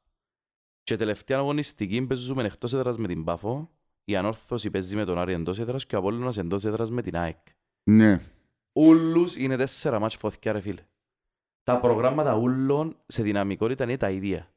Και 0.83 0.95
τελευταία 0.95 1.37
αγωνιστική 1.37 2.01
παίζουμε 2.01 2.43
εκτός 2.43 2.73
έδρας 2.73 2.97
με 2.97 3.07
την 3.07 3.23
Πάφο. 3.23 3.69
Η 4.03 4.15
Ανόρθωση 4.15 4.69
παίζει 4.69 4.95
με 4.95 5.05
τον 5.05 5.17
Άρη 5.17 5.33
εντός 5.33 5.59
έδρας 5.59 5.85
και 5.85 5.95
ο 5.95 5.99
Απόλλωνας 5.99 6.37
εντός 6.37 6.65
έδρας 6.65 6.91
με 6.91 7.01
την 7.01 7.17
ΑΕΚ. 7.17 7.37
Ναι. 7.83 8.19
Ούλους 8.79 9.35
είναι 9.35 9.55
τέσσερα 9.55 9.99
μάτς 9.99 10.15
φωθιά 10.15 10.51
ρε 10.51 10.59
φίλε. 10.59 10.81
Τα 11.63 11.79
προγράμματα 11.79 12.35
ούλων 12.35 12.97
σε 13.07 13.23
δυναμικότητα 13.23 13.83
είναι 13.83 13.97
τα 13.97 14.09
ίδια. 14.09 14.53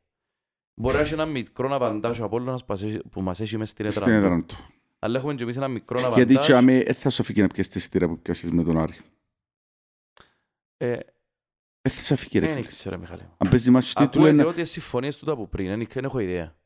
Μπορεί 0.75 0.95
να 0.97 1.01
έχει 1.03 1.13
ένα 1.13 1.27
μικρό 1.27 1.75
απαντάζ 1.75 2.21
ο 2.21 2.25
Απόλλωνας 2.25 2.61
που 2.65 2.73
μας 2.73 2.83
έχει- 2.83 3.03
που 3.09 3.21
μας 3.21 3.41
έχει 3.41 3.57
μες 3.59 3.69
στην 3.69 3.91
Στην 3.91 4.03
έδρα. 4.03 4.19
του. 4.21 4.25
έδρα 4.27 4.45
του. 4.45 4.57
Αλλά 4.99 5.19
έχουμε 5.19 5.35
και 5.35 5.43
εμείς 5.43 5.57
ένα 5.57 5.69
μικρό 5.69 5.99
Γιατί 6.01 6.21
απαντάζ. 6.21 6.39
τσάμε, 6.47 6.83
δεν 6.83 6.95
θα 6.95 7.11
σου 7.11 7.23
φύγει 7.23 7.41
να 7.41 7.47
πιέσεις 7.47 7.73
τη 7.73 7.79
εισιτήρια 7.79 8.09
που 8.09 8.19
πιάσεις 8.19 8.51
με 8.51 8.63
τον 8.63 8.79
Άρη. 8.79 8.99
Ε, 10.77 10.93
Δεν 11.83 11.93
θα 11.93 12.01
σε 12.01 12.17
φύγει 12.17 12.39
ρε 12.39 12.47
Δεν 12.47 12.55
φίλε. 12.55 12.67
ξέρω 12.67 12.99
Μιχάλη. 12.99 13.23
Αν 13.39 13.51
παίζεις 13.51 13.71
μάτς 13.71 13.87
τίτλου 13.95 14.05
Ακούεται 14.05 14.31
είναι... 14.31 14.45
ότι 14.45 14.61
οι 14.61 14.65
συμφωνίες 14.65 15.17
του 15.17 15.33
από 15.33 15.47
πριν, 15.47 15.67
δεν 15.79 15.87
δεν 15.93 16.05
έχω 16.05 16.19
ιδέα. 16.19 16.57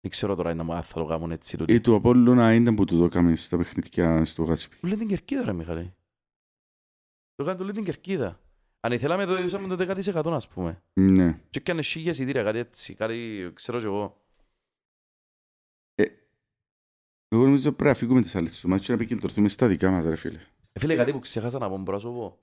Δεν 0.00 0.10
ξέρω 0.10 0.34
τώρα 0.34 0.50
αν 0.50 0.82
θα 0.82 0.94
το 0.94 1.04
κάνουν 1.04 1.30
έτσι 1.30 1.56
τούτοι. 1.56 1.72
Ή 1.74 1.80
του 1.80 1.94
Απόλλωνα 1.94 2.54
ήταν 2.54 2.74
που 2.74 2.84
του 2.84 2.98
το 2.98 3.04
έκαμε 3.04 3.36
στα 3.36 3.56
παιχνίδια 3.56 4.24
στο 4.24 4.42
Γάτσιπι. 4.42 4.76
Του 4.80 4.86
λέει 4.86 4.96
την 4.96 5.08
κερκίδα 5.08 5.44
ρε 5.44 5.52
Μιχάλη. 5.52 5.94
Το 7.34 7.44
κάνει 7.44 7.58
του 7.58 7.64
λέει 7.64 7.72
την 7.72 7.84
κερκίδα. 7.84 8.40
Αν 8.80 8.92
ήθελαμε 8.92 9.24
το 9.24 9.38
είδαμε 9.38 9.76
το 9.76 10.00
10% 10.24 10.32
ας 10.32 10.48
πούμε. 10.48 10.82
Ναι. 10.92 11.32
Και 11.50 11.58
έκανες 11.58 11.86
χίλια 11.86 12.10
εισιτήρια, 12.10 12.42
κάτι 12.42 12.58
έτσι, 12.58 12.94
κάτι 12.94 13.50
ξέρω 13.54 13.78
κι 13.78 13.84
εγώ. 13.84 14.22
Εγώ 17.32 17.44
νομίζω 17.44 17.72
πρέπει 17.72 17.90
να 17.90 17.94
φύγουμε 17.94 18.22
τις 18.22 18.34
άλλες 18.34 18.60
του 18.60 18.68
μάτς 18.68 18.86
και 18.86 18.92
να 18.92 18.98
επικεντρωθούμε 18.98 19.48
στα 19.48 19.68
δικά 19.68 19.90
μας 19.90 20.04
ρε 20.04 20.16
φίλε. 20.16 20.40
Ε, 20.72 20.80
Φίλε, 20.80 20.96
κάτι 20.96 21.12
που 21.12 21.18
ξέχασα 21.18 21.58
να 21.58 21.68
πω, 21.68 21.78
μπορώ 21.78 21.96
να 21.96 22.02
σου 22.02 22.12
πω. 22.12 22.42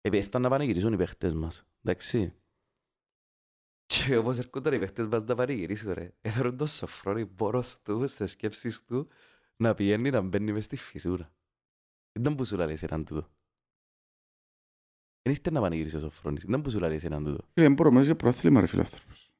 Ε, 0.00 0.16
ήρθαν 0.16 0.42
να 0.42 0.48
πανηγυρίσουν 0.48 0.92
οι 0.92 0.96
παίχτες 0.96 1.34
μας. 1.34 1.66
Εντάξει. 1.82 2.34
Και 3.86 4.16
όπως 4.16 4.38
έρχονταν 4.38 4.72
οι 4.72 4.78
παίχτες 4.78 5.06
μας 5.06 5.24
να 5.24 5.34
πανηγυρίσουν 5.34 5.92
ρε. 5.92 6.14
Έθωρουν 6.20 6.56
τον 6.56 6.66
Σοφρόνη 6.66 7.26
πόρος 7.26 7.82
του, 7.82 8.08
στις 8.08 8.30
σκέψεις 8.30 8.84
του, 8.84 9.08
να 9.56 9.74
πηγαίνει 9.74 10.10
να 10.10 10.20
μπαίνει 10.20 10.52
μες 10.52 10.64
στη 10.64 10.76
φυσούρα. 10.76 11.32
Ήταν 12.12 12.34
που 12.34 12.44
σου 12.44 12.56
λέει 12.56 12.78
έναν 12.80 13.04
τούτο. 13.04 13.30
Δεν 15.22 15.32
ήρθε 15.32 15.50
να 15.50 15.60
πανηγυρίσει 15.60 15.96
ο 15.96 16.00
Σοφρόνης. 16.00 16.42
Ήταν 16.42 16.62
που 16.62 16.70
σου 16.70 16.78
λέει 16.78 17.00
έναν 17.02 17.24
τούτο. 17.24 17.44
Φίλε, 17.52 17.66
δεν 17.66 17.72
μπορώ 17.72 17.90
μέσα 17.92 18.04
για 18.04 18.16
προάθλημα 18.16 18.60
ρε 18.60 18.66
φίλε 18.66 18.82
άνθρωπος. 18.82 19.30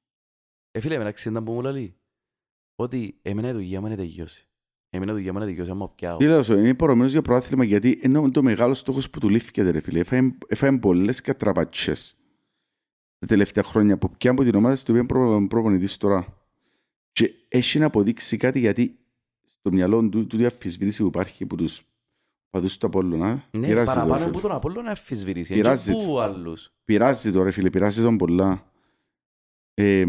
Ε, 0.70 0.81
φίλε, 0.81 0.99
μεταξύ 0.99 1.28
ήταν 1.28 1.45
που 1.45 1.53
μου 1.53 1.61
λέει 1.62 1.95
ότι 2.74 3.18
εμένα 3.22 3.49
η 3.49 3.53
δουλειά 3.53 3.81
μου 3.81 3.87
είναι 3.87 3.97
τελειώσει. 3.97 4.45
Εμένα 4.91 5.11
η 5.12 5.14
δουλειά 5.14 5.33
μου 5.33 5.39
είναι 5.39 5.47
τελειώσει, 5.47 5.70
άμα 5.70 5.89
πιάω. 5.91 6.16
Τι 6.16 6.24
λέω 6.26 6.43
σου, 6.43 6.59
είναι 6.59 6.74
προμένως 6.74 7.12
για 7.12 7.22
προάθλημα 7.22 7.64
γιατί 7.64 8.01
είναι 8.03 8.31
το 8.31 8.43
μεγάλο 8.43 8.74
στόχος 8.74 9.11
που 9.11 9.18
του 9.18 9.28
λήφθηκε 9.28 9.62
ρε 9.70 9.81
φίλε. 9.81 9.99
Έφαγε- 10.01 10.35
Έφαγε 10.47 10.78
πολλές 10.78 11.20
κατραπατσές 11.20 12.14
τα 13.18 13.26
τελευταία 13.26 13.64
χρόνια 13.64 13.99
που 13.99 14.11
πια 14.18 14.31
από 14.31 14.43
την 14.45 14.55
ομάδα 14.55 14.74
στην 14.74 14.95
οποία 14.95 15.07
προ, 15.07 15.47
προπονητής 15.49 15.97
τώρα. 15.97 16.39
Και 17.12 17.31
έχει 17.49 17.78
να 17.78 17.87
αποδείξει 17.87 18.37
κάτι 18.37 18.59
γιατί 18.59 18.99
στο 19.47 19.72
μυαλό 19.72 20.09
του 20.09 20.26
του 20.26 20.37
διαφυσβήτηση 20.37 21.01
που 21.03 21.07
υπάρχει 21.09 21.43
από 21.43 21.57
τους 21.57 21.83
παδούς 22.51 22.79
του 22.79 22.87
Απόλλωνα 22.87 23.49
Ναι, 23.59 23.67
πειράζει 23.67 23.87
το, 23.87 23.93
ρε 23.93 23.99
παραπάνω 23.99 24.19
φίλε. 24.21 24.31
που 24.31 24.41
τον 24.41 24.51
Απόλλωνα 24.53 24.83
να 24.83 24.91
αφισβητήσει. 24.91 25.55
Πειράζει 25.55 25.91
Έτσι 25.91 26.05
που 26.05 26.21
άλλους. 26.21 26.73
Πειράζει 26.85 27.33
το 27.33 27.43
ρε 27.43 27.51
φίλε, 27.51 27.71
πειράζει 27.71 28.03
τον 28.03 28.17
πολλά. 28.17 28.73
Ε, 29.75 30.05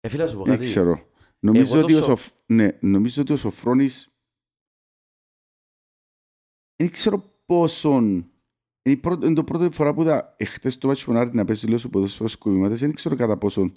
Ε, 0.00 0.08
φίλε, 0.08 0.22
να 0.22 0.28
σου 0.28 0.36
πω 0.36 0.44
δεν 0.44 0.52
κάτι. 0.54 0.66
ξέρω. 0.66 1.08
Νομίζω 1.38 1.74
Εγώ 1.76 1.84
ότι, 1.84 1.92
το 1.92 1.98
ο 1.98 2.02
Σοφ- 2.02 2.18
Σοφ... 2.20 2.32
ναι, 2.46 2.68
νομίζω 2.80 3.22
ότι 3.22 3.32
ο 3.32 3.36
Σοφρόνης 3.36 4.08
δεν 6.76 6.90
ξέρω 6.90 7.18
πόσον 7.46 8.04
είναι, 8.04 8.28
η 8.82 8.96
πρώτη, 8.96 9.26
είναι 9.26 9.34
το 9.34 9.44
πρώτη 9.44 9.74
φορά 9.74 9.94
που 9.94 10.02
είδα 10.02 10.34
εχθές 10.38 10.78
το 10.78 10.86
μάτσο 10.88 11.10
Μονάρτη 11.12 11.36
να 11.36 11.44
παίζει 11.44 11.66
λίγο 11.66 11.78
στο 11.78 11.88
ποδόσφαιρο 11.88 12.28
σκοπιμάτες 12.28 12.80
δεν 12.80 12.94
ξέρω 12.94 13.16
κατά 13.16 13.36
πόσον 13.38 13.64
είναι 13.64 13.74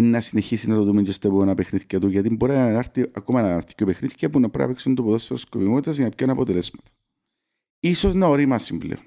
να 0.00 0.20
συνεχίσει 0.20 0.68
να 0.68 0.74
το 0.74 0.84
δούμε 0.84 1.02
και 1.02 1.12
στα 1.12 1.28
επόμενα 1.28 1.54
παιχνίδια 1.54 2.00
του 2.00 2.08
γιατί 2.08 2.30
μπορεί 2.30 2.52
να 2.52 2.68
έρθει 2.68 3.10
ακόμα 3.14 3.42
να 3.42 3.48
έρθει 3.48 3.74
και 3.74 3.84
παιχνίδια 3.84 4.30
που 4.30 4.40
να 4.40 4.50
πρέπει 4.50 4.68
να 4.68 4.74
παίξουν 4.74 4.94
το 4.94 5.02
ποδόσφαιρο 5.02 5.38
σκοπιμάτες 5.38 5.96
για 5.96 6.04
να 6.04 6.10
πιάνουν 6.10 6.36
αποτελέσματα. 6.36 6.90
Ίσως 7.80 8.14
να 8.14 8.26
ορίμασει 8.26 8.78
πλέον. 8.78 9.00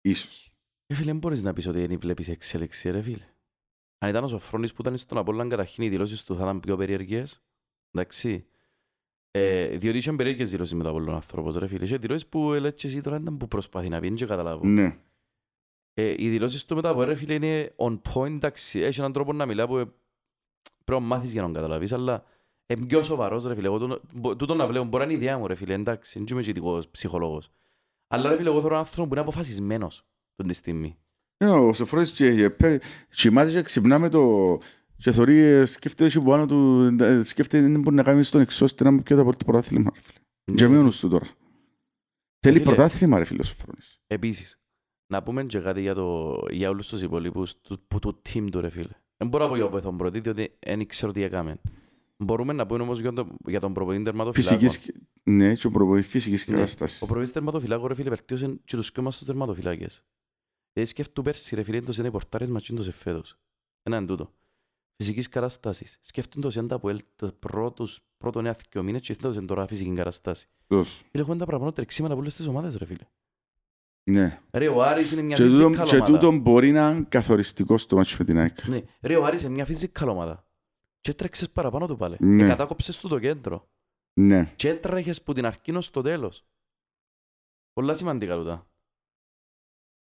Ίσως. 0.00 0.52
Ε, 0.86 0.94
φίλε, 0.94 1.06
δεν 1.06 1.18
μπορείς 1.18 1.42
να 1.42 1.52
πεις 1.52 1.66
ότι 1.66 1.86
δεν 1.86 1.98
βλέπεις 1.98 2.28
εξέλιξη, 2.28 2.90
ρε 2.90 3.02
φίλε. 3.02 3.26
Αν 3.98 4.08
ήταν 4.08 4.24
ο 4.24 4.28
Σοφρόνης 4.28 4.72
που 4.72 4.80
ήταν 4.80 4.96
στον 4.96 5.18
Απόλλωνα, 5.18 5.48
καταρχήν 5.48 5.84
οι 5.84 5.88
δηλώσεις 5.88 6.24
του 6.24 6.34
θα 6.34 6.42
ήταν 6.42 6.60
πιο 6.60 6.76
περίεργες. 6.76 7.42
Εντάξει. 7.90 8.46
Ε, 9.30 9.76
διότι 9.76 9.98
είχαν 9.98 10.16
περίεργες 10.16 10.50
δηλώσεις 10.50 10.74
με 10.74 10.82
τον 10.82 10.90
Απόλλωνα 10.90 11.14
άνθρωπος, 11.16 11.56
ρε 11.56 11.66
φίλε. 11.66 11.84
Είχε 11.84 11.96
δηλώσεις 11.96 12.26
που 12.26 12.52
έλεγες 12.52 12.80
και 12.80 12.86
εσύ 12.86 13.00
τώρα 13.00 13.16
ήταν 13.16 13.36
που 13.36 13.48
προσπαθεί 13.48 13.88
να 13.88 14.00
πει, 14.00 14.06
δεν 14.06 14.16
και 14.16 14.26
καταλάβω. 14.26 14.66
Ναι. 14.66 14.98
Ε, 15.94 16.14
οι 16.18 16.28
δηλώσεις 16.28 16.64
του 16.64 16.74
μετά 16.74 16.88
από 16.88 17.02
ρε 17.04 17.14
φίλε 17.14 17.34
είναι 17.34 17.72
on 17.76 18.00
point, 18.12 18.30
εντάξει. 18.32 18.80
Έχει 18.80 19.00
έναν 19.00 19.12
τρόπο 19.12 19.32
να 19.32 19.46
μιλά 19.46 19.66
που 19.66 19.76
ε, 19.78 19.84
πρέπει 20.84 21.00
να 21.00 21.06
μάθεις 21.06 21.32
για 21.32 21.40
να 21.40 21.46
τον 21.46 21.56
καταλάβεις, 21.56 21.92
αλλά 21.92 22.24
είναι 22.66 22.86
πιο 22.86 23.02
σοβαρός 23.02 23.44
ρε 23.44 23.54
φίλε. 23.54 23.66
Εγώ 23.66 23.78
τον- 23.78 24.00
μπο- 24.14 24.36
τούτον 24.36 24.56
να 24.56 24.66
βλέπω, 24.66 24.84
μπορεί 24.84 25.04
να 25.06 25.10
είναι 25.12 25.20
η 25.20 25.24
ιδέα 25.24 25.38
μου 25.38 25.46
ρε 25.46 25.54
φίλε, 25.54 25.74
εντάξει. 25.74 26.18
Δεν 26.18 26.26
είμαι 26.30 26.40
γητικός 26.40 26.88
ψυχολόγος. 26.88 27.50
Αλλά 28.08 28.28
ρε 28.30 28.36
φίλε, 28.36 28.48
εγώ 28.48 28.56
θέλω 28.60 28.68
έναν 28.74 28.78
άνθρωπο 28.84 29.06
που 29.08 29.12
είναι 29.14 29.22
αποφασισμένος 29.22 30.06
τον 30.34 30.46
τη 30.46 30.54
στιγμή. 30.54 30.96
Ναι, 31.44 31.50
ο 31.50 31.72
Σοφρόνης 31.72 32.10
και, 32.12 32.34
και, 32.34 32.50
πέ- 32.50 32.82
κοιμάται 33.10 33.50
και 33.50 33.62
ξυπνά 33.62 33.98
με 33.98 34.08
το... 34.08 34.58
Και 34.96 35.12
θωρεί, 35.12 35.38
ε, 35.38 35.64
σκέφτεται 35.64 36.10
και 36.10 36.20
πάνω 36.20 36.46
του, 36.46 36.96
ε, 37.00 37.22
σκέφτεται 37.22 37.68
δεν 37.68 37.80
μπορεί 37.80 37.96
να 37.96 38.02
κάνει 38.02 38.22
στον 38.22 38.40
εξώστη 38.40 38.84
να 38.84 38.90
μου 38.90 39.02
πιω 39.02 39.16
το 39.16 39.34
πρωτάθλημα, 39.44 39.90
ρε 39.94 40.00
φίλε. 40.00 40.56
Και 40.56 40.68
με 40.68 40.78
όνους 40.78 40.98
του 41.00 41.08
τώρα. 41.08 41.26
Θέλει 42.38 42.58
φίλε. 42.58 42.64
πρωτάθλημα, 42.72 43.18
ρε 43.18 43.24
φίλε, 43.24 43.40
ο 43.40 43.44
Σοφρόνης. 43.44 44.00
Επίσης, 44.06 44.60
να 45.12 45.22
πούμε 45.22 45.44
και 45.44 45.58
κάτι 45.58 45.80
για, 45.80 45.94
το, 45.94 46.38
για 46.50 46.70
όλους 46.70 46.88
τους 46.88 47.02
υπολείπους 47.02 47.60
του, 47.60 47.80
που 47.88 47.98
του 47.98 48.20
team 48.28 48.46
του 48.50 48.60
ρε 48.60 48.68
φίλε. 48.68 48.92
Δεν 49.16 49.28
μπορώ 49.28 49.44
να 49.44 49.50
πω 49.50 49.56
για 49.56 49.68
βοηθόν 49.68 49.96
πρώτη, 49.96 50.20
διότι 50.20 50.58
δεν 50.66 50.86
ξέρω 50.86 51.12
τι 51.12 51.22
έκαμε. 51.22 51.60
Μπορούμε 52.16 52.52
να 52.52 52.66
πούμε 52.66 52.82
όμως 52.82 53.00
για 53.00 53.12
τον, 53.12 53.36
για 53.46 53.60
τον 53.60 53.72
προπονητή 53.72 54.04
τερματοφυλάκο. 54.04 54.58
Φυσικής, 54.58 54.92
ναι, 55.22 55.54
και 55.54 55.66
ο 55.66 55.70
προπονητής 55.70 56.10
φυσικής 56.10 56.46
Ναι. 56.46 56.54
κατάστασης. 56.54 57.02
Ο 57.02 57.04
προπονητής 57.04 57.34
τερματοφυλάκου 57.34 57.88
ρε 57.88 57.94
φίλε 57.94 58.08
βελτίωσε 58.08 58.60
και 58.64 58.76
τους 58.76 58.90
δυο 58.94 59.02
μας 59.02 59.16
τους 59.18 59.26
τερματοφυλάκες. 59.26 60.04
Δηλαδή 60.72 60.90
σκέφτου 60.90 61.22
πέρσι 61.22 61.54
ρε 61.54 61.62
φίλε, 61.62 61.76
έντος 61.76 61.98
είναι 61.98 62.10
πορτάρες 62.10 62.48
μας 62.48 62.62
και 62.62 62.72
έντος 62.72 62.88
εφέτος. 62.88 63.38
Ένα 63.82 63.96
είναι 63.96 64.06
τούτο. 64.06 64.32
Φυσικής 64.96 65.28
κατάστασης. 65.28 65.98
Σκέφτουν 66.00 66.42
το 66.42 66.50
σέντα 66.50 66.74
από 66.74 66.88
ελ, 66.88 67.00
το 67.16 67.32
πρώτους, 67.38 68.00
πρώτο 68.18 68.40
νέα 68.40 68.56
δυο 68.70 68.82
μήνες 68.82 69.00
και 69.00 69.12
έντος 69.12 69.36
είναι 69.36 69.46
τώρα 69.46 69.66
φυσική 69.66 69.92
κατάσταση. 69.92 70.46
Σωστός. 70.68 71.02
Φίλε, 71.10 71.22
έχουν 71.22 71.38
τα 71.38 71.44
παραπάνω 71.44 71.72
τρεξίματα 71.72 72.12
από 72.12 72.22
όλες 72.22 72.36
τις 72.36 72.46
ομάδες 72.46 72.76
ρε 72.76 72.84
φίλε. 72.84 73.06
Ναι. 74.04 74.38
Ρε, 74.52 74.68
ο 74.68 74.82
Άρης 74.82 75.12
είναι 75.12 75.22
μια 75.22 75.36
Και 75.36 75.42
τούτο, 75.46 75.66
physical 75.68 75.82
και 75.84 75.96
ομάδα. 75.96 76.04
τούτο 76.12 76.32
μπορεί 76.38 76.70
να 76.72 76.90
είναι 76.90 77.06
καθοριστικό 77.08 77.78
στο 77.78 77.96
μάτσο 77.96 78.16
με 78.18 78.24
την 78.24 78.38
ΑΕΚ. 78.38 78.66
Ναι, 78.68 78.80
ρε, 79.02 79.16
ο 79.16 79.24
Άρης 79.24 79.42
είναι 79.42 79.52
μια 79.52 79.66
physical 79.66 80.06
ομάδα. 80.08 80.46
Και 81.00 81.14
τρέξες 81.14 81.50
παραπάνω 81.50 81.86
του 81.86 81.96
πάλι. 81.96 82.16
Ναι. 82.20 82.44
Ε, 82.44 82.48
κατάκοψες 82.48 82.98
του 83.00 83.08
το 83.08 83.18
κέντρο. 83.18 83.68
Ναι. 84.12 84.52
Και 84.56 84.68
έτρεχες 84.68 85.22
που 85.22 85.32
την 85.32 85.46
αρχή 85.46 85.76
ως 85.76 85.90
το 85.90 86.00
τέλος. 86.02 86.44
Πολλά 87.72 87.94
σημαντικά 87.94 88.36
τούτα. 88.36 88.66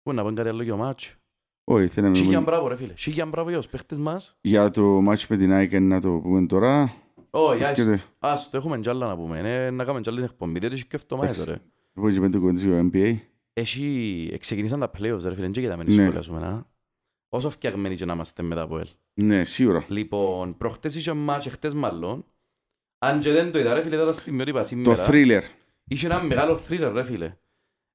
Πού 0.02 0.12
να 0.12 0.22
πούμε 0.22 0.34
κάτι 0.34 0.48
άλλο 0.48 0.62
για 0.62 0.72
το 0.72 0.78
μάτσο. 0.78 1.16
Όχι, 1.64 1.88
θέλαμε 1.88 2.14
Σίγιαν 2.14 2.32
μόνο- 2.34 2.44
μπράβο 2.44 2.68
ρε 2.68 2.76
φίλε. 2.76 2.92
Σίγιαν 2.96 3.28
μπράβο 3.28 3.48
για 3.48 3.58
τους 3.58 3.68
παίχτες 3.68 3.98
μας. 3.98 4.38
για 4.40 4.70
το 4.70 4.82
μάτσο 4.82 5.26
με 5.30 5.36
την 5.36 5.52
ΑΕΚ 5.52 5.80
να 5.80 6.00
το 6.00 6.10
πούμε 6.22 6.46
τώρα. 6.46 6.92
Όχι, 7.30 7.62
Έρχεται. 7.62 7.92
ας- 7.92 8.08
ας 8.18 8.50
το 8.50 8.56
έχουμε 8.56 8.78
κι 8.78 8.88
άλλα 8.88 9.06
να 9.06 9.16
πούμε. 9.16 9.38
Ε, 9.66 9.70
Να 9.70 9.84
κάνουμε 9.84 10.00
κι 10.02 10.08
άλλη 10.08 10.22
εκπομπή. 10.22 10.58
Διότι 10.58 10.74
έχει 10.74 10.86
και 10.86 10.96
εβδομάδες 10.96 11.42
Εντάξει. 11.42 11.60
ρε. 11.64 11.70
Εγώ 12.02 12.10
και 12.12 12.20
πέντε 12.20 12.38
κουβέντες 12.38 12.62
για 12.64 12.72
το 12.72 12.90
NBA. 12.92 13.16
Έχει, 13.58 14.36
ξεκινήσαν 14.40 14.80
τα 14.80 14.90
playoffs 14.90 15.22
ρε 15.22 15.34
φίλε. 15.34 15.48
Δεν 15.48 15.52
και 15.52 15.68
να 15.68 15.76
μην 15.76 15.86
Ναι. 15.86 16.02
σχολιάσουμε 16.02 16.38
να. 16.40 16.66
Όσο 17.28 17.50
φτιαγμένοι 17.50 17.96
και 17.96 18.04
να 18.04 18.12
είμαστε 18.12 18.42
μετά 18.42 18.62
από 18.62 18.78
ελ. 18.78 18.88
Ναι, 19.20 19.44
σίγουρα. 19.44 19.84
Λοιπόν, 19.88 20.56
προχτές 20.56 20.94
είχε 20.94 21.12
μάτς, 21.12 21.46
χτες 21.46 21.74
μάλλον. 21.74 22.24
Αν 22.98 23.20
και 23.20 23.30
δεν 23.32 23.52
το 23.52 23.58
είδα 23.58 23.74
ρε 23.74 23.82
φίλε, 23.82 23.94
ήταν 23.96 24.14
στιγμιότυπα 24.14 24.60
Το 24.60 24.66
σήμερα. 24.66 25.06
thriller. 25.08 25.42
Είχε 25.88 26.06
ένα 26.06 26.22
μεγάλο 26.22 26.60
thriller 26.68 26.90
ρε 26.94 27.04
φίλε. 27.04 27.36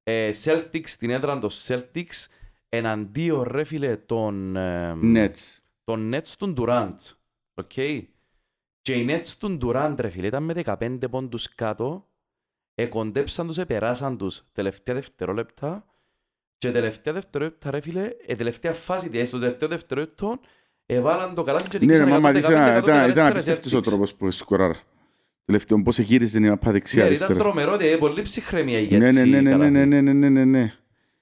Ε, 0.04 0.32
Celtics, 0.44 0.88
στην 0.88 1.10
έδρα 1.10 1.40
των 1.40 1.50
Celtics, 1.68 2.26
εναντίον 2.70 3.44
ρε 3.44 3.64
φίλε 3.64 3.98
των, 3.98 4.56
ε, 4.56 4.98
Nets. 5.02 5.58
των 5.84 6.12
Nets 6.16 6.28
του 6.38 6.54
Durant. 6.58 6.96
Οκ; 7.54 7.72
Και 8.82 8.94
οι 8.94 9.06
Nets 9.10 9.28
του 9.40 9.58
Durant 9.62 9.96
ρε 10.00 10.10
φίλε 10.10 10.28
ήταν 10.28 10.44
με 10.44 10.54
15 10.54 11.08
πόντους 11.10 11.56
κάτω, 11.56 12.10
εκοντέψαν 12.76 13.48
τους, 13.48 13.58
επεράσαν 13.58 14.18
τους 14.18 14.44
τελευταία 14.52 14.96
δευτερόλεπτα 14.96 15.86
και 16.58 16.72
τελευταία 16.72 17.14
δευτερόλεπτα 17.14 17.72
ρε 17.72 17.80
φίλε, 17.80 18.10
η 18.28 18.36
τελευταία 18.36 18.74
φάση, 18.74 19.10
δηλαδή 19.10 19.28
στο 19.28 19.40
τελευταίο 19.40 19.68
δευτερόλεπτο, 19.70 20.40
εβάλαν 20.86 21.36
το 21.36 21.44
καλάθι 21.44 21.70
και 21.70 21.80
Ναι, 21.86 21.98
ρε, 21.98 22.06
νίκησαν 22.06 22.22
μάμα, 22.22 22.30
115 22.30 22.38
ήταν, 22.38 22.78
ήταν, 22.84 23.10
ήταν 23.10 23.28
114 23.28 23.30
απίστευτος 23.30 23.74
ο 23.74 23.78
Celtics. 23.78 23.84
τρόπος 23.84 24.14
που 24.16 24.32
σκοράρα. 24.32 24.80
Τελευταίο, 25.46 25.82
πώς 25.82 26.00
εγύριζε 26.00 26.40
την 26.40 26.52
απά 26.52 26.66
Ναι, 26.68 26.72
δεξιά 26.72 27.02
ρε, 27.02 27.08
αριστερά. 27.08 27.34
ήταν 27.34 27.44
τρομερό, 27.44 27.78
δηλαδή, 27.78 27.98
πολύ 27.98 28.22
ψυχρέμια 28.22 28.80
η 28.80 28.98
Ναι, 28.98 29.06
έτσι 29.08 29.30
ναι, 29.30 29.42
ναι, 29.42 29.56
ναι, 29.56 29.70
ναι, 29.70 29.86
ναι, 29.86 29.86
ναι, 29.86 30.02
ναι, 30.02 30.14
ναι, 30.14 30.30
ναι, 30.30 30.46
ναι. 30.46 30.74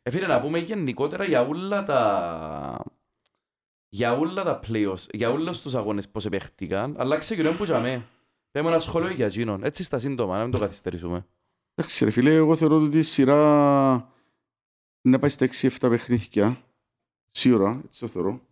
Ε, 0.04 0.10
φίλε, 0.12 0.28
να 0.28 0.42
πούμε 0.42 0.58
γενικότερα 0.60 1.24
για 1.24 1.42
όλα 1.48 1.84
τα... 1.84 2.84
Για 3.90 4.14
όλα 4.18 4.44
τα 4.44 4.60
playoffs, 4.68 5.06
για 5.12 5.30
όλους 5.32 5.62
τους 5.62 5.76
αγώνες 5.76 6.10
πώς 6.10 6.26
επέχτηκαν, 6.26 6.96
αλλά 6.98 7.18
ξεκινούμε 7.18 7.56
που 7.56 7.64
είχαμε. 7.64 8.06
Πέμε 8.52 8.68
ένα 8.70 8.80
σχόλιο 8.80 9.10
για 9.12 9.26
εκείνον, 9.26 9.64
έτσι 9.64 9.84
στα 9.84 10.00
σύντομα, 10.00 10.38
να 10.38 10.44
μην 10.44 10.52
το 10.52 10.60
καθυστερήσουμε. 10.60 11.26
Εντάξει 11.76 12.06
ρε 12.06 12.12
φίλε, 12.12 12.36
εγώ 12.36 12.56
θεωρώ 12.56 12.82
ότι 12.82 12.98
η 12.98 13.02
σειρά 13.02 14.14
να 15.02 15.20
πάει 15.20 15.30
στα 15.30 15.48
6-7 15.52 15.70
παιχνίδια. 15.80 16.64
Σίγουρα, 17.32 17.82
έτσι 17.86 18.00
το 18.00 18.08
θεωρώ. 18.08 18.48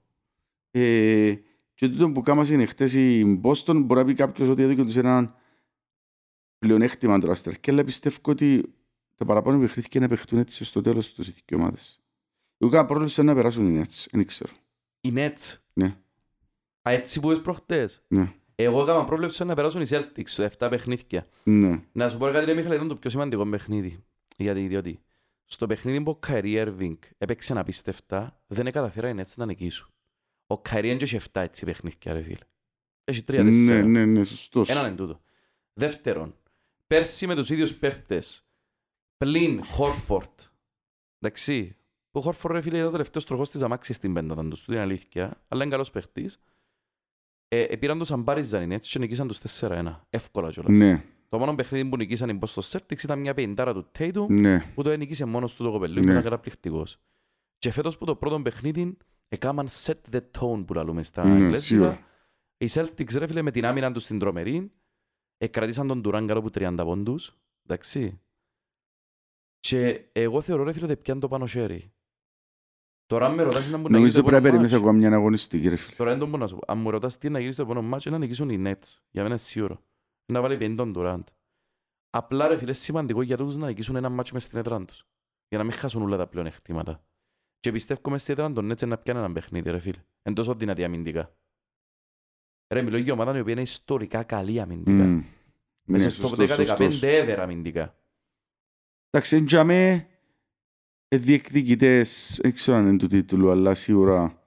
Ε, 0.71 1.35
και 1.73 1.87
τούτο 1.89 2.11
που 2.11 2.21
κάμασε 2.21 2.53
είναι 2.53 2.65
χτες 2.65 2.93
η 2.93 3.39
Boston, 3.43 3.81
μπορεί 3.85 3.99
να 3.99 4.05
πει 4.05 4.13
κάποιος 4.13 4.49
ότι 4.49 4.61
έδωκε 4.61 4.83
τους 4.83 4.95
έναν 4.95 5.35
πλεονέκτημα 6.57 7.19
τώρα 7.19 7.35
στερκέ, 7.35 7.71
αλλά 7.71 7.83
πιστεύω 7.83 8.17
ότι 8.25 8.73
τα 9.15 9.25
παραπάνω 9.25 9.59
παιχνίδια 9.59 9.99
να 9.99 10.07
παιχτούν 10.07 10.39
έτσι 10.39 10.63
στο 10.63 10.81
τέλος 10.81 11.13
τους 11.13 11.27
οι 11.27 11.33
δύο 11.45 11.57
ομάδες. 11.57 11.99
Εγώ 12.57 12.71
κάνα 12.71 12.85
πρόβλημα 12.85 13.09
σε 13.09 13.23
να 13.23 13.35
περάσουν 13.35 13.75
οι 13.75 13.81
Nets, 13.81 14.07
δεν 14.11 14.25
ξέρω. 14.25 14.53
Οι 15.01 15.13
Nets. 15.15 15.57
Ναι. 15.73 15.97
Α, 16.81 16.91
έτσι 16.91 17.19
που 17.19 17.31
είπες 17.31 17.41
προχτές. 17.41 18.03
Ναι. 18.07 18.33
Εγώ 18.61 18.81
έκανα 18.81 19.03
πρόβλεψη 19.03 19.43
να 19.43 19.55
περάσουν 19.55 19.81
οι 19.81 19.85
Celtics 19.89 20.23
σε 20.23 20.51
7 20.57 20.67
παιχνίδια. 20.69 21.27
Ναι. 21.43 21.81
Να 21.91 22.09
σου 22.09 22.17
πω 22.17 22.25
κάτι, 22.25 22.45
ρε 22.45 22.53
Μίχαλη, 22.53 22.75
ήταν 22.75 22.87
το 22.87 22.95
πιο 22.95 23.09
σημαντικό 23.09 23.49
παιχνίδι. 23.49 24.03
Γιατί, 24.37 24.67
διότι 24.67 24.99
στο 25.45 25.67
παιχνίδι 25.67 26.01
που 26.01 26.11
ο 26.11 26.15
Kyrie 26.15 26.55
Irving 26.55 26.97
έπαιξε 27.17 27.59
απίστευτα, 27.59 28.41
δεν 28.47 28.71
καταφέρει 28.71 29.09
οι 29.09 29.15
Nets 29.17 29.33
να 29.35 29.45
νικήσουν. 29.45 29.87
Ο 30.47 30.59
Kyrie 30.61 30.87
δεν 30.87 30.97
έχει 31.01 31.19
7 31.31 31.41
έτσι 31.41 31.65
παιχνίδια, 31.65 32.13
ρε 32.13 32.21
φίλε. 32.21 32.45
Έχει 33.03 33.23
3-4. 33.27 33.43
Ναι, 33.43 33.81
ναι, 33.81 34.05
ναι, 34.05 34.23
σωστός. 34.23 34.69
Έναν 34.69 34.87
είναι 34.87 34.95
τούτο. 34.95 35.21
Δεύτερον, 35.73 36.35
πέρσι 36.87 37.27
με 37.27 37.35
τους 37.35 37.49
ίδιους 37.49 37.75
παίχτες, 37.75 38.45
πλην 39.17 39.65
Χόρφορτ, 39.65 40.39
εντάξει, 41.19 41.75
που 42.11 42.19
ο 42.19 42.21
Χόρφορτ 42.21 42.53
ρε 42.53 42.61
φίλε 42.61 42.77
ήταν 42.77 42.87
ο 42.87 42.91
τελευταίος 42.91 43.25
τροχός 43.25 43.49
της 43.49 43.61
αμάξης 43.61 43.95
στην 43.95 44.13
πέντα 44.13 44.35
του, 44.35 44.55
στην 44.55 44.77
αλήθεια, 44.77 45.43
αλλά 45.47 45.63
είναι 45.63 45.71
καλός 45.71 45.91
παίχτης. 45.91 46.39
Ε, 47.51 47.61
ε, 47.61 47.75
πήραν 47.77 47.97
τους 47.99 48.11
αμπάριζαν 48.11 48.61
είναι 48.63 48.75
έτσι 48.75 48.91
και 48.91 48.99
νικήσαν 48.99 49.27
τους 49.27 49.39
4-1, 49.59 50.05
εύκολα 50.09 50.49
κιόλας. 50.49 50.77
Ναι. 50.77 51.03
Το 51.29 51.37
μόνο 51.39 51.55
παιχνίδι 51.55 51.89
που 51.89 51.97
νικήσαν 51.97 52.29
οι 52.29 52.39
Boston 52.41 52.61
Celtics 52.61 53.03
ήταν 53.03 53.19
μια 53.19 53.33
πεντάρα 53.33 53.73
του 53.73 53.91
Tatum 53.99 54.25
Ναι. 54.29 54.59
που 54.75 54.83
το 54.83 54.97
νικήσε 54.97 55.25
μόνος 55.25 55.55
του 55.55 55.63
το 55.63 55.71
κοπελού. 55.71 56.03
Ναι. 56.03 56.11
Ήταν 56.11 56.23
καταπληκτικός. 56.23 56.97
Και 57.57 57.71
φέτος 57.71 57.97
που 57.97 58.05
το 58.05 58.15
πρώτο 58.15 58.41
παιχνίδι 58.41 58.97
έκαναν 59.27 59.67
set 59.69 59.93
the 60.11 60.21
tone 60.39 60.65
που 60.65 60.73
λαλούμε 60.73 61.03
στα 61.03 61.23
Ναι, 61.23 61.31
αγγλικά. 61.33 61.55
σίγουρα. 61.61 61.99
Οι 62.57 62.67
Celtics 62.71 63.13
ρε 63.17 63.27
φίλε 63.27 63.41
με 63.41 63.51
την 63.51 63.65
άμυνα 63.65 63.91
τους 63.91 64.03
στην 64.03 64.19
τρομερή 64.19 64.71
εκρατήσαν 65.37 65.87
τον 65.87 65.99
Durant 66.05 66.25
κάτω 66.27 66.39
από 66.39 66.49
30 66.53 66.75
πόντους. 66.85 67.37
Εντάξει. 67.67 68.19
Και 69.59 70.05
εγώ 70.11 70.41
θεωρώ 70.41 70.63
ρε 70.63 70.71
φίλε 70.73 70.85
ότι 70.85 70.95
πιάνει 70.97 71.19
το 71.19 71.27
πάνω 71.27 71.45
χέρι. 71.45 71.93
Τώρα 73.09 73.25
αν 73.25 73.33
με 73.33 73.43
ρωτάς 73.43 73.63
τι 73.65 73.71
να 73.71 73.77
μου 73.77 73.83
να 73.83 73.87
γίνει 73.89 73.99
Νομίζω 73.99 74.21
το 74.21 74.27
πρέπει 74.27 74.41
να 74.43 74.47
επόμενο 74.47 74.63
περιμένεις 74.63 74.71
μάτς. 74.71 74.83
ακόμα 74.83 74.97
μια 74.97 75.17
αγωνιστική, 75.17 75.69
ρε 75.69 75.75
φίλε. 75.75 75.95
Τώρα 75.95 76.09
δεν 76.09 76.19
το 76.19 76.25
μπορώ 76.25 76.37
να 76.37 76.47
σου 76.47 76.55
πω. 76.55 76.71
Αν 76.71 76.77
μου 76.77 76.89
ρωτάς 76.89 77.17
τι 77.17 77.29
να 77.29 77.39
γίνει 77.39 77.51
στο 77.51 77.61
επόμενο 77.61 77.87
μάτς, 77.87 78.05
είναι 78.05 78.17
να 78.17 78.21
νικήσουν 78.23 78.49
οι 78.49 78.55
Nets. 78.65 78.97
Για 79.11 79.21
μένα 79.23 79.27
είναι 79.27 79.37
σίγουρο. 79.37 79.81
Να 80.25 80.41
βάλει 80.41 80.57
50 80.61 80.73
τον 80.77 80.93
Durant. 80.97 81.23
Απλά 82.09 82.47
ρε 82.47 82.57
φίλε, 82.57 82.73
σημαντικό 82.73 83.21
για 83.21 83.37
τους 83.37 83.57
να 83.57 83.67
νικήσουν 83.67 83.95
ένα 83.95 84.09
μάτσο 84.09 84.33
μες 84.33 84.43
στην 84.43 84.57
έδρα 84.57 84.85
τους. 84.85 85.05
Για 85.47 85.57
να 85.57 85.63
μην 85.63 85.73
χάσουν 85.73 86.01
όλα 86.01 86.17
τα 86.17 86.27
πλέον 86.27 86.45
εκτήματα. 86.45 87.03
Και 87.59 87.71
πιστεύω 87.71 88.09
μες 88.09 88.21
στην 88.21 88.33
έδρα 88.33 88.51
των 88.51 88.71
Nets 88.71 88.87
να 88.87 88.97
πιάνε 88.97 89.19
ένα 89.19 89.31
παιχνίδι 89.31 89.71
ρε 89.71 89.79
φίλε. 89.79 90.03
Εν 90.21 90.33
τόσο 90.33 90.53
δυνατή 90.55 90.83
αμυντικά. 90.83 91.33
Ρε 92.73 92.81
μιλώ 92.81 92.97
για 92.97 93.13
ομάδα 93.13 93.37
η 93.37 93.39
οποία 93.39 93.53
είναι 93.53 93.61
ιστορικά 93.61 94.23
καλή 94.23 94.59
αμυντικά. 94.61 95.03
Μμ. 95.03 95.15
Ναι, 95.15 95.23
Μέσα 95.83 96.09
στο 96.09 96.27
σωστός, 96.27 96.49
10-15 96.57 96.65
σωστός. 96.65 96.99
ever 97.03 97.37
αμυντικά. 97.39 97.95
Εντάξει, 99.09 99.35
εν 99.35 99.45
τζάμε, 101.09 101.15
ε, 101.15 101.17
διεκδικητές, 101.17 102.39
δεν 102.41 102.53
ξέρω 102.53 102.77
αν 102.77 102.87
είναι 102.87 102.97
του 102.97 103.07
τίτλου, 103.07 103.51
αλλά 103.51 103.75
σίγουρα 103.75 104.43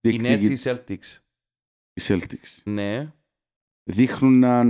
Οι 0.00 0.08
Nets 0.08 0.20
διεκδικητές 0.20 0.64
οι 0.64 0.70
Celtics. 0.70 1.18
οι 1.92 2.02
Celtics. 2.02 2.62
Ναι. 2.64 3.12
Δείχνουν 3.84 4.38
να, 4.38 4.64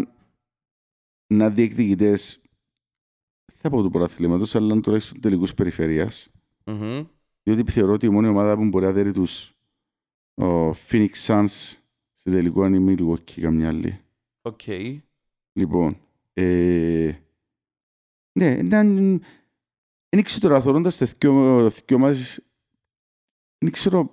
να 1.26 1.50
διεκδικητές, 1.50 2.42
δεν 3.44 3.56
θα 3.56 3.70
πω 3.70 3.82
του 3.82 3.90
πρωταθλήματος, 3.90 4.54
αλλά 4.54 4.80
τουλάχιστον 4.80 5.20
τελικούς 5.20 5.54
περιφερειάς. 5.54 6.28
Μμμ. 6.66 7.06
Διότι 7.42 7.70
θεωρώ 7.70 7.92
ότι 7.92 8.06
η 8.06 8.08
μόνη 8.08 8.28
ομάδα 8.28 8.56
που 8.56 8.64
μπορεί 8.64 8.84
να 8.84 8.92
δέρει 8.92 9.12
τους 9.12 9.54
ο 10.34 10.70
Phoenix 10.70 11.10
Suns 11.26 11.76
σε 12.14 12.30
τελικό 12.30 12.66
είναι 12.66 12.92
η 12.92 12.96
Milwaukee 12.98 13.40
καμιά 13.40 13.68
άλλη. 13.68 14.00
Οκ. 14.42 14.60
Λοιπόν, 15.52 15.96
ε, 16.32 17.12
ναι, 18.32 18.50
ήταν, 18.50 19.20
δεν 20.14 20.24
ξέρω 20.24 20.48
τώρα, 20.48 20.60
θωρώντας 20.60 20.96
τις 20.96 21.12
δυο, 21.12 21.70
δυο 21.70 21.96
ομάδες, 21.96 22.44
δεν 23.58 23.72
ξέρω 23.72 24.10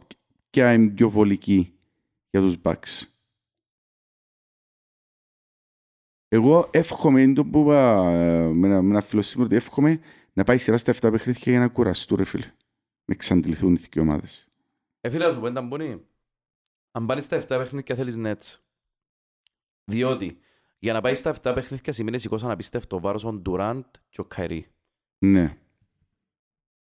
ποια 0.49 0.73
είναι 0.73 0.89
πιο 0.89 1.09
βολική 1.09 1.79
για 2.29 2.41
τους 2.41 2.55
Bucks. 2.63 3.05
Εγώ 6.27 6.69
εύχομαι, 6.73 7.21
είναι 7.21 7.33
το 7.33 7.45
που 7.45 7.59
είπα 7.59 8.09
ε, 8.11 8.47
με 8.47 8.67
ένα, 8.67 8.81
με 8.81 8.89
ένα 8.89 9.01
φίλο 9.01 9.21
σήμερα, 9.21 9.45
ότι 9.45 9.55
εύχομαι 9.55 9.99
να 10.33 10.43
πάει 10.43 10.55
η 10.55 10.59
σειρά 10.59 10.77
στα 10.77 10.93
7 10.93 11.11
παιχνίδια 11.11 11.51
για 11.51 11.59
να 11.59 11.67
κουραστούν, 11.67 12.17
ρε 12.17 12.23
φίλε. 12.23 12.45
Να 13.05 13.13
εξαντληθούν 13.13 13.73
οι 13.73 13.85
δυο 13.91 14.01
ομάδες. 14.01 14.49
Ε, 15.01 15.09
φίλε, 15.09 15.25
να 15.25 15.33
σου 15.33 15.39
πω, 15.39 15.47
ήταν 15.47 15.69
πονή. 15.69 16.05
Αν 16.91 17.05
πάρεις 17.05 17.27
τα 17.27 17.41
7 17.41 17.45
παιχνίδια 17.47 17.95
θέλεις 17.95 18.15
Nets. 18.17 18.57
Διότι, 19.83 20.39
για 20.79 20.93
να 20.93 21.01
πάει 21.01 21.15
στα 21.15 21.35
7 21.41 21.51
παιχνίδια 21.55 21.93
σημαίνει 21.93 22.19
σηκώσαν 22.19 22.51
απίστευτο 22.51 22.99
βάρος 22.99 23.23
ο 23.23 23.41
Durant 23.45 23.89
και 24.09 24.21
ο 24.21 24.27
Kyrie. 24.35 24.63
Ναι. 25.17 25.57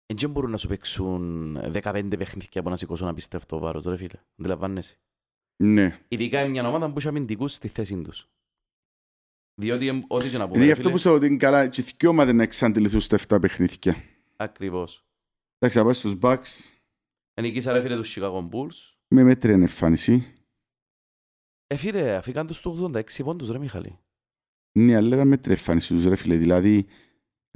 Δεν 0.07 0.31
μπορούν 0.31 0.51
να 0.51 0.57
σου 0.57 0.69
παίξουν 0.69 1.57
15 1.73 2.15
παιχνίδια 2.19 2.63
που 2.63 2.69
να 2.69 2.77
σηκώσουν 2.77 3.09
απίστευτο 3.09 3.59
βάρος, 3.59 3.85
ρε 3.85 3.97
φίλε. 3.97 4.21
Αντιλαμβάνεσαι. 4.39 4.99
Ναι. 5.63 6.01
Ειδικά 6.09 6.41
είναι 6.41 6.49
μια 6.49 6.69
ομάδα 6.69 6.91
που 6.93 6.99
έχει 6.99 7.09
αμυντικούς 7.09 7.53
στη 7.53 7.69
θέση 7.69 8.03
τους. 8.03 8.29
Διότι, 9.61 9.89
εμ, 9.89 10.01
ό,τι 10.09 10.29
και 10.29 10.39
να 10.39 10.45
πούμε, 10.49 10.57
Είναι 10.57 10.65
γι' 10.65 10.71
ρε 10.71 10.73
αυτό 10.73 10.83
φίλε, 10.83 10.95
που 10.95 10.99
σου 11.01 11.11
ότι 11.13 11.27
είναι 11.27 11.37
καλά 11.37 11.69
και 11.69 11.81
οι 11.81 11.85
δυο 11.99 12.11
ομάδες 12.11 12.35
να 12.35 12.43
εξαντληθούν 12.43 13.01
στα 13.01 13.19
7 13.29 13.41
παιχνίδια. 13.41 13.97
ακριβώς. 14.37 15.05
Εντάξει, 15.59 15.79
θα 15.79 15.85
πάεις 15.85 15.97
στους 15.99 16.15
Bucks 16.21 16.75
Ενικήσα 17.35 17.73
ρε 17.73 17.81
φίλε 17.81 17.97
τους 17.97 18.17
Chicago 18.19 18.49
Bulls. 18.49 18.95
με 19.09 19.23
μέτρια 19.23 19.55
εμφάνιση. 19.55 20.35
Ε, 21.67 21.77
φίλε, 21.77 22.15
αφήκαν 22.15 22.47
τους 22.47 22.61
του 22.61 22.91
86 22.95 23.25
πόντους, 23.25 23.49
ρε 23.51 23.59
Μιχαλή. 23.59 23.99
Ναι, 24.79 24.97
αλλά 24.97 25.15
ήταν 25.15 25.29
μέτρια 25.29 25.55
εμφάνιση 25.55 25.95
τους, 25.95 26.05
ρε 26.05 26.17
φίλε. 26.17 26.37
Δηλαδή, 26.37 26.87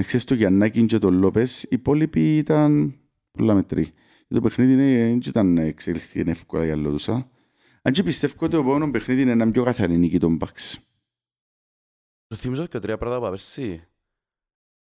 να 0.00 0.04
ξέρεις 0.04 0.24
το 0.24 0.34
Γιαννάκη 0.34 0.86
και 0.86 0.98
τον 0.98 1.14
Λόπες, 1.18 1.62
οι 1.62 1.68
υπόλοιποι 1.70 2.36
ήταν 2.36 2.94
πολλά 3.30 3.54
μετρή. 3.54 3.92
Το 4.28 4.40
παιχνίδι 4.40 4.72
είναι- 4.72 4.98
δεν 5.08 5.20
ήταν 5.26 5.58
εξελιχθεί 5.58 6.20
εύκολα 6.26 6.64
για 6.64 6.76
λόγους. 6.76 7.08
α. 7.08 7.28
Αν 7.82 7.92
και 7.92 8.02
πιστεύω 8.02 8.34
ότι 8.40 8.50
το 8.54 8.58
επόμενο 8.60 8.90
παιχνίδι 8.90 9.22
είναι 9.22 9.30
ένα 9.30 9.50
πιο 9.50 9.64
καθαρή 9.64 9.98
νίκη 9.98 10.18
των 10.18 10.38
Bucks. 10.40 10.76
Σου 12.34 12.40
θυμίζω 12.40 12.66
και 12.66 12.78
τρία 12.78 12.98
πράγματα 12.98 13.20
από 13.26 13.30
πέρσι. 13.30 13.86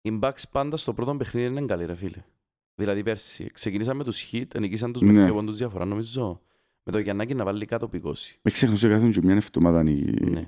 Οι 0.00 0.18
Bucks 0.22 0.42
πάντα 0.50 0.76
στο 0.76 0.94
πρώτο 0.94 1.16
παιχνίδι 1.16 1.46
είναι 1.46 1.66
καλή 1.66 1.84
ρε 1.84 1.94
φίλε. 1.94 2.24
Δηλαδή 2.74 3.02
πέρσι. 3.02 3.50
Ξεκινήσαμε 3.52 3.96
με 3.98 4.04
τους 4.04 4.30
Heat, 4.32 4.60
νικήσαν 4.60 4.92
τους 4.92 5.02
με 5.02 5.12
Ναι. 5.12 5.24
δύο 5.24 5.34
πόντους 5.34 5.56
διαφορά 5.56 5.84
νομίζω. 5.84 6.42
Με 6.82 6.92
το 6.92 6.98
Γιαννάκη 6.98 7.34
να 7.34 7.44
βάλει 7.44 7.64
κάτω 7.66 7.84
από 7.84 7.96
20. 7.96 8.38
Με 8.42 8.50
ξέχνω 8.50 8.76
σε 8.76 8.88
κάθε 8.88 9.10
και 9.10 9.20
μια 9.22 9.34
εβδομάδα. 9.34 9.90
η- 9.90 10.30
Ναι. 10.30 10.46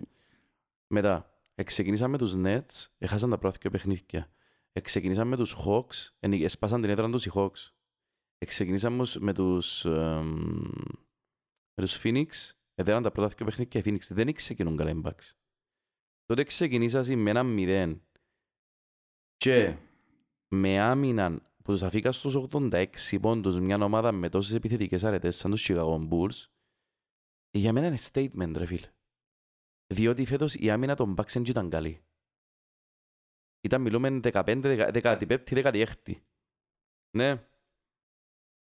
Μετά, 0.87 1.31
ξεκινήσαμε 1.65 2.11
με 2.11 2.19
τους 2.19 2.35
Nets, 2.37 2.87
έχασαν 2.99 3.31
τα 3.31 3.39
πρώτα 3.39 3.57
δύο 3.61 3.71
παιχνίδια. 3.71 4.31
Ξεκινήσαμε 4.83 5.31
με 5.31 5.37
τους 5.37 5.57
Hawks, 5.67 6.09
ενι- 6.19 6.43
εσπάσαν 6.43 6.81
την 6.81 6.91
έδρα 6.91 7.11
τους 7.11 7.27
οι 7.27 7.31
Hawks. 7.35 7.71
Ξεκινήσαμε 8.47 9.05
με 9.19 9.35
τους, 9.35 9.85
εμ, 9.85 10.63
με 11.75 11.83
τους 11.83 12.01
Phoenix, 12.03 12.27
έδεραν 12.75 13.03
τα 13.03 13.11
πρώτα 13.11 13.35
δύο 13.37 13.47
παιχνίδια 13.47 13.81
οι 13.81 13.83
Phoenix. 13.87 14.15
Δεν 14.15 14.33
ξεκινούν 14.35 14.77
καλά 14.77 14.91
οι 14.91 15.01
Bucks. 15.05 15.31
Τότε 16.25 16.45
ξεκινήσασαι 16.45 17.15
με 17.17 17.31
ένα 17.31 17.43
μηδέν 17.43 18.03
και 19.37 19.77
με 20.49 20.81
άμυνα 20.81 21.41
που 21.63 21.73
τους 21.73 21.83
αφήκα 21.83 22.13
στους 22.13 22.35
86 22.35 23.19
πόντους 23.21 23.61
μια 23.61 23.85
ομάδα 23.85 24.13
με 24.13 24.29
τόσες 24.29 24.55
επιθετικές 24.55 25.05
αρετές 25.05 25.37
σαν 25.37 25.51
τους 25.51 25.67
Chicago 25.69 26.09
Bulls 26.09 26.47
για 27.51 27.73
μένα 27.73 27.87
είναι 27.87 27.99
statement 28.13 28.53
ρε 28.57 28.67
φίλε. 28.67 28.93
Διότι 29.95 30.25
φέτος 30.25 30.55
η 30.55 30.71
άμυνα 30.71 30.95
των 30.97 31.15
Bucks 31.19 31.33
δεν 31.33 31.45
ήταν 31.45 31.71
καλή. 31.71 32.05
Ήταν 33.61 33.81
μιλούμε 33.81 34.21
15, 34.23 34.43
15, 35.03 35.27
16. 35.45 35.85
Ναι. 37.17 37.43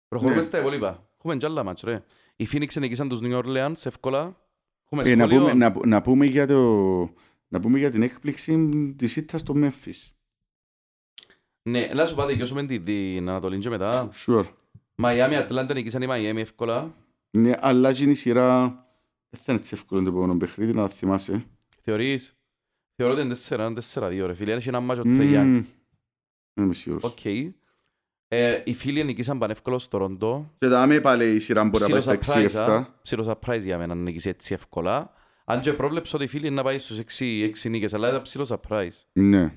Προχωρούμε 0.08 0.36
Ναι. 0.40 0.42
στα 0.42 0.58
υπόλοιπα. 0.58 1.10
Έχουμε 1.18 1.36
κι 1.36 1.44
άλλα 1.44 1.62
μάτς 1.62 1.82
ρε. 1.82 2.04
Οι 2.36 2.46
Phoenix 2.52 2.74
νικήσαν 2.80 3.08
τους 3.08 3.18
New 3.22 3.42
Orleans 3.44 3.84
εύκολα. 3.84 4.36
Έχουμε 4.84 5.02
Ε, 5.10 5.14
να, 5.14 5.24
σχόλιο. 5.24 5.40
πούμε, 5.40 5.52
να, 5.54 5.86
να, 5.86 6.00
πούμε 6.02 6.26
για 6.26 6.46
το, 6.46 6.60
να 7.48 7.60
πούμε 7.60 7.78
για 7.78 7.90
την 7.90 8.02
έκπληξη 8.02 8.68
της 8.98 9.16
ήττας 9.16 9.40
στο 9.40 9.54
Memphis. 9.56 10.10
Ναι, 11.68 11.80
έλα 11.80 12.06
σου 12.06 12.14
να 12.14 12.30
τελειώσουμε 12.30 12.66
την, 12.66 12.84
την 12.84 13.28
Ανατολή 13.28 13.58
και 13.58 13.68
μετά. 13.68 14.08
Sure. 14.26 14.44
Μαϊάμι, 14.94 15.36
Ατλάντα 15.36 15.74
νικήσαν 15.74 16.02
οι 16.02 16.06
Μαϊάμι 16.06 16.40
εύκολα. 16.40 16.94
Ναι, 17.30 17.50
αλλά 17.58 17.92
και 17.92 18.02
είναι 18.02 18.12
η 18.12 18.14
σειρά 18.14 18.60
δεν 19.30 19.40
θα 19.40 19.52
είναι 19.52 19.60
έτσι 19.60 19.74
εύκολο 19.74 20.02
το 20.02 20.08
επόμενο 20.08 20.36
παιχνίδι, 20.36 20.72
να 20.72 20.88
θυμάσαι. 20.88 21.46
Θεωρείς; 21.82 22.36
Θεωρώ 22.96 23.12
ότι 23.12 23.22
είναι 23.22 23.36
4-4-2 23.48 24.22
ρε 24.26 24.34
φίλε. 24.34 24.52
Έχει 24.52 24.68
ένα 24.68 24.80
ματς 24.80 24.98
ο 24.98 25.02
Μμμ. 25.06 25.16
Trae 25.16 25.28
Young. 25.28 25.44
Δεν 26.54 26.64
είμαι 26.64 26.74
σίγουρος. 26.74 27.04
Οκ. 27.04 27.24
Ε, 28.28 28.62
οι 28.64 28.74
Philly 28.74 29.04
νικήσαν 29.04 29.38
πανεύκολα 29.38 29.82
στο 29.82 29.98
Τορόντο. 29.98 30.54
Και 30.58 30.66
δάμε 30.66 31.00
πάλι 31.00 31.34
η 31.34 31.38
σειρά 31.38 31.64
μπορεί 31.64 31.82
να 31.92 32.00
πάει 32.04 32.18
Ψιλο 32.18 32.48
στα 32.48 32.58
surprise, 32.58 32.68
6-7. 32.68 32.70
α. 32.70 32.86
Ψιλο 33.02 33.38
surprise 33.40 33.60
για 33.62 33.78
μένα 33.78 33.94
να 33.94 34.00
νικήσει 34.02 34.28
έτσι 34.28 34.54
εύκολα. 34.54 35.12
Αν 35.44 35.60
και 35.60 35.72
πρόβλεψα 35.72 36.16
ότι 36.16 36.24
οι 36.24 36.28
Philly 36.28 36.46
είναι 36.46 36.54
να 36.54 36.62
πάει 36.62 36.78
στους 36.78 36.98
6, 36.98 37.50
6 37.64 37.68
νίκες, 37.70 37.94
αλλά 37.94 38.08
ήταν 38.08 38.22
ψιλο 38.22 38.46
surprise. 38.48 39.00
Ναι. 39.12 39.54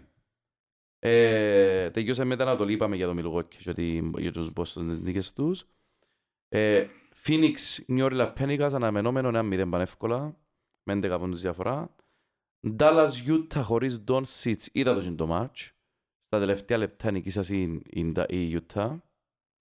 Ε, 1.00 1.90
τελειώσαμε 1.90 2.28
μετά 2.28 2.46
να 2.46 2.56
το 2.56 2.68
είπαμε 2.68 2.96
για 2.96 3.08
το 3.08 3.14
Milwaukee 3.18 3.48
και 3.58 3.70
ότι- 3.70 4.12
για 4.18 4.32
τους 4.32 4.52
Boston 4.56 4.86
τις 4.88 5.00
νίκες 5.00 5.34
τους. 5.34 5.66
Ε, 6.50 6.86
Phoenix, 7.26 7.54
New 7.88 8.10
Orleans 8.10 8.34
Pelicans, 8.40 8.70
αναμενόμενο 8.74 9.28
ένα 9.28 9.44
μηδέν 9.44 9.70
πανεύκολα, 9.70 10.38
με 10.84 10.94
11 10.94 11.20
πόντους 11.20 11.42
διαφορά. 11.42 11.95
Dallas, 12.66 13.10
Utah 13.28 13.62
χωρίς 13.64 14.04
Doncic, 14.08 14.56
είδα 14.72 14.94
το 14.94 15.02
και 15.02 15.12
το 15.12 15.28
match. 15.32 15.70
Στα 16.26 16.40
τελευταία 16.40 16.78
λεπτά 16.78 17.12
νικήσας 17.12 17.50
η, 17.50 17.82
η, 17.90 18.14
η 18.28 18.62
Utah. 18.62 18.98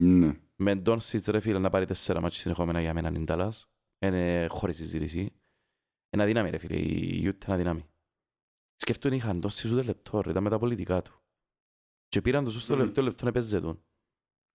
Ναι. 0.03 0.41
Με 0.57 0.83
Doncic 0.87 1.29
ρε 1.29 1.41
φίλε 1.41 1.59
να 1.59 1.71
πάρει 1.71 1.87
τέσσερα 1.87 2.21
μάτς 2.21 2.37
συνεχόμενα 2.37 2.81
για 2.81 2.95
μένα 2.95 3.09
είναι 3.09 3.25
Dallas. 3.29 3.63
Είναι 3.99 4.47
χωρίς 4.51 4.77
συζήτηση. 4.77 5.21
Είναι 6.11 6.23
αδύναμη 6.23 6.51
ρε 6.51 6.59
φίλε, 6.59 6.77
η 6.77 7.23
Utah 7.29 7.45
είναι 7.45 7.55
αδύναμη. 7.55 7.87
Σκέφτομαι 8.77 9.17
είχαν 9.17 9.43
Doncic 9.43 9.73
ούτε 9.73 9.83
λεπτό 9.83 10.21
ρε, 10.21 10.31
ήταν 10.31 10.43
με 10.43 10.51
τα 10.51 10.59
πολιτικά 10.59 11.03
του. 11.03 11.23
Και 12.09 12.21
πήραν 12.21 12.45
τους 12.45 12.63
στο 12.63 12.73
Μμμ. 12.73 12.79
τελευταίο 12.79 13.05
λεπτό 13.05 13.25
να 13.25 13.33
παίζε 13.33 13.61
τον. 13.61 13.85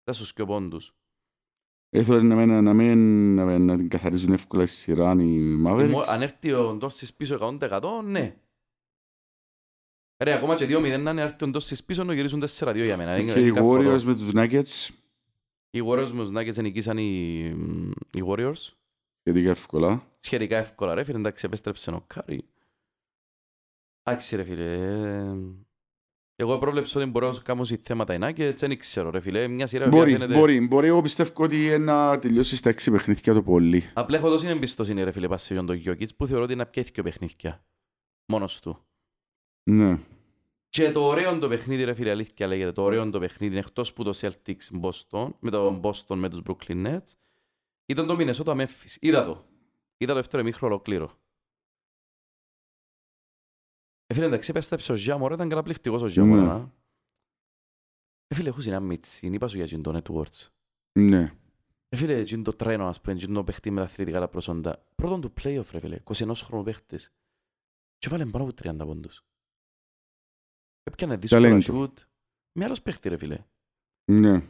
Ήταν 0.03 0.15
στους 0.15 0.33
και 0.33 0.45
πόντους. 0.45 0.97
Έθω 1.91 2.21
να 2.23 2.35
μην, 2.37 2.63
να, 2.63 2.73
μην, 2.75 3.35
να, 3.35 3.45
μην, 3.45 3.65
να 3.65 3.77
την 3.77 3.89
καθαρίζουν 3.89 4.33
εύκολα 4.33 4.67
στη 4.67 4.77
σειρά 4.77 5.13
οι 5.13 5.37
Ε, 5.53 5.57
μο- 5.57 5.71
Mavericks. 5.77 6.05
Αν 6.09 6.23
έρθει 6.23 6.53
ο 6.53 6.79
Doncic 6.83 7.09
πίσω 7.17 7.59
100% 7.61 7.81
ναι. 8.05 8.37
Ρε, 10.25 10.33
ακόμα 10.33 10.55
και 10.55 10.65
2-0 10.65 11.01
να 11.01 11.11
είναι 11.11 11.23
έρθει 11.23 11.45
ο 11.45 11.51
Doncic 11.55 11.79
πίσω 11.87 12.05
να 12.05 12.15
γυρίσουν 12.15 12.43
4-2 12.59 12.75
για 12.85 12.97
μένα. 12.97 13.19
Είναι- 13.19 13.33
Και 13.33 13.39
οι 13.39 13.43
είναι 13.47 13.51
καθόλου. 13.55 13.91
Warriors 13.91 14.03
με 14.03 14.15
τους 14.15 14.31
Nuggets 14.35 14.95
Οι 15.71 15.81
Warriors 15.87 16.11
με 16.13 16.25
τους 16.25 16.31
Nuggets 16.35 16.63
νικήσαν 16.63 16.99
οι, 16.99 17.39
οι 18.13 18.23
Warriors. 18.27 18.73
σχετικά 19.21 19.51
εύκολα. 19.51 20.07
σχετικά 20.19 20.57
εύκολα 20.57 20.95
ρε 20.95 21.05
φίλε, 21.05 21.19
εντάξει 21.19 21.47
επέστρεψε 21.47 21.91
ο 21.91 22.05
Κάρι. 22.07 22.45
Εντάξει 24.03 24.37
ρε 24.37 24.45
φίλε. 24.45 25.35
Ε, 26.39 26.43
Εγώ 26.43 26.59
πρόβλεψα 26.59 27.01
ότι 27.01 27.11
μπορώ 27.11 27.33
να 27.33 27.39
κάνω 27.39 27.65
θέματα 27.83 28.13
ενά 28.13 28.33
και 28.33 28.45
έτσι 28.45 28.67
δεν 28.67 28.79
ξέρω 28.79 29.11
ρε 29.11 29.21
φίλε. 29.21 29.49
Μια 29.49 29.67
σειρά 29.67 29.87
Μπορεί, 29.89 30.13
φαίνεται... 30.13 30.35
μπορεί, 30.35 30.61
μπορεί. 30.61 30.87
Εγώ 30.87 31.03
πιστεύω 31.03 31.31
ότι 31.37 31.79
να 31.79 32.19
τελειώσει 32.19 32.57
στα 32.57 32.69
έξι 32.69 32.91
παιχνίδια 32.91 33.35
το 33.35 33.43
πολύ. 33.43 33.91
Απλά 33.95 34.17
έχω 34.17 34.29
δώσει 34.31 34.47
εμπιστοσύνη 34.47 35.03
ρε 35.03 35.13
φίλε 35.13 35.29
πάση 35.29 35.53
για 35.55 35.65
τον 35.65 35.77
Γιώκητς 35.77 36.15
που 36.15 36.27
θεωρώ 36.27 36.43
ότι 36.43 36.53
είναι 36.53 36.67
πιέθηκε 36.67 36.95
και 36.95 37.03
παιχνίδια. 37.03 37.65
Μόνος 38.27 38.61
του. 38.61 38.79
Ναι. 39.63 39.99
Και 40.69 40.91
το 40.91 41.07
ωραίο 41.07 41.39
το 41.39 41.49
παιχνίδι 41.49 41.85
ρε 41.85 41.95
φίλε 41.95 42.11
αλήθεια 42.11 42.47
λέγεται. 42.47 42.73
Το 42.73 42.83
ωραίο 42.83 43.11
το 43.11 43.19
παιχνίδι 43.19 43.53
είναι 43.53 43.65
εκτός 43.67 43.93
που 43.93 44.05
το 44.05 44.19
Celtics 44.21 44.81
Boston, 44.81 45.31
με 45.41 45.51
το 45.51 45.81
Boston 45.83 46.17
με 46.17 46.29
τους 46.29 46.41
Brooklyn 46.47 46.87
Nets 46.87 47.13
ήταν 47.87 48.07
το 48.07 48.17
Minnesota 48.19 48.57
Memphis. 48.57 48.97
Είδα 49.01 49.25
το. 49.25 49.45
Είδα 49.97 50.13
το 50.13 50.19
δεύτερο 50.19 50.43
εμίχρο 50.43 50.67
ολοκλήρω. 50.67 51.18
Ε, 54.11 54.15
φίλε, 54.15 54.27
εντάξει, 54.27 54.51
επέστρεψε 54.51 54.93
ο 54.93 54.95
Ζιάμορα, 54.95 55.35
ήταν 55.35 55.49
καταπληκτικός 55.49 56.03
ο 56.03 56.07
Ζιάμορα. 56.07 56.41
Ναι. 56.41 56.47
να. 56.49 56.73
Ε, 58.27 58.35
φίλε, 58.35 58.49
έχουν 58.49 58.63
ένα 58.67 58.81
μίτσι, 58.81 59.27
είπα 59.27 59.49
σου 59.49 59.57
για 59.57 59.65
εκείνο 59.65 59.83
το 59.83 60.01
networks. 60.03 60.49
Ναι. 60.99 61.33
Ε, 61.89 61.97
φίλε, 61.97 62.15
εκείνο 62.15 62.43
το 62.43 62.53
τρένο, 62.53 62.87
ας 62.87 63.01
πούμε, 63.01 63.15
εκείνο 63.15 63.35
το 63.35 63.45
παίχτη 63.45 63.71
με 63.71 63.81
τα 63.81 63.87
αθλητικά 63.87 64.21
τα 64.21 64.29
προσόντα. 64.29 64.85
Πρώτον 64.95 65.21
του 65.21 65.33
play-off, 65.41 65.71
ρε 65.71 65.81
φίλε, 65.81 65.99
21 66.05 66.33
χρόνο 66.35 66.63
παίχτης. 66.63 67.13
Και 67.99 68.09
βάλε 68.09 68.27
πάνω 68.27 68.45
από 68.45 68.55
30 68.63 68.87
πόντους. 68.87 69.25
Έπιανε 70.83 71.17
δύσκολα 71.17 71.43
Ταλέντο. 71.43 71.61
σιούτ. 71.61 71.99
Με 72.59 72.65
άλλος 72.65 72.83
παίχτη, 72.83 73.09
ρε 73.09 73.17
φίλε. 73.17 73.45
Ναι. 74.13 74.43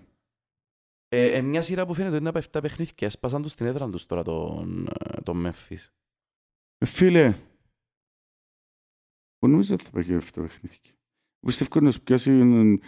Ε, 1.09 1.36
ε, 1.36 1.42
μια 1.42 1.62
σειρά 1.62 1.86
που 1.86 1.94
φαίνεται 1.94 2.14
ότι 2.14 2.20
είναι 2.20 2.28
από 2.28 2.38
7 2.52 2.62
παιχνίδια, 2.62 3.06
έσπασαν 3.06 3.42
τους 3.42 3.52
στην 3.52 3.66
έδρα 3.66 3.90
τους 3.90 4.06
τώρα 4.06 4.22
τον, 4.22 4.86
ε, 4.86 5.20
τον 5.22 5.46
Memphis. 5.46 5.86
Ε, 6.78 6.86
Φίλε, 6.86 7.34
που 9.39 9.49
νομίζω 9.49 9.74
ότι 9.74 9.84
θα 9.84 9.91
πάει 9.91 10.05
και 10.05 10.14
αυτό 10.14 10.41
το 10.41 10.47
παιχνίδι. 10.47 10.76
Πιστεύω 11.47 11.80
να 11.80 11.91
σου 11.91 12.03
πιάσει... 12.03 12.30
εν- 12.30 12.80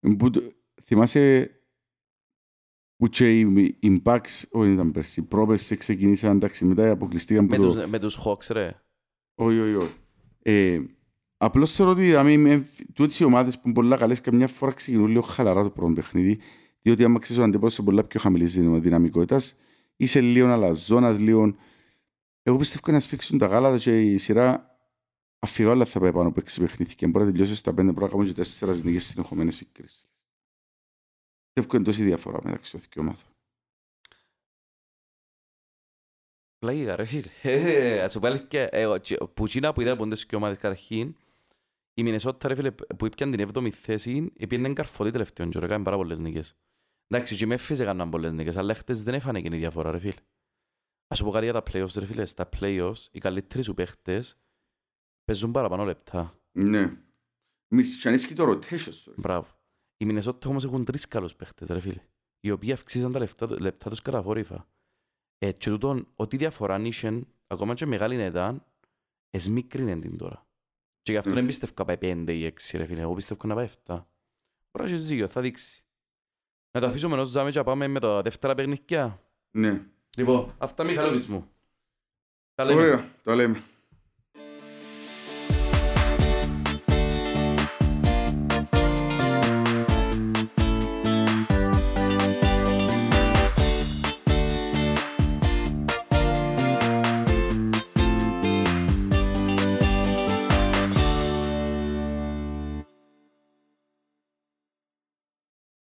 εν 0.00 0.16
που 0.16 0.30
το- 0.30 0.52
Θυμάσαι 0.84 1.50
που 2.96 3.08
και 3.08 3.38
οι 3.38 3.40
οι 3.80 4.02
Bucks, 4.04 4.42
όχι 4.50 4.72
ήταν 4.72 4.90
πέρσι, 4.90 5.22
πρόπερσι 5.22 5.76
ξεκινήσαν, 5.76 6.36
εντάξει, 6.36 6.64
μετά 6.64 6.90
αποκλειστήκαν 6.90 7.44
Με 7.44 7.56
που 7.56 7.62
τους, 7.62 7.74
το... 7.74 7.88
με 7.88 7.98
τους 7.98 8.18
Hawks, 8.24 8.46
ρε. 8.50 8.82
Όχι, 9.34 9.60
όχι, 9.60 9.74
όχι. 9.74 9.94
Ε, 10.42 10.80
απλώς 11.36 11.74
θεωρώ 11.74 11.90
ότι 11.92 12.00
δηλαδή, 12.02 12.36
με, 12.36 12.66
τούτες 12.94 13.18
οι 13.20 13.24
ομάδες 13.24 13.54
που 13.56 13.62
είναι 13.64 13.74
πολλά 13.74 13.96
καλές 13.96 14.20
καμιά 14.20 14.48
φορά 14.48 14.72
ξεκινούν 14.72 15.06
λίγο 15.08 15.20
χαλαρά 15.22 15.62
το 15.62 15.70
πρώτο 15.70 15.92
παιχνίδι 15.92 16.38
διότι 16.82 17.04
άμα 17.04 17.18
ξέρεις 17.18 17.42
ο 17.42 17.44
αντίπαλος 17.44 17.76
είναι 17.78 17.86
πολλά 17.86 18.04
πιο 18.04 18.20
χαμηλής 18.20 18.52
δυνα- 18.54 18.78
δυναμικότητας 18.78 19.54
είσαι 19.96 20.20
λίγο 20.20 20.46
αλαζόνας, 20.46 21.18
λίγο... 21.18 21.56
Εγώ 22.42 22.56
πιστεύω 22.56 22.92
να 22.92 23.00
σφίξουν 23.00 23.38
τα 23.38 23.46
γάλατα 23.46 23.78
και 23.78 24.00
η 24.02 24.18
σειρά 24.18 24.71
αφιβάλλα 25.42 25.84
θα 25.84 26.00
πάει 26.00 26.12
πάνω 26.12 26.28
από 26.28 26.40
έξι 26.40 26.60
παιχνίδια 26.60 26.94
και 26.94 27.06
μπορεί 27.06 27.24
να 27.24 27.30
τελειώσει 27.30 27.56
στα 27.56 27.74
πέντε 27.74 27.92
πρώτα 27.92 28.10
κάνουν 28.10 28.26
και 28.26 28.32
τέσσερα 28.32 28.74
νίκες 28.74 29.04
συνεχομένες 29.04 29.56
σύγκρισεις. 29.56 30.06
Πιστεύω 31.52 31.76
είναι 31.76 31.84
τόση 31.84 32.02
διαφορά 32.02 32.40
μεταξύ 32.44 32.72
των 32.72 32.80
δύο 32.80 33.02
ομάδων. 33.02 33.22
Πλάγιγα, 36.58 36.96
ρε 36.96 37.04
φίλε. 37.04 37.30
Ε, 37.42 38.02
Ας 38.02 38.12
σου 38.12 38.20
πάλι 38.20 38.42
και 38.46 38.62
εγώ, 38.62 39.00
τσι- 39.00 39.24
που 39.24 39.44
εκείνα 39.44 39.72
που 39.72 39.80
είδα 39.80 39.92
από 39.92 40.08
τις 40.08 40.26
και 40.26 40.36
ομάδες 40.36 40.58
καταρχήν, 40.58 41.16
η 41.94 42.02
Μινεσότα, 42.02 42.48
ρε 42.48 42.54
φίλε, 42.54 42.70
που 42.70 43.06
έπιαν 43.06 43.30
την 43.30 43.40
7η 43.54 43.70
θέση, 43.70 44.32
έπιανε 44.38 44.72
καρφωτή 44.72 45.10
τελευταίον 45.10 45.50
και 45.50 45.58
έκαναν 45.58 45.82
πάρα 45.82 45.96
πολλές 45.96 46.18
νίκες. 46.18 46.54
Εντάξει, 47.06 47.36
και 47.36 47.44
οι 47.44 47.48
Memphis 47.50 47.78
έκαναν 47.78 48.10
πολλές 48.10 48.32
νίκες, 48.32 48.56
αλλά 48.56 48.74
χτες 48.74 49.02
δεν 49.02 49.14
έφανε 49.14 49.40
και 49.40 49.54
η 49.54 49.58
διαφορά, 49.58 49.90
ρε 49.90 49.98
φίλε. 49.98 50.14
Ας 51.06 51.18
σου 51.18 51.24
πω 51.24 51.30
κάτι 51.30 51.44
για 51.44 51.52
τα 51.52 51.62
playoffs, 51.72 51.94
ρε 51.98 52.06
φίλε. 52.06 52.24
Στα 52.26 52.48
playoffs, 52.60 53.06
οι 53.12 53.18
καλύτεροι 53.18 53.62
σου 53.62 53.74
παίχτες 53.74 54.36
παίζουν 55.32 55.50
παραπάνω 55.50 55.84
λεπτά. 55.84 56.34
Ναι. 56.52 56.96
Μη 57.68 57.82
και 58.28 58.34
το 58.34 58.50
rotation 58.50 58.92
σου. 58.92 59.14
Μπράβο. 59.16 59.46
Οι 59.96 60.04
Μινεσότα 60.04 60.48
όμως 60.48 60.64
έχουν 60.64 60.84
τρεις 60.84 61.08
καλούς 61.08 61.34
παίχτες, 61.34 61.68
ρε 61.68 61.80
φίλε. 61.80 62.02
Οι 62.40 62.50
οποίοι 62.50 62.72
αυξήσαν 62.72 63.12
τα 63.12 63.18
λεπτά, 63.18 63.60
λεπτά 63.60 63.90
τους 63.90 64.02
καταχώρηφα. 64.02 64.68
Ε, 65.38 65.52
και 65.52 65.70
τούτον, 65.70 66.08
ό,τι 66.14 66.36
διαφορά 66.36 66.78
νήσεν, 66.78 67.26
ακόμα 67.46 67.74
και 67.74 67.86
μεγάλη 67.86 68.24
ήταν, 68.24 68.64
εσμίκρινε 69.30 69.98
την 69.98 70.16
τώρα. 70.16 70.46
Και 71.02 71.12
γι' 71.12 71.18
αυτό 71.18 71.30
Μμ. 71.30 71.34
δεν 71.34 71.46
πιστεύω 71.46 71.72
να 71.78 71.84
πάει 71.84 71.98
πέντε 71.98 72.32
ή 72.32 72.44
έξι, 72.44 72.76
ρε 72.76 72.84
φίλε. 72.84 73.00
Εγώ 73.00 73.14
πιστεύω 73.14 73.46
να 73.46 73.54
πάει 73.54 73.64
εφτά. 73.64 74.08
Μπορεί 74.70 74.88
να 74.88 74.94
έχεις 74.94 75.06
δίκιο, 75.06 75.28
θα 75.28 75.40
δείξει. 75.40 75.84
Να 76.70 76.80
το 76.80 76.86
αφήσουμε 76.86 77.14
ενώ 77.14 77.24
ζάμε 77.24 77.50
και 77.50 77.58
να 77.58 77.64
πάμε 77.64 77.86
με 77.86 78.00
τα 78.00 78.22
δεύτερα 78.22 78.54
παιχνίδια. 78.54 79.22
Ναι. 79.50 79.86
Λοιπόν, 80.16 80.54
αυτά 80.58 80.84
Μιχαλόβιτς 80.84 81.26
μου. 81.26 81.50
Τα 82.54 82.64
λέμε. 82.64 82.80
Ωραία, 82.80 83.10
τα 83.22 83.34
λέμε. 83.34 83.62